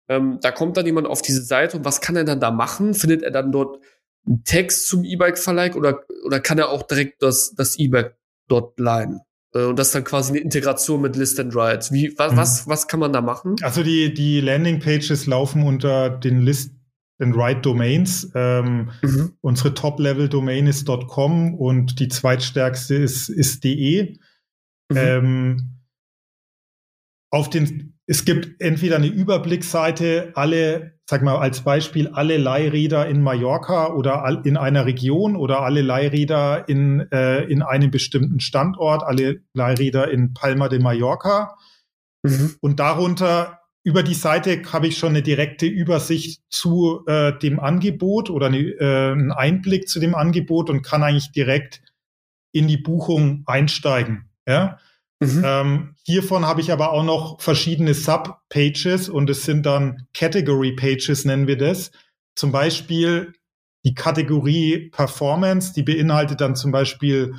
Ähm, 0.09 0.39
da 0.41 0.51
kommt 0.51 0.76
dann 0.76 0.86
jemand 0.86 1.07
auf 1.07 1.22
diese 1.22 1.43
Seite 1.43 1.76
und 1.76 1.84
was 1.84 2.01
kann 2.01 2.16
er 2.16 2.24
dann 2.24 2.41
da 2.41 2.51
machen? 2.51 2.95
Findet 2.95 3.22
er 3.22 3.30
dann 3.30 3.53
dort 3.53 3.78
einen 4.26 4.43
Text 4.45 4.89
zum 4.89 5.05
E-Bike-Verleih 5.05 5.74
oder, 5.74 6.01
oder 6.24 6.41
kann 6.41 6.59
er 6.59 6.70
auch 6.70 6.82
direkt 6.82 7.22
das, 7.22 7.55
das 7.55 7.78
E-Bike 7.78 8.16
dort 8.49 8.78
leihen? 8.80 9.20
Äh, 9.55 9.64
und 9.64 9.78
das 9.78 9.89
ist 9.89 9.95
dann 9.95 10.05
quasi 10.05 10.32
eine 10.32 10.41
Integration 10.41 11.01
mit 11.03 11.14
List 11.14 11.39
and 11.39 11.55
Rights. 11.55 11.93
Wie, 11.93 12.14
was, 12.16 12.32
mhm. 12.32 12.36
was, 12.36 12.68
was 12.68 12.89
kann 12.89 13.01
man 13.01 13.12
da 13.12 13.20
machen? 13.20 13.57
Also 13.62 13.82
die, 13.82 14.12
die 14.12 14.41
Landing-Pages 14.41 15.26
laufen 15.26 15.62
unter 15.62 16.11
den 16.11 16.41
List 16.41 16.72
and 17.18 17.36
Write 17.36 17.60
Domains. 17.60 18.30
Ähm, 18.34 18.90
mhm. 19.02 19.32
Unsere 19.40 19.74
Top-Level-Domain 19.74 20.66
ist 20.66 20.86
.com 20.86 21.54
und 21.54 22.00
die 22.00 22.08
zweitstärkste 22.08 22.94
ist, 22.94 23.28
ist 23.28 23.64
.de. 23.64 24.18
Mhm. 24.90 24.96
Ähm, 24.96 25.74
auf 27.30 27.50
den, 27.50 27.98
es 28.06 28.24
gibt 28.24 28.60
entweder 28.60 28.96
eine 28.96 29.08
Überblickseite, 29.08 30.32
alle, 30.34 30.98
sag 31.08 31.22
mal 31.22 31.36
als 31.36 31.60
Beispiel, 31.60 32.08
alle 32.08 32.38
Leihräder 32.38 33.06
in 33.06 33.22
Mallorca 33.22 33.92
oder 33.92 34.42
in 34.44 34.56
einer 34.56 34.86
Region 34.86 35.36
oder 35.36 35.60
alle 35.60 35.82
Leihräder 35.82 36.68
in, 36.68 37.00
äh, 37.12 37.42
in 37.44 37.62
einem 37.62 37.90
bestimmten 37.90 38.40
Standort, 38.40 39.02
alle 39.02 39.42
Leihräder 39.52 40.10
in 40.10 40.32
Palma 40.32 40.68
de 40.68 40.78
Mallorca. 40.78 41.56
Mhm. 42.22 42.54
Und 42.60 42.80
darunter 42.80 43.60
über 43.85 44.03
die 44.03 44.14
Seite 44.14 44.62
habe 44.72 44.87
ich 44.87 44.99
schon 44.99 45.11
eine 45.11 45.22
direkte 45.22 45.66
Übersicht 45.66 46.43
zu 46.51 47.05
äh, 47.07 47.39
dem 47.39 47.61
Angebot 47.61 48.29
oder 48.29 48.47
eine, 48.47 48.59
äh, 48.59 49.12
einen 49.12 49.33
Einblick 49.33 49.89
zu 49.89 50.01
dem 50.01 50.14
Angebot 50.14 50.68
und 50.68 50.83
kann 50.83 51.03
eigentlich 51.03 51.33
direkt 51.33 51.83
in 52.53 52.68
die 52.68 52.76
Buchung 52.76 53.45
einsteigen. 53.47 54.31
Ja? 54.47 54.79
Mhm. 55.20 55.43
Ähm, 55.45 55.95
hiervon 56.05 56.47
habe 56.47 56.61
ich 56.61 56.72
aber 56.72 56.93
auch 56.93 57.05
noch 57.05 57.41
verschiedene 57.41 57.95
Sub-Pages 57.95 59.09
und 59.09 59.31
es 59.31 59.45
sind 59.45 59.66
dann 59.66 60.07
Category-Pages, 60.14 61.24
nennen 61.24 61.47
wir 61.47 61.57
das. 61.57 61.91
Zum 62.35 62.53
Beispiel 62.53 63.33
die 63.85 63.95
Kategorie 63.95 64.91
Performance, 64.91 65.72
die 65.72 65.83
beinhaltet 65.83 66.41
dann 66.41 66.57
zum 66.57 66.72
Beispiel 66.72 67.35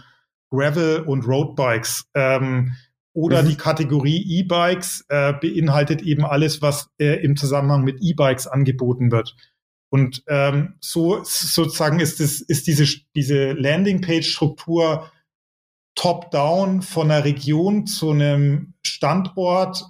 Gravel 0.52 1.02
und 1.02 1.28
Roadbikes. 1.28 2.06
Ähm, 2.16 2.76
oder 3.20 3.43
mhm. 3.43 3.49
die 3.49 3.57
Kategorie 3.57 4.39
E-Bikes 4.39 5.05
äh, 5.09 5.34
beinhaltet 5.34 6.01
eben 6.01 6.24
alles, 6.24 6.61
was 6.61 6.89
äh, 6.99 7.22
im 7.22 7.36
Zusammenhang 7.36 7.84
mit 7.84 7.97
E-Bikes 8.01 8.47
angeboten 8.47 9.11
wird. 9.11 9.36
Und 9.91 10.24
ähm, 10.28 10.76
so 10.80 11.22
sozusagen 11.24 11.99
ist 11.99 12.22
es 12.22 12.39
ist 12.39 12.67
diese 12.67 12.86
diese 13.15 13.51
Landingpage-Struktur 13.53 15.11
top-down 15.95 16.82
von 16.82 17.11
einer 17.11 17.26
Region 17.26 17.88
zu 17.88 18.11
einem 18.11 18.76
Standort 18.86 19.84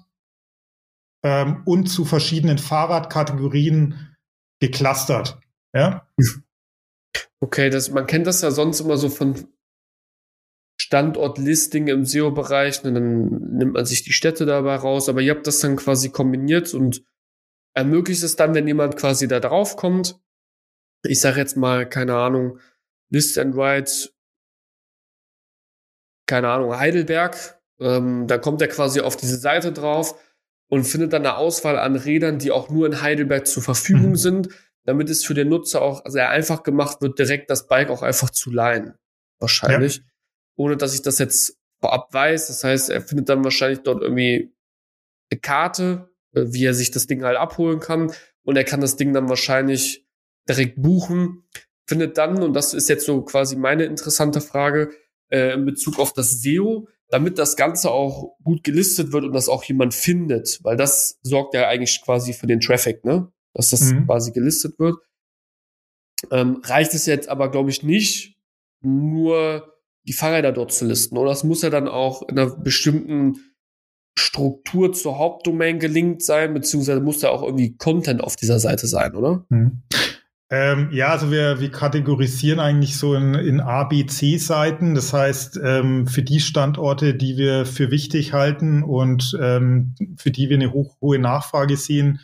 ähm, 1.24 1.62
und 1.66 1.86
zu 1.88 2.06
verschiedenen 2.06 2.58
Fahrradkategorien 2.58 4.16
geclustert. 4.60 5.38
Ja? 5.76 6.08
Okay, 7.42 7.70
das, 7.70 7.92
man 7.92 8.08
kennt 8.08 8.26
das 8.26 8.42
ja 8.42 8.50
sonst 8.50 8.80
immer 8.80 8.98
so 8.98 9.10
von 9.10 9.36
Standortlisting 10.82 11.88
im 11.88 12.06
SEO-Bereich, 12.06 12.84
und 12.84 12.94
dann 12.94 13.28
nimmt 13.58 13.74
man 13.74 13.86
sich 13.86 14.04
die 14.04 14.14
Städte 14.14 14.46
dabei 14.46 14.76
raus, 14.76 15.10
aber 15.10 15.22
ihr 15.22 15.34
habt 15.34 15.46
das 15.46 15.60
dann 15.60 15.76
quasi 15.76 16.10
kombiniert 16.10 16.74
und 16.74 17.04
ermöglicht 17.74 18.24
es 18.24 18.36
dann, 18.36 18.56
wenn 18.56 18.68
jemand 18.68 18.96
quasi 18.96 19.28
da 19.28 19.40
drauf 19.40 19.76
kommt, 19.76 20.20
ich 21.04 21.20
sage 21.20 21.40
jetzt 21.40 21.58
mal, 21.58 21.88
keine 21.88 22.16
Ahnung, 22.16 22.60
List 23.10 23.38
and 23.38 23.56
Write 23.56 24.10
keine 26.30 26.50
Ahnung, 26.50 26.78
Heidelberg. 26.78 27.60
Ähm, 27.80 28.28
da 28.28 28.38
kommt 28.38 28.62
er 28.62 28.68
quasi 28.68 29.02
auf 29.02 29.18
diese 29.18 29.38
Seite 29.38 29.74
drauf 29.74 30.16
und 30.70 30.84
findet 30.84 31.12
dann 31.12 31.26
eine 31.26 31.38
Auswahl 31.38 31.80
an 31.80 31.96
Rädern, 31.96 32.38
die 32.38 32.52
auch 32.52 32.70
nur 32.70 32.86
in 32.86 33.02
Heidelberg 33.02 33.48
zur 33.48 33.64
Verfügung 33.64 34.12
mhm. 34.12 34.16
sind, 34.16 34.50
damit 34.84 35.10
es 35.10 35.26
für 35.26 35.34
den 35.34 35.50
Nutzer 35.50 35.82
auch 35.82 36.04
sehr 36.06 36.30
einfach 36.30 36.62
gemacht 36.62 37.02
wird, 37.02 37.18
direkt 37.18 37.50
das 37.50 37.68
Bike 37.68 37.90
auch 37.90 38.04
einfach 38.04 38.30
zu 38.30 38.52
leihen. 38.52 38.94
Wahrscheinlich. 39.40 39.98
Ja. 39.98 40.04
Ohne 40.60 40.76
dass 40.76 40.94
ich 40.94 41.02
das 41.02 41.20
jetzt 41.20 41.58
vorab 41.80 42.14
weiß. 42.14 42.48
Das 42.48 42.66
heißt, 42.66 42.90
er 42.90 43.02
findet 43.02 43.30
dann 43.30 43.46
wahrscheinlich 43.46 43.80
dort 43.80 44.02
irgendwie 44.02 44.54
eine 45.32 45.40
Karte, 45.40 46.10
äh, 46.34 46.44
wie 46.48 46.66
er 46.66 46.74
sich 46.74 46.92
das 46.92 47.08
Ding 47.08 47.24
halt 47.24 47.38
abholen 47.38 47.80
kann. 47.80 48.12
Und 48.44 48.58
er 48.58 48.66
kann 48.66 48.82
das 48.82 48.98
Ding 48.98 49.14
dann 49.14 49.30
wahrscheinlich 49.30 50.06
direkt 50.50 50.82
buchen. 50.82 51.46
Findet 51.88 52.18
dann, 52.18 52.44
und 52.44 52.54
das 52.54 52.74
ist 52.74 52.90
jetzt 52.90 53.06
so 53.06 53.22
quasi 53.22 53.56
meine 53.56 53.86
interessante 53.86 54.42
Frage, 54.42 54.92
äh, 55.30 55.54
in 55.54 55.66
Bezug 55.66 55.98
auf 55.98 56.12
das 56.12 56.42
SEO, 56.42 56.90
damit 57.08 57.40
das 57.40 57.56
Ganze 57.56 57.92
auch 57.92 58.36
gut 58.44 58.66
gelistet 58.66 59.14
wird 59.14 59.24
und 59.24 59.32
das 59.32 59.48
auch 59.48 59.64
jemand 59.64 59.94
findet, 59.94 60.60
weil 60.64 60.76
das 60.76 61.20
sorgt 61.24 61.54
ja 61.54 61.70
eigentlich 61.70 62.02
quasi 62.04 62.34
für 62.34 62.48
den 62.48 62.60
Traffic, 62.60 63.06
ne? 63.06 63.32
Dass 63.54 63.70
das 63.70 63.94
mhm. 63.94 64.06
quasi 64.06 64.32
gelistet 64.32 64.78
wird. 64.78 64.98
Ähm, 66.32 66.62
reicht 66.66 66.94
es 66.94 67.06
jetzt 67.06 67.30
aber, 67.30 67.50
glaube 67.50 67.70
ich, 67.70 67.82
nicht, 67.82 68.38
nur 68.82 69.79
die 70.08 70.14
Fahrräder 70.14 70.52
dort 70.52 70.72
zu 70.72 70.86
listen, 70.86 71.18
oder? 71.18 71.30
Das 71.30 71.44
muss 71.44 71.62
ja 71.62 71.70
dann 71.70 71.88
auch 71.88 72.28
in 72.28 72.40
einer 72.40 72.56
bestimmten 72.56 73.38
Struktur 74.18 74.94
zur 74.94 75.18
Hauptdomain 75.18 75.80
gelingt 75.80 76.24
sein, 76.24 76.54
beziehungsweise 76.54 77.00
muss 77.00 77.20
da 77.20 77.30
auch 77.30 77.44
irgendwie 77.44 77.78
Content 77.78 78.22
auf 78.22 78.36
dieser 78.36 78.60
Seite 78.60 78.88
sein, 78.88 79.16
oder? 79.16 79.46
Mhm. 79.50 79.84
Ähm, 80.52 80.90
ja, 80.92 81.10
also 81.10 81.30
wir, 81.30 81.60
wir 81.60 81.70
kategorisieren 81.70 82.60
eigentlich 82.60 82.98
so 82.98 83.14
in, 83.14 83.36
in 83.36 83.60
A, 83.62 83.84
B, 83.84 84.08
C-Seiten. 84.08 84.96
Das 84.96 85.14
heißt, 85.14 85.60
ähm, 85.64 86.08
für 86.08 86.24
die 86.24 86.40
Standorte, 86.40 87.14
die 87.14 87.38
wir 87.38 87.68
für 87.68 87.92
wichtig 87.92 88.34
halten 88.34 88.82
und 88.84 89.38
ähm, 89.40 89.94
für 90.18 90.32
die 90.32 90.50
wir 90.50 90.58
eine 90.58 90.74
hoch, 90.74 90.98
hohe 91.02 91.20
Nachfrage 91.20 91.78
sehen, 91.78 92.20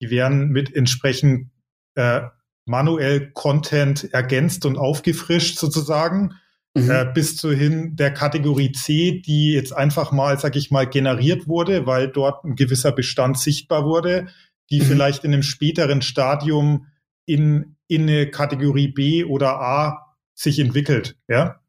die 0.00 0.10
werden 0.10 0.50
mit 0.50 0.74
entsprechend 0.74 1.50
äh, 1.96 2.20
manuell 2.64 3.32
Content 3.32 4.12
ergänzt 4.12 4.66
und 4.66 4.78
aufgefrischt 4.78 5.58
sozusagen. 5.58 6.34
Mhm. 6.76 6.90
Äh, 6.90 7.06
bis 7.14 7.36
zu 7.36 7.52
hin 7.52 7.94
der 7.94 8.12
Kategorie 8.12 8.72
C, 8.72 9.22
die 9.24 9.52
jetzt 9.52 9.72
einfach 9.72 10.10
mal, 10.10 10.38
sag 10.40 10.56
ich 10.56 10.72
mal, 10.72 10.88
generiert 10.88 11.46
wurde, 11.46 11.86
weil 11.86 12.08
dort 12.08 12.44
ein 12.44 12.56
gewisser 12.56 12.90
Bestand 12.90 13.38
sichtbar 13.38 13.84
wurde, 13.84 14.26
die 14.70 14.80
mhm. 14.80 14.86
vielleicht 14.86 15.24
in 15.24 15.32
einem 15.32 15.44
späteren 15.44 16.02
Stadium 16.02 16.86
in, 17.26 17.76
in 17.86 18.02
eine 18.02 18.28
Kategorie 18.28 18.88
B 18.88 19.24
oder 19.24 19.60
A 19.60 20.16
sich 20.34 20.58
entwickelt. 20.58 21.16
Ja. 21.28 21.60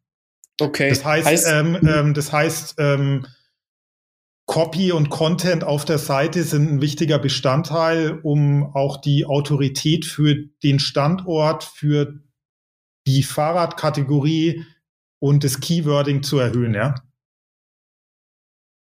Okay. 0.60 0.89
Das 0.89 1.06
heißt, 1.06 1.28
heißt 1.28 1.47
ähm, 1.51 1.78
ähm, 1.88 2.14
das 2.16 2.32
heißt, 2.32 2.76
ähm, 2.80 3.28
Copy 4.47 4.91
und 4.91 5.10
Content 5.10 5.64
auf 5.64 5.86
der 5.86 5.97
Seite 5.97 6.43
sind 6.43 6.72
ein 6.72 6.82
wichtiger 6.82 7.20
Bestandteil, 7.20 8.20
um 8.22 8.76
auch 8.76 8.97
die 8.97 9.26
Autorität 9.26 10.06
für 10.06 10.36
den 10.64 10.80
Standort, 10.80 11.64
für 11.64 12.20
die 13.08 13.24
Fahrradkategorie 13.24 14.66
und 15.26 15.43
das 15.43 15.59
Keywording 15.59 16.21
zu 16.21 16.38
erhöhen, 16.38 16.76
ja. 16.76 16.93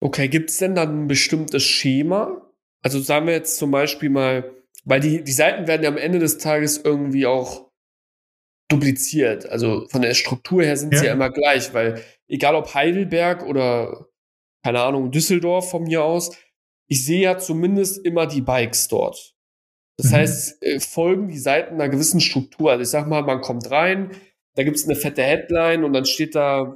Okay, 0.01 0.29
gibt 0.29 0.49
es 0.49 0.57
denn 0.57 0.73
dann 0.73 1.03
ein 1.03 1.07
bestimmtes 1.07 1.63
Schema? 1.63 2.49
Also 2.81 3.01
sagen 3.01 3.27
wir 3.27 3.33
jetzt 3.33 3.57
zum 3.57 3.71
Beispiel 3.71 4.09
mal, 4.09 4.49
weil 4.85 5.01
die, 5.01 5.21
die 5.21 5.33
Seiten 5.33 5.67
werden 5.67 5.83
ja 5.83 5.89
am 5.89 5.97
Ende 5.97 6.19
des 6.19 6.37
Tages 6.37 6.77
irgendwie 6.77 7.25
auch 7.25 7.69
dupliziert. 8.69 9.49
Also 9.49 9.85
von 9.89 10.01
der 10.01 10.13
Struktur 10.13 10.63
her 10.63 10.77
sind 10.77 10.93
ja. 10.93 10.99
sie 10.99 11.05
ja 11.07 11.13
immer 11.13 11.29
gleich, 11.29 11.73
weil 11.73 12.01
egal 12.29 12.55
ob 12.55 12.73
Heidelberg 12.73 13.43
oder 13.43 14.07
keine 14.63 14.79
Ahnung, 14.79 15.11
Düsseldorf 15.11 15.69
von 15.69 15.83
mir 15.83 16.05
aus, 16.05 16.37
ich 16.87 17.03
sehe 17.03 17.21
ja 17.21 17.37
zumindest 17.37 18.05
immer 18.05 18.27
die 18.27 18.41
Bikes 18.41 18.87
dort. 18.87 19.35
Das 19.97 20.11
mhm. 20.11 20.15
heißt, 20.15 20.63
äh, 20.63 20.79
folgen 20.79 21.27
die 21.27 21.37
Seiten 21.37 21.73
einer 21.73 21.89
gewissen 21.89 22.21
Struktur. 22.21 22.71
Also 22.71 22.83
ich 22.83 22.89
sag 22.89 23.07
mal, 23.07 23.23
man 23.23 23.41
kommt 23.41 23.69
rein, 23.69 24.11
da 24.59 24.63
gibt 24.65 24.75
es 24.75 24.83
eine 24.83 24.97
fette 24.97 25.23
Headline 25.23 25.85
und 25.85 25.93
dann 25.93 26.03
steht 26.03 26.35
da, 26.35 26.75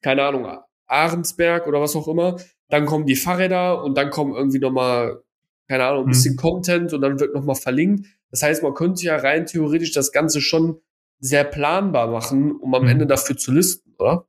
keine 0.00 0.22
Ahnung, 0.22 0.48
Ahrensberg 0.86 1.66
oder 1.66 1.78
was 1.78 1.94
auch 1.94 2.08
immer. 2.08 2.40
Dann 2.70 2.86
kommen 2.86 3.04
die 3.04 3.16
Fahrräder 3.16 3.84
und 3.84 3.98
dann 3.98 4.08
kommen 4.08 4.34
irgendwie 4.34 4.60
nochmal, 4.60 5.20
keine 5.68 5.84
Ahnung, 5.84 6.04
ein 6.04 6.08
bisschen 6.08 6.36
mhm. 6.36 6.38
Content 6.38 6.94
und 6.94 7.02
dann 7.02 7.20
wird 7.20 7.34
nochmal 7.34 7.56
verlinkt. 7.56 8.06
Das 8.30 8.42
heißt, 8.42 8.62
man 8.62 8.72
könnte 8.72 9.04
ja 9.04 9.16
rein 9.16 9.44
theoretisch 9.44 9.92
das 9.92 10.10
Ganze 10.10 10.40
schon 10.40 10.80
sehr 11.20 11.44
planbar 11.44 12.10
machen, 12.10 12.52
um 12.52 12.74
am 12.74 12.84
mhm. 12.84 12.88
Ende 12.88 13.06
dafür 13.06 13.36
zu 13.36 13.52
listen, 13.52 13.94
oder? 13.98 14.26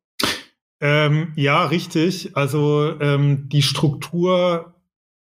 Ähm, 0.82 1.32
ja, 1.38 1.68
richtig. 1.68 2.36
Also 2.36 3.00
ähm, 3.00 3.48
die 3.48 3.62
Struktur, 3.62 4.76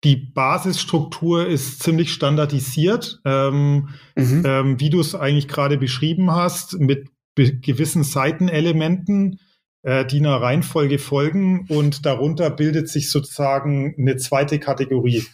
die 0.04 0.16
Basisstruktur 0.16 1.46
ist 1.46 1.84
ziemlich 1.84 2.12
standardisiert, 2.12 3.22
ähm, 3.24 3.90
mhm. 4.16 4.44
ähm, 4.48 4.80
wie 4.80 4.90
du 4.90 5.00
es 5.00 5.14
eigentlich 5.14 5.48
gerade 5.48 5.78
beschrieben 5.78 6.32
hast, 6.32 6.80
mit 6.80 7.10
gewissen 7.38 8.04
Seitenelementen, 8.04 9.40
äh, 9.84 10.06
die 10.06 10.20
einer 10.20 10.42
Reihenfolge 10.42 11.00
folgen 11.00 11.66
und 11.70 12.06
darunter 12.06 12.50
bildet 12.50 12.90
sich 12.90 13.10
sozusagen 13.10 13.96
eine 13.98 14.18
zweite 14.18 14.60
Kategorie. 14.60 15.26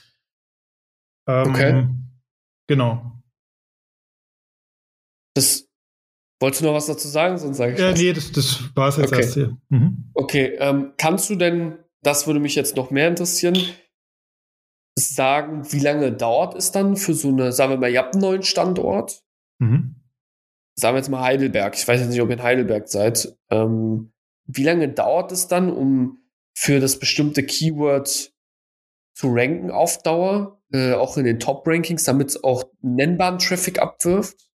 Ähm, 1.27 1.49
okay. 1.49 1.87
Genau. 2.67 3.23
Das 5.33 5.67
Wolltest 6.43 6.61
du 6.61 6.65
noch 6.65 6.73
was 6.73 6.87
dazu 6.87 7.07
sagen? 7.07 7.37
Sonst 7.37 7.55
sage 7.55 7.71
ich 7.71 7.79
ja, 7.79 7.93
Nee, 7.93 8.11
das, 8.11 8.33
das 8.33 8.69
war 8.75 8.89
es 8.89 8.97
jetzt 8.97 9.13
okay. 9.13 9.21
erst 9.21 9.33
hier. 9.35 9.57
Mhm. 9.69 10.11
Okay, 10.13 10.57
ähm, 10.59 10.91
kannst 10.97 11.29
du 11.29 11.35
denn, 11.35 11.77
das 12.01 12.27
würde 12.27 12.41
mich 12.41 12.53
jetzt 12.55 12.75
noch 12.75 12.91
mehr 12.91 13.07
interessieren, 13.07 13.57
sagen, 14.99 15.71
wie 15.71 15.79
lange 15.79 16.11
dauert 16.11 16.55
es 16.55 16.73
dann 16.73 16.97
für 16.97 17.13
so 17.13 17.29
eine, 17.29 17.53
sagen 17.53 17.71
wir 17.71 17.77
mal, 17.77 17.89
ihr 17.89 17.99
habt 17.99 18.15
einen 18.15 18.23
neuen 18.23 18.43
Standort? 18.43 19.23
Mhm. 19.59 20.02
Sagen 20.75 20.95
wir 20.95 20.99
jetzt 20.99 21.09
mal 21.09 21.21
Heidelberg. 21.21 21.75
Ich 21.75 21.87
weiß 21.87 21.99
jetzt 21.99 22.09
nicht, 22.09 22.21
ob 22.21 22.29
ihr 22.29 22.35
in 22.35 22.43
Heidelberg 22.43 22.87
seid. 22.87 23.35
Ähm, 23.49 24.11
wie 24.45 24.63
lange 24.63 24.89
dauert 24.89 25.31
es 25.31 25.47
dann, 25.47 25.71
um 25.71 26.23
für 26.55 26.79
das 26.79 26.99
bestimmte 26.99 27.43
Keyword 27.43 28.33
zu 29.15 29.27
ranken 29.31 29.71
auf 29.71 30.01
Dauer, 30.01 30.61
äh, 30.71 30.93
auch 30.93 31.17
in 31.17 31.25
den 31.25 31.39
Top-Rankings, 31.39 32.03
damit 32.03 32.29
es 32.29 32.43
auch 32.43 32.63
nennbaren 32.81 33.37
Traffic 33.37 33.79
abwirft? 33.79 34.49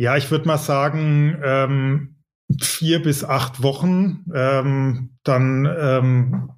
Ja, 0.00 0.16
ich 0.16 0.30
würde 0.30 0.46
mal 0.46 0.58
sagen, 0.58 1.40
ähm, 1.44 2.22
vier 2.60 3.02
bis 3.02 3.24
acht 3.24 3.62
Wochen. 3.62 4.24
Ähm, 4.32 5.18
dann 5.24 5.66
ähm, 5.66 6.50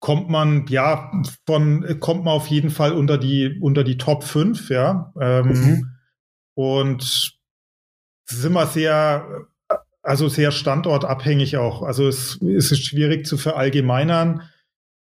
kommt 0.00 0.28
man, 0.28 0.66
ja, 0.68 1.12
von, 1.46 2.00
kommt 2.00 2.24
man 2.24 2.34
auf 2.34 2.48
jeden 2.48 2.70
Fall 2.70 2.92
unter 2.92 3.18
die, 3.18 3.58
unter 3.60 3.84
die 3.84 3.98
Top 3.98 4.24
5, 4.24 4.70
ja. 4.70 5.12
Ähm, 5.20 5.46
mhm. 5.46 5.86
Und 6.54 7.38
sind 8.26 8.52
wir 8.52 8.66
sehr, 8.66 9.46
also 10.02 10.28
sehr 10.28 10.50
standortabhängig 10.50 11.56
auch. 11.56 11.82
Also 11.82 12.08
es, 12.08 12.40
es 12.42 12.72
ist 12.72 12.84
schwierig 12.84 13.26
zu 13.26 13.36
verallgemeinern 13.36 14.42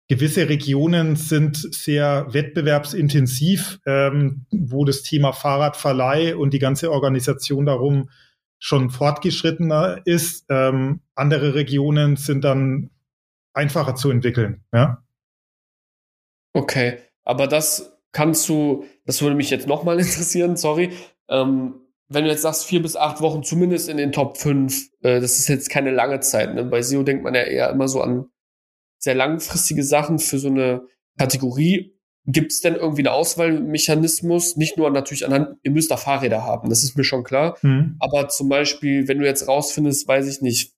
gewisse 0.07 0.47
Regionen 0.49 1.15
sind 1.15 1.57
sehr 1.57 2.27
wettbewerbsintensiv, 2.29 3.79
ähm, 3.85 4.45
wo 4.51 4.85
das 4.85 5.01
Thema 5.01 5.33
Fahrradverleih 5.33 6.35
und 6.35 6.53
die 6.53 6.59
ganze 6.59 6.91
Organisation 6.91 7.65
darum 7.65 8.09
schon 8.59 8.89
fortgeschrittener 8.89 10.01
ist. 10.05 10.45
Ähm, 10.49 11.01
andere 11.15 11.55
Regionen 11.55 12.17
sind 12.17 12.43
dann 12.43 12.91
einfacher 13.55 13.95
zu 13.95 14.11
entwickeln. 14.11 14.63
Ja? 14.73 15.03
Okay, 16.53 16.99
aber 17.23 17.47
das 17.47 17.97
kannst 18.11 18.47
du, 18.47 18.85
das 19.05 19.21
würde 19.21 19.35
mich 19.35 19.49
jetzt 19.49 19.67
nochmal 19.67 19.99
interessieren, 19.99 20.55
sorry. 20.55 20.91
Ähm, 21.29 21.81
wenn 22.07 22.23
du 22.23 22.29
jetzt 22.29 22.43
sagst, 22.43 22.65
vier 22.65 22.81
bis 22.81 22.95
acht 22.95 23.19
Wochen 23.21 23.43
zumindest 23.43 23.89
in 23.89 23.97
den 23.97 24.11
Top 24.11 24.37
5, 24.37 24.89
äh, 25.01 25.19
das 25.19 25.39
ist 25.39 25.47
jetzt 25.47 25.69
keine 25.69 25.91
lange 25.91 26.19
Zeit. 26.19 26.53
Ne? 26.53 26.63
Bei 26.63 26.81
SEO 26.81 27.03
denkt 27.03 27.23
man 27.23 27.33
ja 27.33 27.41
eher 27.41 27.69
immer 27.71 27.87
so 27.87 28.01
an 28.01 28.25
sehr 28.99 29.15
langfristige 29.15 29.83
Sachen 29.83 30.19
für 30.19 30.37
so 30.37 30.47
eine 30.47 30.83
Kategorie. 31.17 31.95
Gibt 32.27 32.51
es 32.51 32.61
denn 32.61 32.75
irgendwie 32.75 33.01
einen 33.01 33.15
Auswahlmechanismus? 33.15 34.55
Nicht 34.55 34.77
nur 34.77 34.89
natürlich 34.89 35.25
anhand, 35.25 35.57
ihr 35.63 35.71
müsst 35.71 35.91
da 35.91 35.97
Fahrräder 35.97 36.43
haben, 36.43 36.69
das 36.69 36.83
ist 36.83 36.95
mir 36.97 37.03
schon 37.03 37.23
klar. 37.23 37.57
Mhm. 37.61 37.97
Aber 37.99 38.29
zum 38.29 38.49
Beispiel, 38.49 39.07
wenn 39.07 39.19
du 39.19 39.25
jetzt 39.25 39.47
rausfindest, 39.47 40.07
weiß 40.07 40.27
ich 40.27 40.41
nicht, 40.41 40.74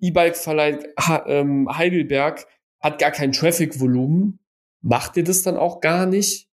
E-Bike-Verleih 0.00 0.78
ähm, 1.26 1.68
Heidelberg 1.70 2.46
hat 2.80 2.98
gar 2.98 3.10
kein 3.10 3.32
Traffic-Volumen, 3.32 4.38
macht 4.82 5.16
ihr 5.16 5.24
das 5.24 5.42
dann 5.42 5.56
auch 5.56 5.80
gar 5.80 6.06
nicht? 6.06 6.48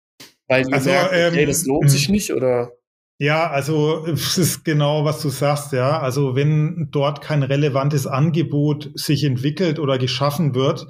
Weil 0.48 0.68
ihr 0.68 0.74
also, 0.74 0.90
merkt, 0.90 1.10
okay, 1.10 1.42
ähm, 1.42 1.48
das 1.48 1.66
lohnt 1.66 1.90
sich 1.90 2.10
nicht, 2.10 2.34
oder? 2.34 2.72
Ja, 3.18 3.50
also 3.50 4.06
es 4.06 4.38
ist 4.38 4.64
genau, 4.64 5.04
was 5.04 5.22
du 5.22 5.30
sagst, 5.30 5.74
ja. 5.74 6.00
Also 6.00 6.36
wenn 6.36 6.88
dort 6.92 7.22
kein 7.22 7.44
relevantes 7.44 8.08
Angebot 8.08 8.92
sich 8.94 9.24
entwickelt 9.24 9.80
oder 9.80 9.98
geschaffen 9.98 10.56
wird, 10.56 10.88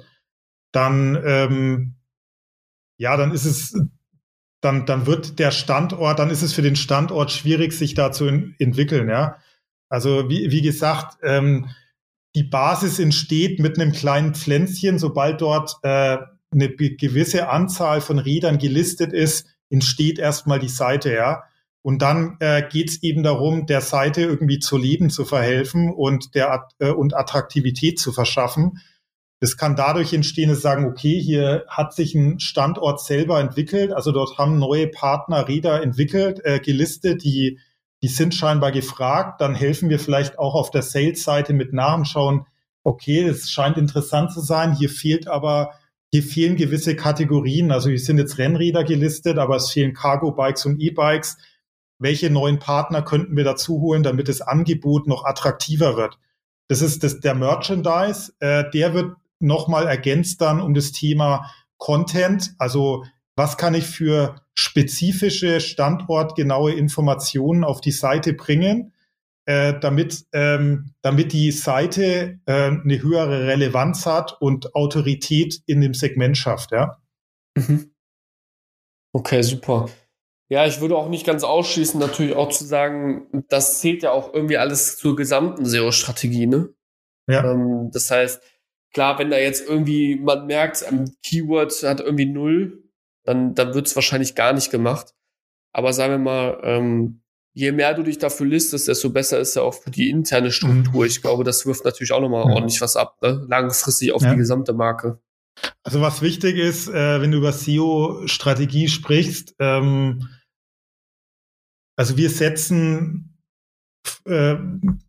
dann 0.72 1.20
ähm, 1.24 1.96
ja, 3.00 3.16
dann 3.16 3.32
ist 3.32 3.46
es, 3.46 3.74
dann, 4.60 4.84
dann 4.84 5.06
wird 5.06 5.38
der 5.38 5.52
Standort, 5.52 6.18
dann 6.18 6.28
ist 6.28 6.42
es 6.42 6.52
für 6.52 6.60
den 6.60 6.76
Standort 6.76 7.30
schwierig, 7.30 7.72
sich 7.72 7.94
da 7.94 8.12
zu 8.12 8.26
entwickeln, 8.26 9.08
ja. 9.08 9.38
Also 9.88 10.28
wie, 10.28 10.50
wie 10.50 10.60
gesagt, 10.60 11.16
ähm, 11.22 11.70
die 12.34 12.44
Basis 12.44 12.98
entsteht 12.98 13.58
mit 13.58 13.78
einem 13.78 13.92
kleinen 13.92 14.34
Pflänzchen, 14.34 14.98
sobald 14.98 15.40
dort 15.40 15.76
äh, 15.82 16.18
eine 16.52 16.68
gewisse 16.70 17.48
Anzahl 17.48 18.00
von 18.00 18.18
Rädern 18.18 18.58
gelistet 18.58 19.12
ist, 19.12 19.46
entsteht 19.68 20.18
erstmal 20.18 20.58
die 20.58 20.68
Seite, 20.68 21.12
ja. 21.12 21.44
Und 21.82 22.02
dann 22.02 22.36
äh, 22.40 22.62
geht 22.68 22.90
es 22.90 23.02
eben 23.02 23.22
darum, 23.22 23.66
der 23.66 23.80
Seite 23.80 24.22
irgendwie 24.22 24.58
zu 24.58 24.76
leben 24.76 25.08
zu 25.08 25.24
verhelfen 25.24 25.92
und 25.92 26.34
der 26.34 26.68
äh, 26.78 26.90
und 26.90 27.14
Attraktivität 27.14 27.98
zu 27.98 28.12
verschaffen. 28.12 28.80
Das 29.40 29.56
kann 29.56 29.76
dadurch 29.76 30.12
entstehen, 30.12 30.50
dass 30.50 30.60
sagen, 30.60 30.84
okay, 30.84 31.18
hier 31.18 31.64
hat 31.68 31.94
sich 31.94 32.14
ein 32.14 32.38
Standort 32.40 33.02
selber 33.02 33.40
entwickelt. 33.40 33.92
Also 33.92 34.12
dort 34.12 34.36
haben 34.36 34.58
neue 34.58 34.88
Partner 34.88 35.48
Räder 35.48 35.82
entwickelt, 35.82 36.44
äh, 36.44 36.60
gelistet, 36.60 37.24
die, 37.24 37.58
die 38.02 38.08
sind 38.08 38.34
scheinbar 38.34 38.72
gefragt. 38.72 39.40
Dann 39.40 39.54
helfen 39.54 39.88
wir 39.88 39.98
vielleicht 39.98 40.38
auch 40.38 40.54
auf 40.54 40.70
der 40.70 40.82
Sales-Seite 40.82 41.52
mit 41.52 41.72
Nachschauen. 41.72 42.46
Okay, 42.82 43.22
es 43.22 43.50
scheint 43.50 43.76
interessant 43.76 44.32
zu 44.32 44.40
sein. 44.40 44.74
Hier 44.74 44.88
fehlt 44.88 45.28
aber, 45.28 45.72
hier 46.10 46.22
fehlen 46.22 46.56
gewisse 46.56 46.96
Kategorien. 46.96 47.70
Also 47.70 47.90
hier 47.90 47.98
sind 47.98 48.18
jetzt 48.18 48.38
Rennräder 48.38 48.84
gelistet, 48.84 49.38
aber 49.38 49.56
es 49.56 49.70
fehlen 49.70 49.92
Cargo-Bikes 49.92 50.66
und 50.66 50.80
E-Bikes. 50.80 51.36
Welche 51.98 52.30
neuen 52.30 52.58
Partner 52.58 53.02
könnten 53.02 53.36
wir 53.36 53.44
dazu 53.44 53.80
holen, 53.80 54.02
damit 54.02 54.28
das 54.28 54.40
Angebot 54.40 55.06
noch 55.06 55.26
attraktiver 55.26 55.96
wird? 55.96 56.18
Das 56.68 56.80
ist 56.80 57.04
das, 57.04 57.20
der 57.20 57.34
Merchandise. 57.34 58.32
Äh, 58.40 58.70
der 58.70 58.94
wird 58.94 59.16
nochmal 59.40 59.86
ergänzt 59.86 60.40
dann 60.40 60.60
um 60.62 60.72
das 60.72 60.92
Thema 60.92 61.50
Content. 61.76 62.54
Also 62.58 63.04
was 63.36 63.56
kann 63.56 63.74
ich 63.74 63.86
für 63.86 64.36
spezifische 64.54 65.60
standortgenaue 65.60 66.72
Informationen 66.72 67.64
auf 67.64 67.80
die 67.80 67.92
Seite 67.92 68.34
bringen, 68.34 68.92
äh, 69.46 69.78
damit, 69.80 70.26
ähm, 70.32 70.94
damit 71.02 71.32
die 71.32 71.50
Seite 71.50 72.40
äh, 72.46 72.52
eine 72.52 73.02
höhere 73.02 73.46
Relevanz 73.46 74.06
hat 74.06 74.40
und 74.40 74.74
Autorität 74.74 75.62
in 75.66 75.80
dem 75.80 75.94
Segment 75.94 76.36
schafft, 76.36 76.72
ja. 76.72 77.00
Mhm. 77.56 77.92
Okay, 79.12 79.42
super. 79.42 79.88
Ja, 80.50 80.66
ich 80.66 80.80
würde 80.80 80.96
auch 80.96 81.08
nicht 81.08 81.24
ganz 81.24 81.44
ausschließen, 81.44 81.98
natürlich 81.98 82.34
auch 82.34 82.50
zu 82.50 82.64
sagen, 82.64 83.44
das 83.48 83.80
zählt 83.80 84.02
ja 84.02 84.10
auch 84.10 84.34
irgendwie 84.34 84.56
alles 84.58 84.96
zur 84.98 85.16
gesamten 85.16 85.64
SEO-Strategie, 85.64 86.46
ne? 86.46 86.74
Ja. 87.28 87.52
Ähm, 87.52 87.90
das 87.92 88.10
heißt, 88.10 88.42
klar, 88.92 89.18
wenn 89.18 89.30
da 89.30 89.38
jetzt 89.38 89.66
irgendwie 89.66 90.16
man 90.16 90.46
merkt, 90.46 90.84
ein 90.84 91.14
Keyword 91.22 91.72
hat 91.84 92.00
irgendwie 92.00 92.26
null, 92.26 92.79
dann, 93.24 93.54
dann 93.54 93.74
wird 93.74 93.86
es 93.86 93.94
wahrscheinlich 93.96 94.34
gar 94.34 94.52
nicht 94.52 94.70
gemacht. 94.70 95.14
Aber 95.72 95.92
sagen 95.92 96.12
wir 96.12 96.18
mal, 96.18 96.60
ähm, 96.62 97.22
je 97.52 97.72
mehr 97.72 97.94
du 97.94 98.02
dich 98.02 98.18
dafür 98.18 98.46
listest, 98.46 98.88
desto 98.88 99.10
besser 99.10 99.38
ist 99.38 99.56
ja 99.56 99.62
auch 99.62 99.74
für 99.74 99.90
die 99.90 100.10
interne 100.10 100.50
Struktur. 100.50 101.02
Mhm. 101.02 101.06
Ich 101.06 101.20
glaube, 101.22 101.44
das 101.44 101.66
wirft 101.66 101.84
natürlich 101.84 102.12
auch 102.12 102.20
nochmal 102.20 102.44
ja. 102.46 102.54
ordentlich 102.54 102.80
was 102.80 102.96
ab, 102.96 103.18
ne? 103.22 103.44
langfristig 103.48 104.12
auf 104.12 104.22
ja. 104.22 104.32
die 104.32 104.38
gesamte 104.38 104.72
Marke. 104.72 105.20
Also 105.82 106.00
was 106.00 106.22
wichtig 106.22 106.56
ist, 106.56 106.88
äh, 106.88 107.20
wenn 107.20 107.30
du 107.30 107.38
über 107.38 107.52
SEO-Strategie 107.52 108.88
sprichst, 108.88 109.56
ähm, 109.58 110.28
also 111.96 112.16
wir 112.16 112.30
setzen 112.30 113.38
äh, 114.24 114.54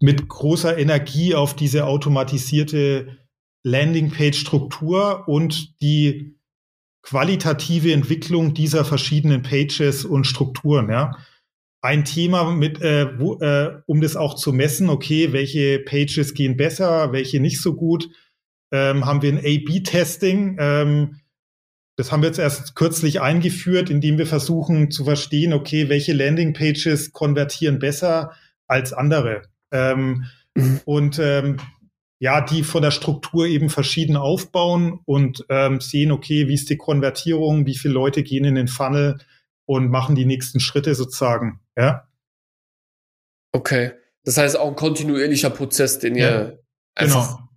mit 0.01 0.27
großer 0.27 0.77
Energie 0.77 1.35
auf 1.35 1.55
diese 1.55 1.85
automatisierte 1.85 3.17
Landingpage-Struktur 3.63 5.27
und 5.27 5.81
die 5.81 6.37
qualitative 7.01 7.93
Entwicklung 7.93 8.53
dieser 8.53 8.85
verschiedenen 8.85 9.41
Pages 9.41 10.05
und 10.05 10.25
Strukturen. 10.25 10.89
Ja. 10.89 11.17
Ein 11.81 12.05
Thema 12.05 12.51
mit, 12.51 12.79
äh, 12.81 13.19
wo, 13.19 13.39
äh, 13.39 13.81
um 13.87 14.01
das 14.01 14.15
auch 14.15 14.35
zu 14.35 14.53
messen, 14.53 14.89
okay, 14.89 15.33
welche 15.33 15.79
Pages 15.79 16.33
gehen 16.33 16.57
besser, 16.57 17.11
welche 17.11 17.39
nicht 17.39 17.59
so 17.59 17.75
gut, 17.75 18.09
ähm, 18.71 19.05
haben 19.05 19.21
wir 19.21 19.31
ein 19.31 19.39
A-B-Testing. 19.39 20.57
Ähm, 20.59 21.21
das 21.97 22.11
haben 22.11 22.21
wir 22.21 22.27
jetzt 22.27 22.39
erst 22.39 22.75
kürzlich 22.75 23.21
eingeführt, 23.21 23.89
indem 23.89 24.17
wir 24.17 24.27
versuchen 24.27 24.91
zu 24.91 25.03
verstehen, 25.03 25.53
okay, 25.53 25.89
welche 25.89 26.13
Landing-Pages 26.13 27.11
konvertieren 27.11 27.79
besser 27.79 28.31
als 28.67 28.93
andere. 28.93 29.43
Ähm, 29.71 30.25
mhm. 30.55 30.81
Und 30.85 31.19
ähm, 31.19 31.57
ja, 32.21 32.39
die 32.39 32.61
von 32.61 32.83
der 32.83 32.91
Struktur 32.91 33.47
eben 33.47 33.71
verschieden 33.71 34.15
aufbauen 34.15 34.99
und 35.05 35.43
ähm, 35.49 35.81
sehen, 35.81 36.11
okay, 36.11 36.47
wie 36.47 36.53
ist 36.53 36.69
die 36.69 36.77
Konvertierung, 36.77 37.65
wie 37.65 37.75
viele 37.75 37.95
Leute 37.95 38.21
gehen 38.21 38.45
in 38.45 38.53
den 38.53 38.67
Funnel 38.67 39.17
und 39.65 39.89
machen 39.89 40.15
die 40.15 40.25
nächsten 40.25 40.59
Schritte 40.59 40.93
sozusagen. 40.93 41.61
Ja. 41.75 42.07
Okay. 43.53 43.93
Das 44.23 44.37
heißt 44.37 44.55
auch 44.55 44.67
ein 44.67 44.75
kontinuierlicher 44.75 45.49
Prozess, 45.49 45.97
den 45.97 46.13
ja, 46.13 46.29
ihr 46.29 46.63
einfach 46.93 47.37
genau. 47.37 47.49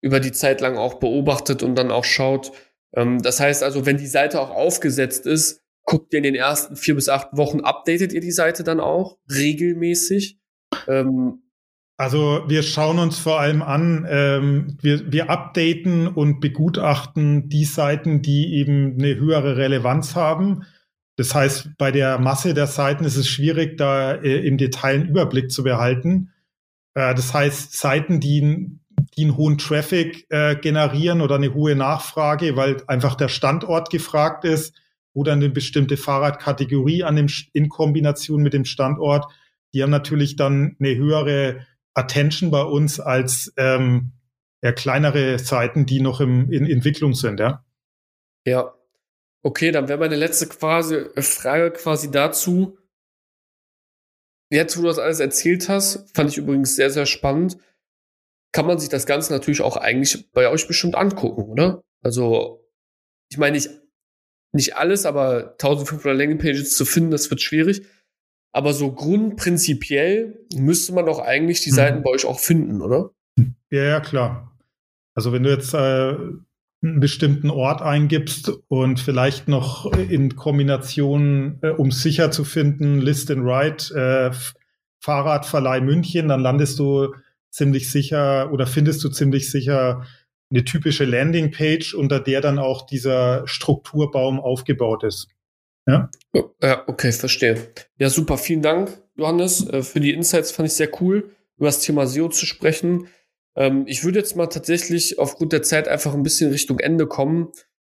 über 0.00 0.18
die 0.18 0.32
Zeit 0.32 0.60
lang 0.60 0.76
auch 0.76 0.94
beobachtet 0.94 1.62
und 1.62 1.76
dann 1.76 1.92
auch 1.92 2.04
schaut, 2.04 2.50
ähm, 2.92 3.22
das 3.22 3.38
heißt 3.38 3.62
also, 3.62 3.86
wenn 3.86 3.98
die 3.98 4.08
Seite 4.08 4.40
auch 4.40 4.50
aufgesetzt 4.50 5.26
ist, 5.26 5.62
guckt 5.84 6.12
ihr 6.12 6.16
in 6.18 6.24
den 6.24 6.34
ersten 6.34 6.74
vier 6.74 6.96
bis 6.96 7.08
acht 7.08 7.28
Wochen, 7.36 7.60
updatet 7.60 8.12
ihr 8.12 8.20
die 8.20 8.32
Seite 8.32 8.64
dann 8.64 8.80
auch 8.80 9.18
regelmäßig? 9.30 10.40
Ähm, 10.88 11.45
also 11.96 12.44
wir 12.46 12.62
schauen 12.62 12.98
uns 12.98 13.18
vor 13.18 13.40
allem 13.40 13.62
an, 13.62 14.06
ähm, 14.08 14.76
wir, 14.80 15.10
wir 15.10 15.30
updaten 15.30 16.08
und 16.08 16.40
begutachten 16.40 17.48
die 17.48 17.64
Seiten, 17.64 18.20
die 18.20 18.54
eben 18.54 18.96
eine 18.98 19.16
höhere 19.16 19.56
Relevanz 19.56 20.14
haben. 20.14 20.64
Das 21.16 21.34
heißt, 21.34 21.70
bei 21.78 21.90
der 21.90 22.18
Masse 22.18 22.52
der 22.52 22.66
Seiten 22.66 23.04
ist 23.04 23.16
es 23.16 23.28
schwierig, 23.28 23.78
da 23.78 24.12
äh, 24.12 24.46
im 24.46 24.58
Detail 24.58 24.96
einen 24.96 25.08
Überblick 25.08 25.50
zu 25.50 25.62
behalten. 25.62 26.32
Äh, 26.94 27.14
das 27.14 27.32
heißt, 27.32 27.72
Seiten, 27.72 28.20
die 28.20 28.78
die 29.16 29.24
einen 29.24 29.36
hohen 29.36 29.58
Traffic 29.58 30.26
äh, 30.30 30.56
generieren 30.56 31.20
oder 31.20 31.36
eine 31.36 31.54
hohe 31.54 31.74
Nachfrage, 31.76 32.56
weil 32.56 32.82
einfach 32.86 33.14
der 33.14 33.28
Standort 33.28 33.90
gefragt 33.90 34.44
ist 34.44 34.74
oder 35.14 35.32
eine 35.32 35.48
bestimmte 35.48 35.96
Fahrradkategorie 35.96 37.04
an 37.04 37.16
dem, 37.16 37.26
in 37.52 37.68
Kombination 37.68 38.42
mit 38.42 38.52
dem 38.52 38.64
Standort. 38.64 39.26
Die 39.72 39.82
haben 39.82 39.90
natürlich 39.90 40.36
dann 40.36 40.76
eine 40.78 40.96
höhere 40.96 41.66
Attention 41.96 42.50
bei 42.50 42.62
uns 42.62 43.00
als 43.00 43.52
ähm, 43.56 44.12
ja, 44.62 44.72
kleinere 44.72 45.38
Seiten, 45.38 45.86
die 45.86 46.00
noch 46.00 46.20
im, 46.20 46.50
in 46.52 46.66
Entwicklung 46.66 47.14
sind, 47.14 47.40
ja. 47.40 47.64
Ja. 48.46 48.74
Okay, 49.42 49.70
dann 49.70 49.88
wäre 49.88 49.98
meine 49.98 50.16
letzte 50.16 50.46
quasi, 50.48 50.94
äh, 50.94 51.22
Frage 51.22 51.70
quasi 51.72 52.10
dazu. 52.10 52.78
Jetzt, 54.50 54.76
wo 54.76 54.82
du 54.82 54.88
das 54.88 54.98
alles 54.98 55.20
erzählt 55.20 55.68
hast, 55.68 56.10
fand 56.14 56.30
ich 56.30 56.38
übrigens 56.38 56.76
sehr, 56.76 56.90
sehr 56.90 57.06
spannend 57.06 57.58
kann 58.56 58.66
man 58.66 58.78
sich 58.78 58.88
das 58.88 59.04
Ganze 59.04 59.34
natürlich 59.34 59.60
auch 59.60 59.76
eigentlich 59.76 60.32
bei 60.32 60.48
euch 60.48 60.66
bestimmt 60.66 60.94
angucken, 60.94 61.42
oder? 61.42 61.82
Also, 62.02 62.66
ich 63.30 63.36
meine, 63.36 63.54
nicht, 63.54 63.68
nicht 64.52 64.76
alles, 64.76 65.04
aber 65.04 65.50
1500 65.60 66.16
Landingpages 66.16 66.74
zu 66.74 66.86
finden, 66.86 67.10
das 67.10 67.28
wird 67.28 67.42
schwierig. 67.42 67.82
Aber 68.56 68.72
so 68.72 68.90
grundprinzipiell 68.90 70.46
müsste 70.54 70.94
man 70.94 71.04
doch 71.04 71.18
eigentlich 71.18 71.60
die 71.60 71.72
mhm. 71.72 71.74
Seiten 71.74 72.02
bei 72.02 72.08
euch 72.08 72.24
auch 72.24 72.40
finden, 72.40 72.80
oder? 72.80 73.10
Ja, 73.70 73.82
ja, 73.82 74.00
klar. 74.00 74.56
Also 75.14 75.34
wenn 75.34 75.42
du 75.42 75.50
jetzt 75.50 75.74
äh, 75.74 76.16
einen 76.82 77.00
bestimmten 77.00 77.50
Ort 77.50 77.82
eingibst 77.82 78.50
und 78.68 78.98
vielleicht 78.98 79.46
noch 79.46 79.92
in 79.92 80.36
Kombination, 80.36 81.58
äh, 81.60 81.68
um 81.68 81.90
sicher 81.90 82.30
zu 82.30 82.44
finden, 82.44 83.02
List 83.02 83.30
and 83.30 83.42
Ride, 83.44 83.94
äh, 83.94 84.34
Fahrradverleih 85.00 85.82
München, 85.82 86.28
dann 86.28 86.40
landest 86.40 86.78
du 86.78 87.14
ziemlich 87.50 87.90
sicher 87.90 88.50
oder 88.54 88.66
findest 88.66 89.04
du 89.04 89.10
ziemlich 89.10 89.50
sicher 89.50 90.06
eine 90.50 90.64
typische 90.64 91.04
Landingpage, 91.04 91.92
unter 91.92 92.20
der 92.20 92.40
dann 92.40 92.58
auch 92.58 92.86
dieser 92.86 93.46
Strukturbaum 93.46 94.40
aufgebaut 94.40 95.04
ist. 95.04 95.28
Ja? 95.86 96.10
Ja, 96.62 96.84
okay, 96.86 97.12
verstehe. 97.12 97.72
Ja, 97.98 98.10
super. 98.10 98.38
Vielen 98.38 98.62
Dank, 98.62 98.90
Johannes, 99.14 99.68
äh, 99.68 99.82
für 99.82 100.00
die 100.00 100.12
Insights. 100.12 100.50
Fand 100.50 100.68
ich 100.68 100.74
sehr 100.74 100.90
cool, 101.00 101.30
über 101.56 101.66
das 101.66 101.80
Thema 101.80 102.06
SEO 102.06 102.28
zu 102.28 102.44
sprechen. 102.46 103.08
Ähm, 103.56 103.84
ich 103.86 104.04
würde 104.04 104.18
jetzt 104.18 104.36
mal 104.36 104.46
tatsächlich 104.46 105.18
aufgrund 105.18 105.52
der 105.52 105.62
Zeit 105.62 105.88
einfach 105.88 106.14
ein 106.14 106.22
bisschen 106.22 106.50
Richtung 106.50 106.78
Ende 106.78 107.06
kommen. 107.06 107.52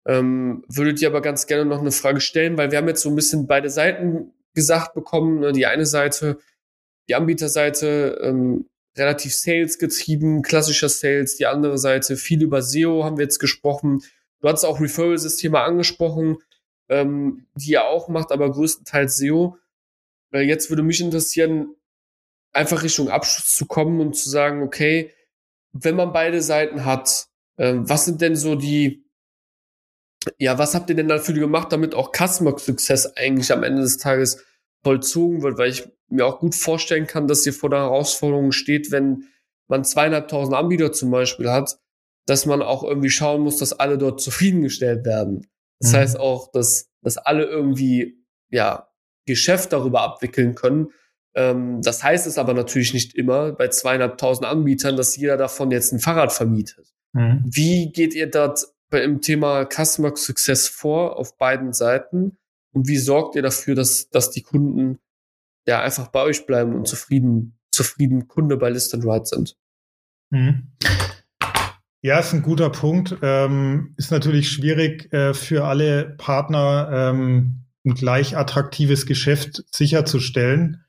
Ähm, 0.06 0.64
würde 0.68 0.94
dir 0.94 1.08
aber 1.08 1.20
ganz 1.20 1.46
gerne 1.46 1.64
noch 1.64 1.80
eine 1.80 1.90
Frage 1.90 2.20
stellen, 2.20 2.56
weil 2.56 2.70
wir 2.70 2.78
haben 2.78 2.88
jetzt 2.88 3.02
so 3.02 3.08
ein 3.08 3.16
bisschen 3.16 3.46
beide 3.46 3.68
Seiten 3.70 4.32
gesagt 4.54 4.94
bekommen. 4.94 5.40
Ne? 5.40 5.52
Die 5.52 5.66
eine 5.66 5.86
Seite, 5.86 6.38
die 7.08 7.14
Anbieterseite, 7.14 8.18
ähm, 8.22 8.68
relativ 8.96 9.34
Sales 9.34 9.78
getrieben, 9.78 10.42
klassischer 10.42 10.88
Sales. 10.88 11.36
Die 11.36 11.46
andere 11.46 11.78
Seite 11.78 12.16
viel 12.16 12.42
über 12.42 12.62
SEO 12.62 13.04
haben 13.04 13.16
wir 13.16 13.24
jetzt 13.24 13.38
gesprochen. 13.38 14.02
Du 14.40 14.48
hast 14.48 14.64
auch 14.64 14.80
Referral-Systeme 14.80 15.60
angesprochen, 15.60 16.38
ähm, 16.88 17.46
die 17.54 17.74
er 17.74 17.88
auch 17.88 18.08
macht, 18.08 18.32
aber 18.32 18.50
größtenteils 18.50 19.18
SEO. 19.18 19.58
Äh, 20.32 20.40
jetzt 20.40 20.70
würde 20.70 20.82
mich 20.82 21.00
interessieren, 21.00 21.74
einfach 22.52 22.82
Richtung 22.82 23.08
Abschluss 23.08 23.54
zu 23.54 23.66
kommen 23.66 24.00
und 24.00 24.14
zu 24.14 24.28
sagen, 24.30 24.62
okay, 24.62 25.12
wenn 25.72 25.96
man 25.96 26.12
beide 26.12 26.42
Seiten 26.42 26.84
hat, 26.84 27.28
äh, 27.56 27.74
was 27.76 28.04
sind 28.04 28.20
denn 28.20 28.36
so 28.36 28.54
die, 28.54 29.04
ja, 30.38 30.58
was 30.58 30.74
habt 30.74 30.90
ihr 30.90 30.96
denn 30.96 31.08
dafür 31.08 31.34
gemacht, 31.34 31.72
damit 31.72 31.94
auch 31.94 32.12
Customer 32.12 32.56
Success 32.58 33.06
eigentlich 33.16 33.52
am 33.52 33.62
Ende 33.62 33.82
des 33.82 33.98
Tages 33.98 34.44
vollzogen 34.82 35.42
wird, 35.42 35.58
weil 35.58 35.70
ich 35.70 35.88
mir 36.08 36.26
auch 36.26 36.40
gut 36.40 36.54
vorstellen 36.54 37.06
kann, 37.06 37.28
dass 37.28 37.46
ihr 37.46 37.52
vor 37.52 37.70
der 37.70 37.80
Herausforderung 37.80 38.52
steht, 38.52 38.90
wenn 38.90 39.28
man 39.68 39.84
zweieinhalbtausend 39.84 40.56
Anbieter 40.56 40.92
zum 40.92 41.10
Beispiel 41.10 41.50
hat, 41.50 41.78
dass 42.26 42.46
man 42.46 42.62
auch 42.62 42.82
irgendwie 42.82 43.10
schauen 43.10 43.42
muss, 43.42 43.58
dass 43.58 43.72
alle 43.72 43.98
dort 43.98 44.20
zufriedengestellt 44.20 45.04
werden. 45.04 45.46
Das 45.80 45.92
mhm. 45.92 45.96
heißt 45.96 46.18
auch, 46.18 46.50
dass, 46.50 46.90
dass 47.02 47.18
alle 47.18 47.44
irgendwie, 47.44 48.24
ja, 48.50 48.88
Geschäft 49.26 49.72
darüber 49.72 50.00
abwickeln 50.00 50.54
können. 50.54 50.88
Ähm, 51.34 51.82
das 51.82 52.02
heißt 52.02 52.26
es 52.26 52.38
aber 52.38 52.54
natürlich 52.54 52.94
nicht 52.94 53.14
immer 53.14 53.52
bei 53.52 53.68
zweieinhalbtausend 53.68 54.46
Anbietern, 54.46 54.96
dass 54.96 55.16
jeder 55.16 55.36
davon 55.36 55.70
jetzt 55.70 55.92
ein 55.92 56.00
Fahrrad 56.00 56.32
vermietet. 56.32 56.94
Mhm. 57.12 57.44
Wie 57.44 57.92
geht 57.92 58.14
ihr 58.14 58.30
dort 58.30 58.66
im 58.90 59.20
Thema 59.20 59.66
Customer 59.66 60.16
Success 60.16 60.66
vor 60.66 61.18
auf 61.18 61.36
beiden 61.36 61.72
Seiten? 61.72 62.38
Und 62.72 62.88
wie 62.88 62.96
sorgt 62.96 63.36
ihr 63.36 63.42
dafür, 63.42 63.74
dass, 63.74 64.08
dass 64.10 64.30
die 64.30 64.42
Kunden 64.42 64.98
ja 65.66 65.82
einfach 65.82 66.08
bei 66.08 66.22
euch 66.22 66.46
bleiben 66.46 66.74
und 66.74 66.88
zufrieden, 66.88 67.58
zufrieden 67.70 68.28
Kunde 68.28 68.56
bei 68.56 68.70
List 68.70 68.94
and 68.94 69.04
Ride 69.04 69.26
sind? 69.26 69.56
Mhm. 70.30 70.68
Ja, 72.00 72.20
ist 72.20 72.32
ein 72.32 72.42
guter 72.42 72.70
Punkt. 72.70 73.16
Ähm, 73.22 73.94
ist 73.96 74.12
natürlich 74.12 74.50
schwierig 74.50 75.12
äh, 75.12 75.34
für 75.34 75.64
alle 75.64 76.14
Partner 76.16 76.88
ähm, 76.92 77.64
ein 77.84 77.94
gleich 77.94 78.36
attraktives 78.36 79.04
Geschäft 79.06 79.64
sicherzustellen. 79.74 80.84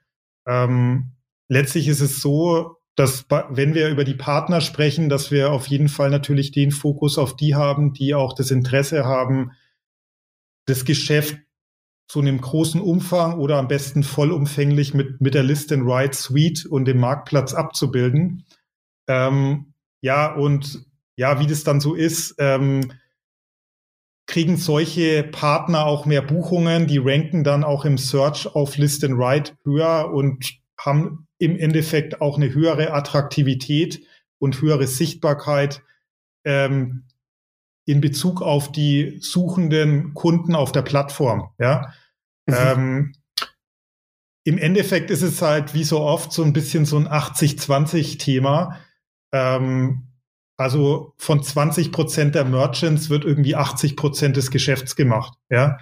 Ähm, 0.46 1.14
letztlich 1.48 1.88
ist 1.88 2.02
es 2.02 2.22
so, 2.22 2.78
dass 2.96 3.26
wenn 3.50 3.74
wir 3.74 3.90
über 3.90 4.04
die 4.04 4.14
Partner 4.14 4.62
sprechen, 4.62 5.10
dass 5.10 5.32
wir 5.32 5.52
auf 5.52 5.68
jeden 5.68 5.88
Fall 5.90 6.10
natürlich 6.10 6.52
den 6.52 6.72
Fokus 6.72 7.18
auf 7.18 7.36
die 7.36 7.56
haben, 7.56 7.94
die 7.94 8.14
auch 8.14 8.34
das 8.34 8.52
Interesse 8.52 9.06
haben, 9.06 9.52
das 10.66 10.86
Geschäft 10.86 11.38
zu 12.08 12.20
einem 12.20 12.42
großen 12.42 12.82
Umfang 12.82 13.40
oder 13.40 13.58
am 13.58 13.68
besten 13.68 14.04
vollumfänglich 14.04 14.94
mit, 14.94 15.22
mit 15.22 15.34
der 15.34 15.44
List 15.44 15.72
and 15.72 15.84
Ride 15.86 16.14
Suite 16.14 16.66
und 16.66 16.86
dem 16.86 17.00
Marktplatz 17.00 17.54
abzubilden. 17.54 18.46
Ähm, 19.08 19.74
ja, 20.02 20.34
und 20.34 20.89
ja, 21.20 21.42
wie 21.42 21.48
das 21.48 21.66
dann 21.66 21.82
so 21.82 21.96
ist, 21.96 22.36
ähm, 22.40 22.94
kriegen 24.26 24.56
solche 24.56 25.24
Partner 25.24 25.86
auch 25.86 26.06
mehr 26.06 26.22
Buchungen, 26.22 26.88
die 26.88 26.98
ranken 26.98 27.44
dann 27.44 27.66
auch 27.66 27.84
im 27.84 27.98
Search 27.98 28.48
auf 28.56 28.78
List 28.78 29.04
and 29.04 29.18
Write 29.18 29.58
höher 29.66 30.14
und 30.14 30.50
haben 30.80 31.28
im 31.38 31.58
Endeffekt 31.58 32.22
auch 32.22 32.38
eine 32.38 32.54
höhere 32.54 32.94
Attraktivität 32.94 34.02
und 34.40 34.62
höhere 34.62 34.88
Sichtbarkeit 34.88 35.82
ähm, 36.46 37.04
in 37.86 38.00
Bezug 38.00 38.42
auf 38.42 38.72
die 38.72 39.18
suchenden 39.20 40.14
Kunden 40.14 40.56
auf 40.56 40.72
der 40.72 40.84
Plattform. 40.84 41.50
Ja. 41.60 41.94
Mhm. 42.46 42.56
Ähm, 42.56 43.14
Im 44.46 44.58
Endeffekt 44.58 45.12
ist 45.12 45.24
es 45.24 45.42
halt 45.42 45.74
wie 45.74 45.84
so 45.84 46.00
oft 46.00 46.32
so 46.32 46.44
ein 46.44 46.54
bisschen 46.54 46.86
so 46.86 46.96
ein 46.96 47.10
80-20-Thema. 47.10 48.80
Ähm, 49.34 50.09
also 50.60 51.14
von 51.16 51.42
20 51.42 51.94
Prozent 51.94 52.36
der 52.36 52.44
Merchants 52.44 53.10
wird 53.10 53.24
irgendwie 53.24 53.56
80 53.56 53.96
Prozent 53.96 54.36
des 54.36 54.52
Geschäfts 54.52 54.98
gemacht. 54.98 55.38
Ja. 55.50 55.78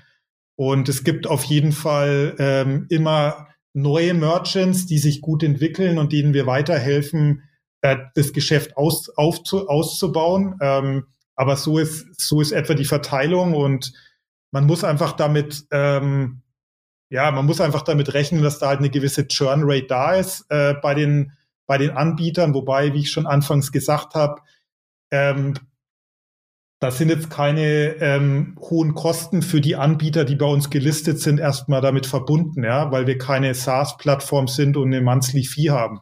Und 0.56 0.88
es 0.88 1.04
gibt 1.04 1.26
auf 1.26 1.44
jeden 1.46 1.72
Fall 1.72 2.36
ähm, 2.38 2.86
immer 2.90 3.48
neue 3.74 4.14
Merchants, 4.14 4.86
die 4.86 5.00
sich 5.00 5.22
gut 5.22 5.42
entwickeln 5.42 5.98
und 5.98 6.14
denen 6.14 6.36
wir 6.36 6.46
weiterhelfen, 6.46 7.42
äh, 7.82 7.98
das 8.14 8.34
Geschäft 8.34 8.78
aus, 8.78 9.10
aufzu, 9.10 9.68
auszubauen. 9.68 10.60
Ähm, 10.62 11.08
aber 11.36 11.56
so 11.56 11.80
ist, 11.80 12.22
so 12.22 12.40
ist 12.40 12.52
etwa 12.52 12.76
die 12.76 12.86
Verteilung 12.86 13.56
und 13.56 13.94
man 14.52 14.68
muss 14.68 14.84
einfach 14.84 15.14
damit, 15.14 15.66
ähm, 15.72 16.44
ja, 17.10 17.32
man 17.32 17.48
muss 17.48 17.62
einfach 17.62 17.82
damit 17.82 18.14
rechnen, 18.14 18.44
dass 18.44 18.60
da 18.60 18.68
halt 18.68 18.80
eine 18.80 18.92
gewisse 18.92 19.28
Churn 19.28 19.62
Rate 19.64 19.88
da 19.88 20.14
ist 20.14 20.46
äh, 20.50 20.76
bei 20.76 20.94
den 20.94 21.32
bei 21.66 21.78
den 21.78 21.92
Anbietern, 21.92 22.54
wobei, 22.54 22.94
wie 22.94 23.02
ich 23.02 23.12
schon 23.12 23.28
anfangs 23.28 23.72
gesagt 23.74 24.16
habe, 24.16 24.42
ähm, 25.12 25.54
das 26.80 27.00
sind 27.00 27.10
jetzt 27.10 27.32
keine 27.32 27.96
ähm, 28.02 28.56
hohen 28.60 28.94
Kosten 28.94 29.42
für 29.42 29.62
die 29.62 29.76
Anbieter, 29.76 30.26
die 30.26 30.36
bei 30.36 30.46
uns 30.46 30.70
gelistet 30.70 31.20
sind, 31.20 31.40
erstmal 31.40 31.82
damit 31.82 32.06
verbunden, 32.06 32.64
ja, 32.64 32.92
weil 32.92 33.08
wir 33.08 33.18
keine 33.18 33.56
SaaS-Plattform 33.56 34.48
sind 34.48 34.78
und 34.78 34.94
eine 34.94 35.02
Monthly 35.02 35.44
Fee 35.44 35.72
haben. 35.72 36.02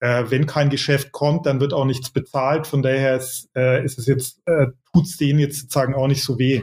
Äh, 0.00 0.24
wenn 0.28 0.46
kein 0.46 0.70
Geschäft 0.70 1.12
kommt, 1.12 1.44
dann 1.44 1.60
wird 1.60 1.74
auch 1.74 1.84
nichts 1.84 2.10
bezahlt. 2.10 2.66
Von 2.66 2.82
daher 2.82 3.16
ist, 3.16 3.50
äh, 3.54 3.84
ist 3.84 3.98
es 3.98 4.06
jetzt, 4.06 4.40
äh, 4.46 4.68
tut's 4.92 5.18
denen 5.18 5.40
jetzt 5.40 5.60
sozusagen 5.60 5.94
auch 5.94 6.06
nicht 6.06 6.22
so 6.22 6.38
weh. 6.38 6.62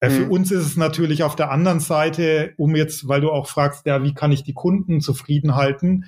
Äh, 0.00 0.08
mhm. 0.08 0.12
Für 0.14 0.28
uns 0.30 0.50
ist 0.50 0.66
es 0.66 0.76
natürlich 0.76 1.22
auf 1.22 1.36
der 1.36 1.52
anderen 1.52 1.80
Seite, 1.80 2.54
um 2.56 2.74
jetzt, 2.74 3.06
weil 3.06 3.20
du 3.20 3.30
auch 3.30 3.46
fragst, 3.46 3.86
ja, 3.86 4.02
wie 4.02 4.14
kann 4.14 4.32
ich 4.32 4.42
die 4.42 4.54
Kunden 4.54 5.00
zufrieden 5.00 5.54
halten? 5.54 6.06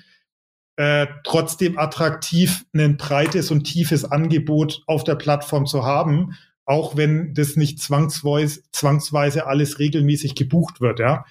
Äh, 0.77 1.07
trotzdem 1.23 1.79
attraktiv, 1.79 2.65
ein 2.75 2.97
breites 2.97 3.53
und 3.53 3.63
tiefes 3.63 4.05
Angebot 4.05 4.83
auf 4.87 5.05
der 5.05 5.15
Plattform 5.15 5.67
zu 5.67 5.85
haben, 5.85 6.35
auch 6.65 6.97
wenn 6.97 7.33
das 7.33 7.55
nicht 7.55 7.81
zwangsweise, 7.81 8.63
zwangsweise 8.73 9.47
alles 9.47 9.79
regelmäßig 9.79 10.35
gebucht 10.35 10.81
wird, 10.81 10.99
ja. 10.99 11.25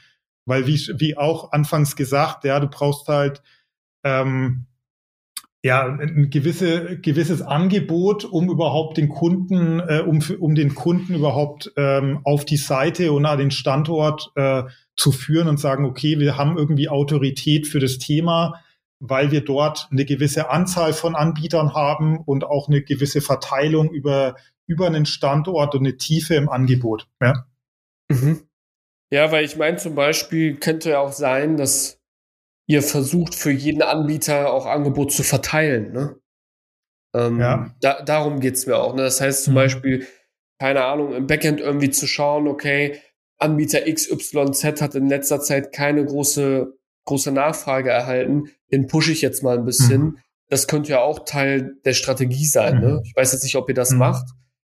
Weil 0.45 0.67
wie, 0.67 0.77
wie 0.97 1.17
auch 1.17 1.51
anfangs 1.51 1.95
gesagt, 1.95 2.45
ja, 2.45 2.59
du 2.59 2.67
brauchst 2.67 3.07
halt 3.09 3.41
ähm, 4.05 4.65
ja, 5.65 5.85
ein 5.85 6.29
gewisse, 6.29 6.99
gewisses 6.99 7.41
Angebot, 7.41 8.25
um 8.25 8.49
überhaupt 8.49 8.97
den 8.97 9.07
Kunden, 9.07 9.79
äh, 9.79 10.03
um, 10.05 10.19
um 10.39 10.55
den 10.55 10.75
Kunden 10.75 11.15
überhaupt 11.15 11.71
ähm, 11.77 12.19
auf 12.25 12.43
die 12.43 12.57
Seite 12.57 13.13
und 13.13 13.25
an 13.25 13.39
den 13.39 13.51
Standort 13.51 14.31
äh, 14.35 14.63
zu 14.97 15.13
führen 15.13 15.47
und 15.47 15.61
sagen, 15.61 15.85
okay, 15.85 16.19
wir 16.19 16.37
haben 16.37 16.57
irgendwie 16.57 16.89
Autorität 16.89 17.67
für 17.67 17.79
das 17.79 17.97
Thema, 17.97 18.61
weil 19.06 19.32
wir 19.32 19.43
dort 19.43 19.89
eine 19.91 20.06
gewisse 20.06 20.49
Anzahl 20.49 20.93
von 20.93 21.14
Anbietern 21.14 21.74
haben 21.74 22.20
und 22.20 22.45
auch 22.45 22.70
eine 22.70 22.82
gewisse 22.82 23.20
Verteilung 23.20 23.91
über, 23.91 24.36
über 24.66 24.88
einen 24.88 25.06
Standort 25.06 25.76
und 25.76 25.82
eine 25.82 25.97
Tiefe 25.97 26.36
im 26.36 26.47
Angebot. 26.47 27.10
Ja, 27.22 27.45
mhm. 28.10 28.47
ja 29.12 29.30
weil 29.34 29.43
ich 29.43 29.58
meine, 29.58 29.76
zum 29.76 29.93
Beispiel 29.93 30.56
könnte 30.56 30.91
ja 30.91 30.99
auch 30.99 31.12
sein, 31.12 31.58
dass 31.58 31.99
ihr 32.66 32.82
versucht 32.82 33.36
für 33.36 33.51
jeden 33.51 33.82
Anbieter 33.82 34.54
auch 34.54 34.66
Angebot 34.66 35.12
zu 35.12 35.24
verteilen. 35.24 35.91
Ne? 35.91 36.16
Ähm, 37.14 37.41
ja. 37.41 37.76
da, 37.82 38.01
darum 38.04 38.39
geht's 38.39 38.66
mir 38.68 38.78
auch. 38.78 38.95
Ne? 38.95 39.01
Das 39.01 39.20
heißt 39.20 39.43
zum 39.43 39.54
mhm. 39.54 39.58
Beispiel, 39.58 40.08
keine 40.60 40.86
Ahnung, 40.86 41.14
im 41.14 41.28
Backend 41.28 41.60
irgendwie 41.60 41.89
zu 41.89 42.08
schauen, 42.08 42.47
okay, 42.47 43.01
Anbieter 43.38 43.82
XYZ 43.82 44.82
hat 44.82 44.95
in 44.95 45.10
letzter 45.10 45.41
Zeit 45.41 45.74
keine 45.74 46.06
große, 46.06 46.74
große 47.06 47.32
Nachfrage 47.32 47.89
erhalten, 47.89 48.49
den 48.72 48.88
pushe 48.88 49.12
ich 49.12 49.22
jetzt 49.22 49.43
mal 49.43 49.58
ein 49.58 49.66
bisschen. 49.66 50.01
Mhm. 50.01 50.18
Das 50.49 50.68
könnte 50.68 50.91
ja 50.91 51.01
auch 51.01 51.26
Teil 51.26 51.76
der 51.86 51.93
Strategie 51.93 52.45
sein. 52.45 52.80
Ne? 52.80 52.88
Mhm. 52.88 52.93
Ne? 52.95 53.01
Ich 53.06 53.16
weiß 53.16 53.34
jetzt 53.34 53.43
nicht, 53.43 53.56
ob 53.56 53.70
ihr 53.70 53.76
das 53.76 53.91
mhm. 53.91 53.99
macht, 53.99 54.26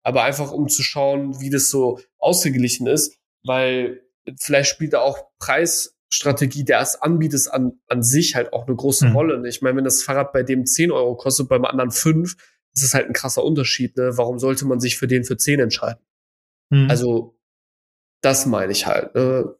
aber 0.03 0.23
einfach 0.23 0.51
um 0.51 0.67
zu 0.67 0.83
schauen, 0.83 1.39
wie 1.39 1.49
das 1.49 1.69
so 1.69 1.99
ausgeglichen 2.17 2.87
ist, 2.87 3.17
weil 3.43 4.01
vielleicht 4.39 4.69
spielt 4.69 4.93
da 4.93 4.99
auch 4.99 5.29
Preis 5.39 5.97
Strategie 6.09 6.63
des 6.63 7.01
Anbieters 7.01 7.47
an, 7.47 7.73
an 7.87 8.01
sich 8.01 8.35
halt 8.35 8.53
auch 8.53 8.67
eine 8.67 8.75
große 8.75 9.07
mhm. 9.07 9.15
Rolle. 9.15 9.47
Ich 9.47 9.61
meine, 9.61 9.77
wenn 9.77 9.83
das 9.83 10.03
Fahrrad 10.03 10.31
bei 10.31 10.43
dem 10.43 10.65
10 10.65 10.91
Euro 10.91 11.15
kostet, 11.15 11.49
beim 11.49 11.65
anderen 11.65 11.91
5, 11.91 12.35
ist 12.73 12.83
es 12.83 12.93
halt 12.93 13.07
ein 13.07 13.13
krasser 13.13 13.43
Unterschied. 13.43 13.97
Ne? 13.97 14.17
Warum 14.17 14.39
sollte 14.39 14.65
man 14.65 14.79
sich 14.79 14.97
für 14.97 15.07
den 15.07 15.25
für 15.25 15.37
10 15.37 15.59
entscheiden? 15.59 16.01
Mhm. 16.69 16.89
Also, 16.89 17.37
das 18.21 18.45
meine 18.45 18.71
ich 18.71 18.87
halt. 18.87 19.15
Ne? 19.15 19.53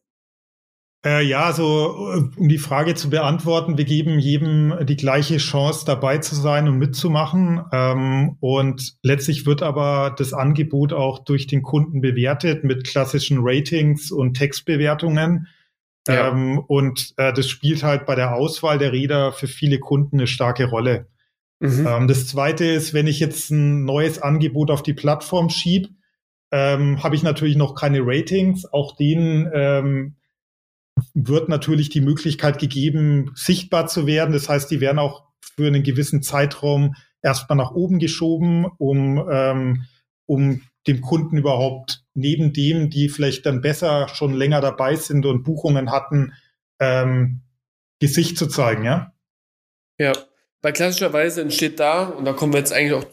Äh, 1.07 1.23
ja, 1.23 1.53
so 1.53 2.11
äh, 2.13 2.37
um 2.37 2.49
die 2.49 2.57
Frage 2.57 2.93
zu 2.93 3.09
beantworten, 3.09 3.77
wir 3.77 3.85
geben 3.85 4.19
jedem 4.19 4.73
die 4.85 4.97
gleiche 4.97 5.37
Chance 5.37 5.85
dabei 5.85 6.17
zu 6.17 6.35
sein 6.35 6.67
und 6.67 6.79
mitzumachen. 6.79 7.63
Ähm, 7.71 8.35
und 8.41 8.97
letztlich 9.03 9.45
wird 9.45 9.63
aber 9.63 10.13
das 10.17 10.33
Angebot 10.33 10.91
auch 10.91 11.19
durch 11.19 11.47
den 11.47 11.61
Kunden 11.61 12.01
bewertet 12.01 12.65
mit 12.65 12.85
klassischen 12.85 13.37
Ratings 13.39 14.11
und 14.11 14.33
Textbewertungen. 14.33 15.47
Ja. 16.09 16.27
Ähm, 16.27 16.59
und 16.59 17.13
äh, 17.15 17.31
das 17.31 17.47
spielt 17.47 17.83
halt 17.83 18.05
bei 18.05 18.15
der 18.15 18.35
Auswahl 18.35 18.77
der 18.77 18.91
Räder 18.91 19.31
für 19.31 19.47
viele 19.47 19.79
Kunden 19.79 20.17
eine 20.17 20.27
starke 20.27 20.65
Rolle. 20.65 21.07
Mhm. 21.61 21.87
Ähm, 21.87 22.07
das 22.09 22.27
zweite 22.27 22.65
ist, 22.65 22.93
wenn 22.93 23.07
ich 23.07 23.21
jetzt 23.21 23.49
ein 23.49 23.85
neues 23.85 24.21
Angebot 24.21 24.71
auf 24.71 24.83
die 24.83 24.93
Plattform 24.93 25.49
schiebe, 25.49 25.87
ähm, 26.51 27.01
habe 27.01 27.15
ich 27.15 27.23
natürlich 27.23 27.55
noch 27.55 27.75
keine 27.75 28.01
Ratings. 28.01 28.65
Auch 28.73 28.97
denen 28.97 29.49
ähm, 29.53 30.17
wird 31.13 31.49
natürlich 31.49 31.89
die 31.89 32.01
Möglichkeit 32.01 32.59
gegeben, 32.59 33.31
sichtbar 33.35 33.87
zu 33.87 34.07
werden. 34.07 34.33
Das 34.33 34.49
heißt, 34.49 34.69
die 34.71 34.81
werden 34.81 34.99
auch 34.99 35.27
für 35.55 35.67
einen 35.67 35.83
gewissen 35.83 36.21
Zeitraum 36.21 36.95
erstmal 37.21 37.57
nach 37.57 37.71
oben 37.71 37.99
geschoben, 37.99 38.65
um, 38.77 39.27
ähm, 39.31 39.85
um 40.25 40.61
dem 40.87 41.01
Kunden 41.01 41.37
überhaupt 41.37 42.03
neben 42.13 42.53
dem, 42.53 42.89
die 42.89 43.09
vielleicht 43.09 43.45
dann 43.45 43.61
besser 43.61 44.07
schon 44.09 44.33
länger 44.33 44.61
dabei 44.61 44.95
sind 44.95 45.25
und 45.25 45.43
Buchungen 45.43 45.91
hatten, 45.91 46.33
ähm, 46.79 47.41
Gesicht 47.99 48.37
zu 48.37 48.47
zeigen, 48.47 48.85
ja? 48.85 49.13
Ja, 49.99 50.13
weil 50.61 50.73
klassischerweise 50.73 51.41
entsteht 51.41 51.79
da, 51.79 52.05
und 52.05 52.25
da 52.25 52.33
kommen 52.33 52.53
wir 52.53 52.59
jetzt 52.59 52.71
eigentlich 52.71 52.93
auch 52.93 53.05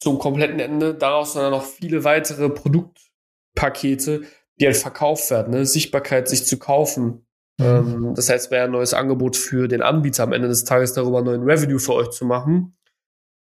zum 0.00 0.18
kompletten 0.18 0.58
Ende, 0.58 0.94
daraus 0.94 1.34
dann 1.34 1.50
noch 1.50 1.64
viele 1.64 2.04
weitere 2.04 2.48
Produktpakete, 2.48 4.22
die 4.58 4.66
halt 4.66 4.76
verkauft 4.76 5.30
werden, 5.30 5.52
ne? 5.52 5.66
Sichtbarkeit, 5.66 6.28
sich 6.28 6.46
zu 6.46 6.58
kaufen. 6.58 7.26
Mhm. 7.60 7.66
Ähm, 7.66 8.14
das 8.14 8.28
heißt, 8.28 8.50
wäre 8.50 8.64
ein 8.64 8.70
neues 8.70 8.94
Angebot 8.94 9.36
für 9.36 9.68
den 9.68 9.82
Anbieter 9.82 10.24
am 10.24 10.32
Ende 10.32 10.48
des 10.48 10.64
Tages 10.64 10.92
darüber 10.92 11.22
neuen 11.22 11.42
Revenue 11.42 11.78
für 11.78 11.94
euch 11.94 12.10
zu 12.10 12.24
machen, 12.24 12.76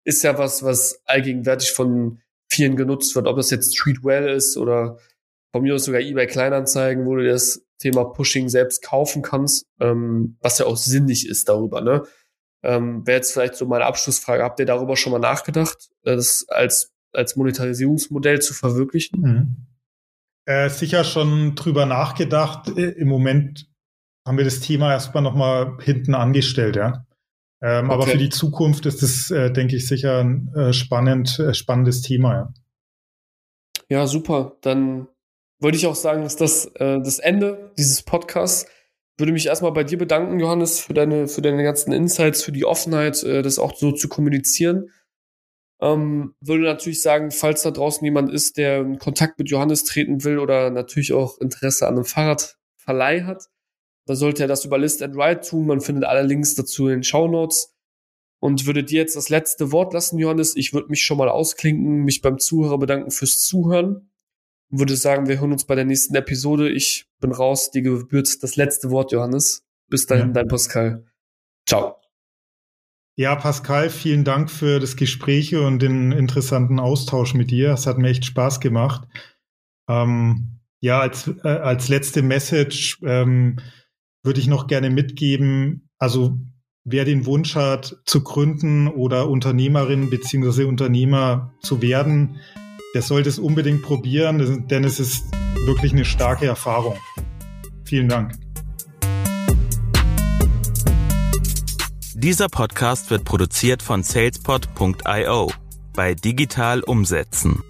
ist 0.04 0.22
ja 0.22 0.38
was, 0.38 0.62
was 0.62 1.02
allgegenwärtig 1.06 1.72
von 1.72 2.20
vielen 2.50 2.76
genutzt 2.76 3.14
wird, 3.16 3.26
ob 3.26 3.36
das 3.36 3.50
jetzt 3.50 3.76
Streetwell 3.76 4.28
ist 4.28 4.56
oder 4.56 4.98
von 5.52 5.62
mir 5.62 5.74
aus 5.74 5.84
sogar 5.84 6.00
eBay 6.00 6.26
Kleinanzeigen, 6.26 7.06
wo 7.06 7.16
du 7.16 7.26
das 7.26 7.64
Thema 7.78 8.04
Pushing 8.04 8.48
selbst 8.48 8.82
kaufen 8.82 9.22
kannst, 9.22 9.66
ähm, 9.80 10.36
was 10.40 10.58
ja 10.58 10.66
auch 10.66 10.76
sinnig 10.76 11.28
ist 11.28 11.48
darüber, 11.48 11.80
ne? 11.80 12.02
Ähm, 12.62 13.06
Wäre 13.06 13.18
jetzt 13.18 13.32
vielleicht 13.32 13.56
so 13.56 13.66
meine 13.66 13.84
Abschlussfrage, 13.84 14.42
habt 14.42 14.58
ihr 14.58 14.66
darüber 14.66 14.96
schon 14.96 15.12
mal 15.12 15.18
nachgedacht, 15.18 15.90
das 16.02 16.48
als, 16.48 16.92
als 17.12 17.36
Monetarisierungsmodell 17.36 18.40
zu 18.40 18.54
verwirklichen? 18.54 19.20
Mhm. 19.20 19.56
Äh, 20.46 20.70
sicher 20.70 21.04
schon 21.04 21.54
drüber 21.56 21.86
nachgedacht. 21.86 22.68
Äh, 22.76 22.90
Im 22.90 23.08
Moment 23.08 23.68
haben 24.26 24.38
wir 24.38 24.44
das 24.44 24.60
Thema 24.60 24.92
erstmal 24.92 25.22
nochmal 25.22 25.76
hinten 25.80 26.14
angestellt, 26.14 26.76
ja. 26.76 27.06
Ähm, 27.62 27.86
okay. 27.86 27.94
Aber 27.94 28.06
für 28.06 28.18
die 28.18 28.28
Zukunft 28.28 28.86
ist 28.86 29.02
es, 29.02 29.30
äh, 29.30 29.50
denke 29.50 29.76
ich, 29.76 29.86
sicher 29.86 30.20
ein 30.20 30.52
äh, 30.54 30.72
spannend, 30.72 31.38
äh, 31.38 31.54
spannendes 31.54 32.02
Thema. 32.02 32.34
Ja. 32.34 32.54
ja, 33.88 34.06
super. 34.06 34.56
Dann 34.60 35.08
würde 35.60 35.76
ich 35.76 35.86
auch 35.86 35.94
sagen, 35.94 36.22
dass 36.22 36.36
das 36.36 36.66
äh, 36.74 37.00
das 37.00 37.18
Ende 37.18 37.72
dieses 37.78 38.02
Podcasts. 38.02 38.66
Würde 39.16 39.32
mich 39.32 39.46
erstmal 39.46 39.72
bei 39.72 39.84
dir 39.84 39.96
bedanken, 39.96 40.40
Johannes, 40.40 40.80
für 40.80 40.92
deine, 40.92 41.28
für 41.28 41.40
deine 41.40 41.62
ganzen 41.62 41.92
Insights, 41.92 42.42
für 42.42 42.50
die 42.50 42.64
Offenheit, 42.64 43.22
äh, 43.22 43.42
das 43.42 43.58
auch 43.58 43.76
so 43.76 43.92
zu 43.92 44.08
kommunizieren. 44.08 44.90
Ähm, 45.80 46.34
würde 46.40 46.64
natürlich 46.64 47.00
sagen, 47.00 47.30
falls 47.30 47.62
da 47.62 47.70
draußen 47.70 48.04
jemand 48.04 48.30
ist, 48.30 48.56
der 48.56 48.80
in 48.80 48.98
Kontakt 48.98 49.38
mit 49.38 49.50
Johannes 49.50 49.84
treten 49.84 50.24
will 50.24 50.38
oder 50.38 50.70
natürlich 50.70 51.12
auch 51.12 51.38
Interesse 51.38 51.86
an 51.86 51.94
einem 51.94 52.04
Fahrradverleih 52.04 53.24
hat, 53.24 53.48
da 54.06 54.14
sollte 54.14 54.42
er 54.42 54.48
das 54.48 54.64
über 54.64 54.78
List 54.78 55.02
and 55.02 55.16
Ride 55.16 55.40
tun. 55.40 55.66
Man 55.66 55.80
findet 55.80 56.04
alle 56.04 56.22
Links 56.22 56.54
dazu 56.54 56.86
in 56.88 56.98
den 56.98 57.02
Show 57.02 57.28
Notes. 57.28 57.70
Und 58.40 58.66
würde 58.66 58.84
dir 58.84 59.00
jetzt 59.00 59.16
das 59.16 59.30
letzte 59.30 59.72
Wort 59.72 59.94
lassen, 59.94 60.18
Johannes. 60.18 60.54
Ich 60.54 60.74
würde 60.74 60.88
mich 60.88 61.02
schon 61.02 61.16
mal 61.16 61.30
ausklinken, 61.30 62.04
mich 62.04 62.20
beim 62.20 62.38
Zuhörer 62.38 62.76
bedanken 62.76 63.10
fürs 63.10 63.40
Zuhören. 63.40 64.10
würde 64.68 64.96
sagen, 64.96 65.28
wir 65.28 65.40
hören 65.40 65.52
uns 65.52 65.64
bei 65.64 65.74
der 65.74 65.86
nächsten 65.86 66.14
Episode. 66.14 66.70
Ich 66.70 67.06
bin 67.20 67.32
raus. 67.32 67.70
Dir 67.70 67.80
gebührt 67.80 68.42
das 68.42 68.56
letzte 68.56 68.90
Wort, 68.90 69.12
Johannes. 69.12 69.64
Bis 69.88 70.06
dahin, 70.06 70.28
ja. 70.28 70.32
dein 70.34 70.48
Pascal. 70.48 71.06
Ciao. 71.66 71.96
Ja, 73.16 73.36
Pascal, 73.36 73.90
vielen 73.90 74.24
Dank 74.24 74.50
für 74.50 74.80
das 74.80 74.96
Gespräch 74.96 75.54
und 75.54 75.78
den 75.78 76.10
interessanten 76.10 76.80
Austausch 76.80 77.32
mit 77.34 77.50
dir. 77.50 77.70
Es 77.70 77.86
hat 77.86 77.96
mir 77.96 78.08
echt 78.08 78.24
Spaß 78.24 78.60
gemacht. 78.60 79.08
Ähm, 79.88 80.60
ja, 80.80 81.00
als, 81.00 81.28
äh, 81.44 81.48
als 81.48 81.88
letzte 81.88 82.22
Message 82.22 82.98
ähm, 83.04 83.58
würde 84.24 84.40
ich 84.40 84.48
noch 84.48 84.66
gerne 84.66 84.90
mitgeben, 84.90 85.88
also 85.98 86.38
wer 86.84 87.04
den 87.04 87.26
Wunsch 87.26 87.54
hat, 87.54 87.98
zu 88.06 88.22
gründen 88.22 88.88
oder 88.88 89.28
Unternehmerin 89.28 90.10
bzw. 90.10 90.64
Unternehmer 90.64 91.54
zu 91.62 91.82
werden, 91.82 92.40
der 92.94 93.02
sollte 93.02 93.28
es 93.28 93.38
unbedingt 93.38 93.82
probieren, 93.82 94.66
denn 94.68 94.84
es 94.84 94.98
ist 94.98 95.26
wirklich 95.66 95.92
eine 95.92 96.04
starke 96.04 96.46
Erfahrung. 96.46 96.96
Vielen 97.84 98.08
Dank. 98.08 98.32
Dieser 102.14 102.48
Podcast 102.48 103.10
wird 103.10 103.24
produziert 103.24 103.82
von 103.82 104.02
salespod.io 104.02 105.50
bei 105.92 106.14
Digital 106.14 106.82
Umsetzen. 106.82 107.62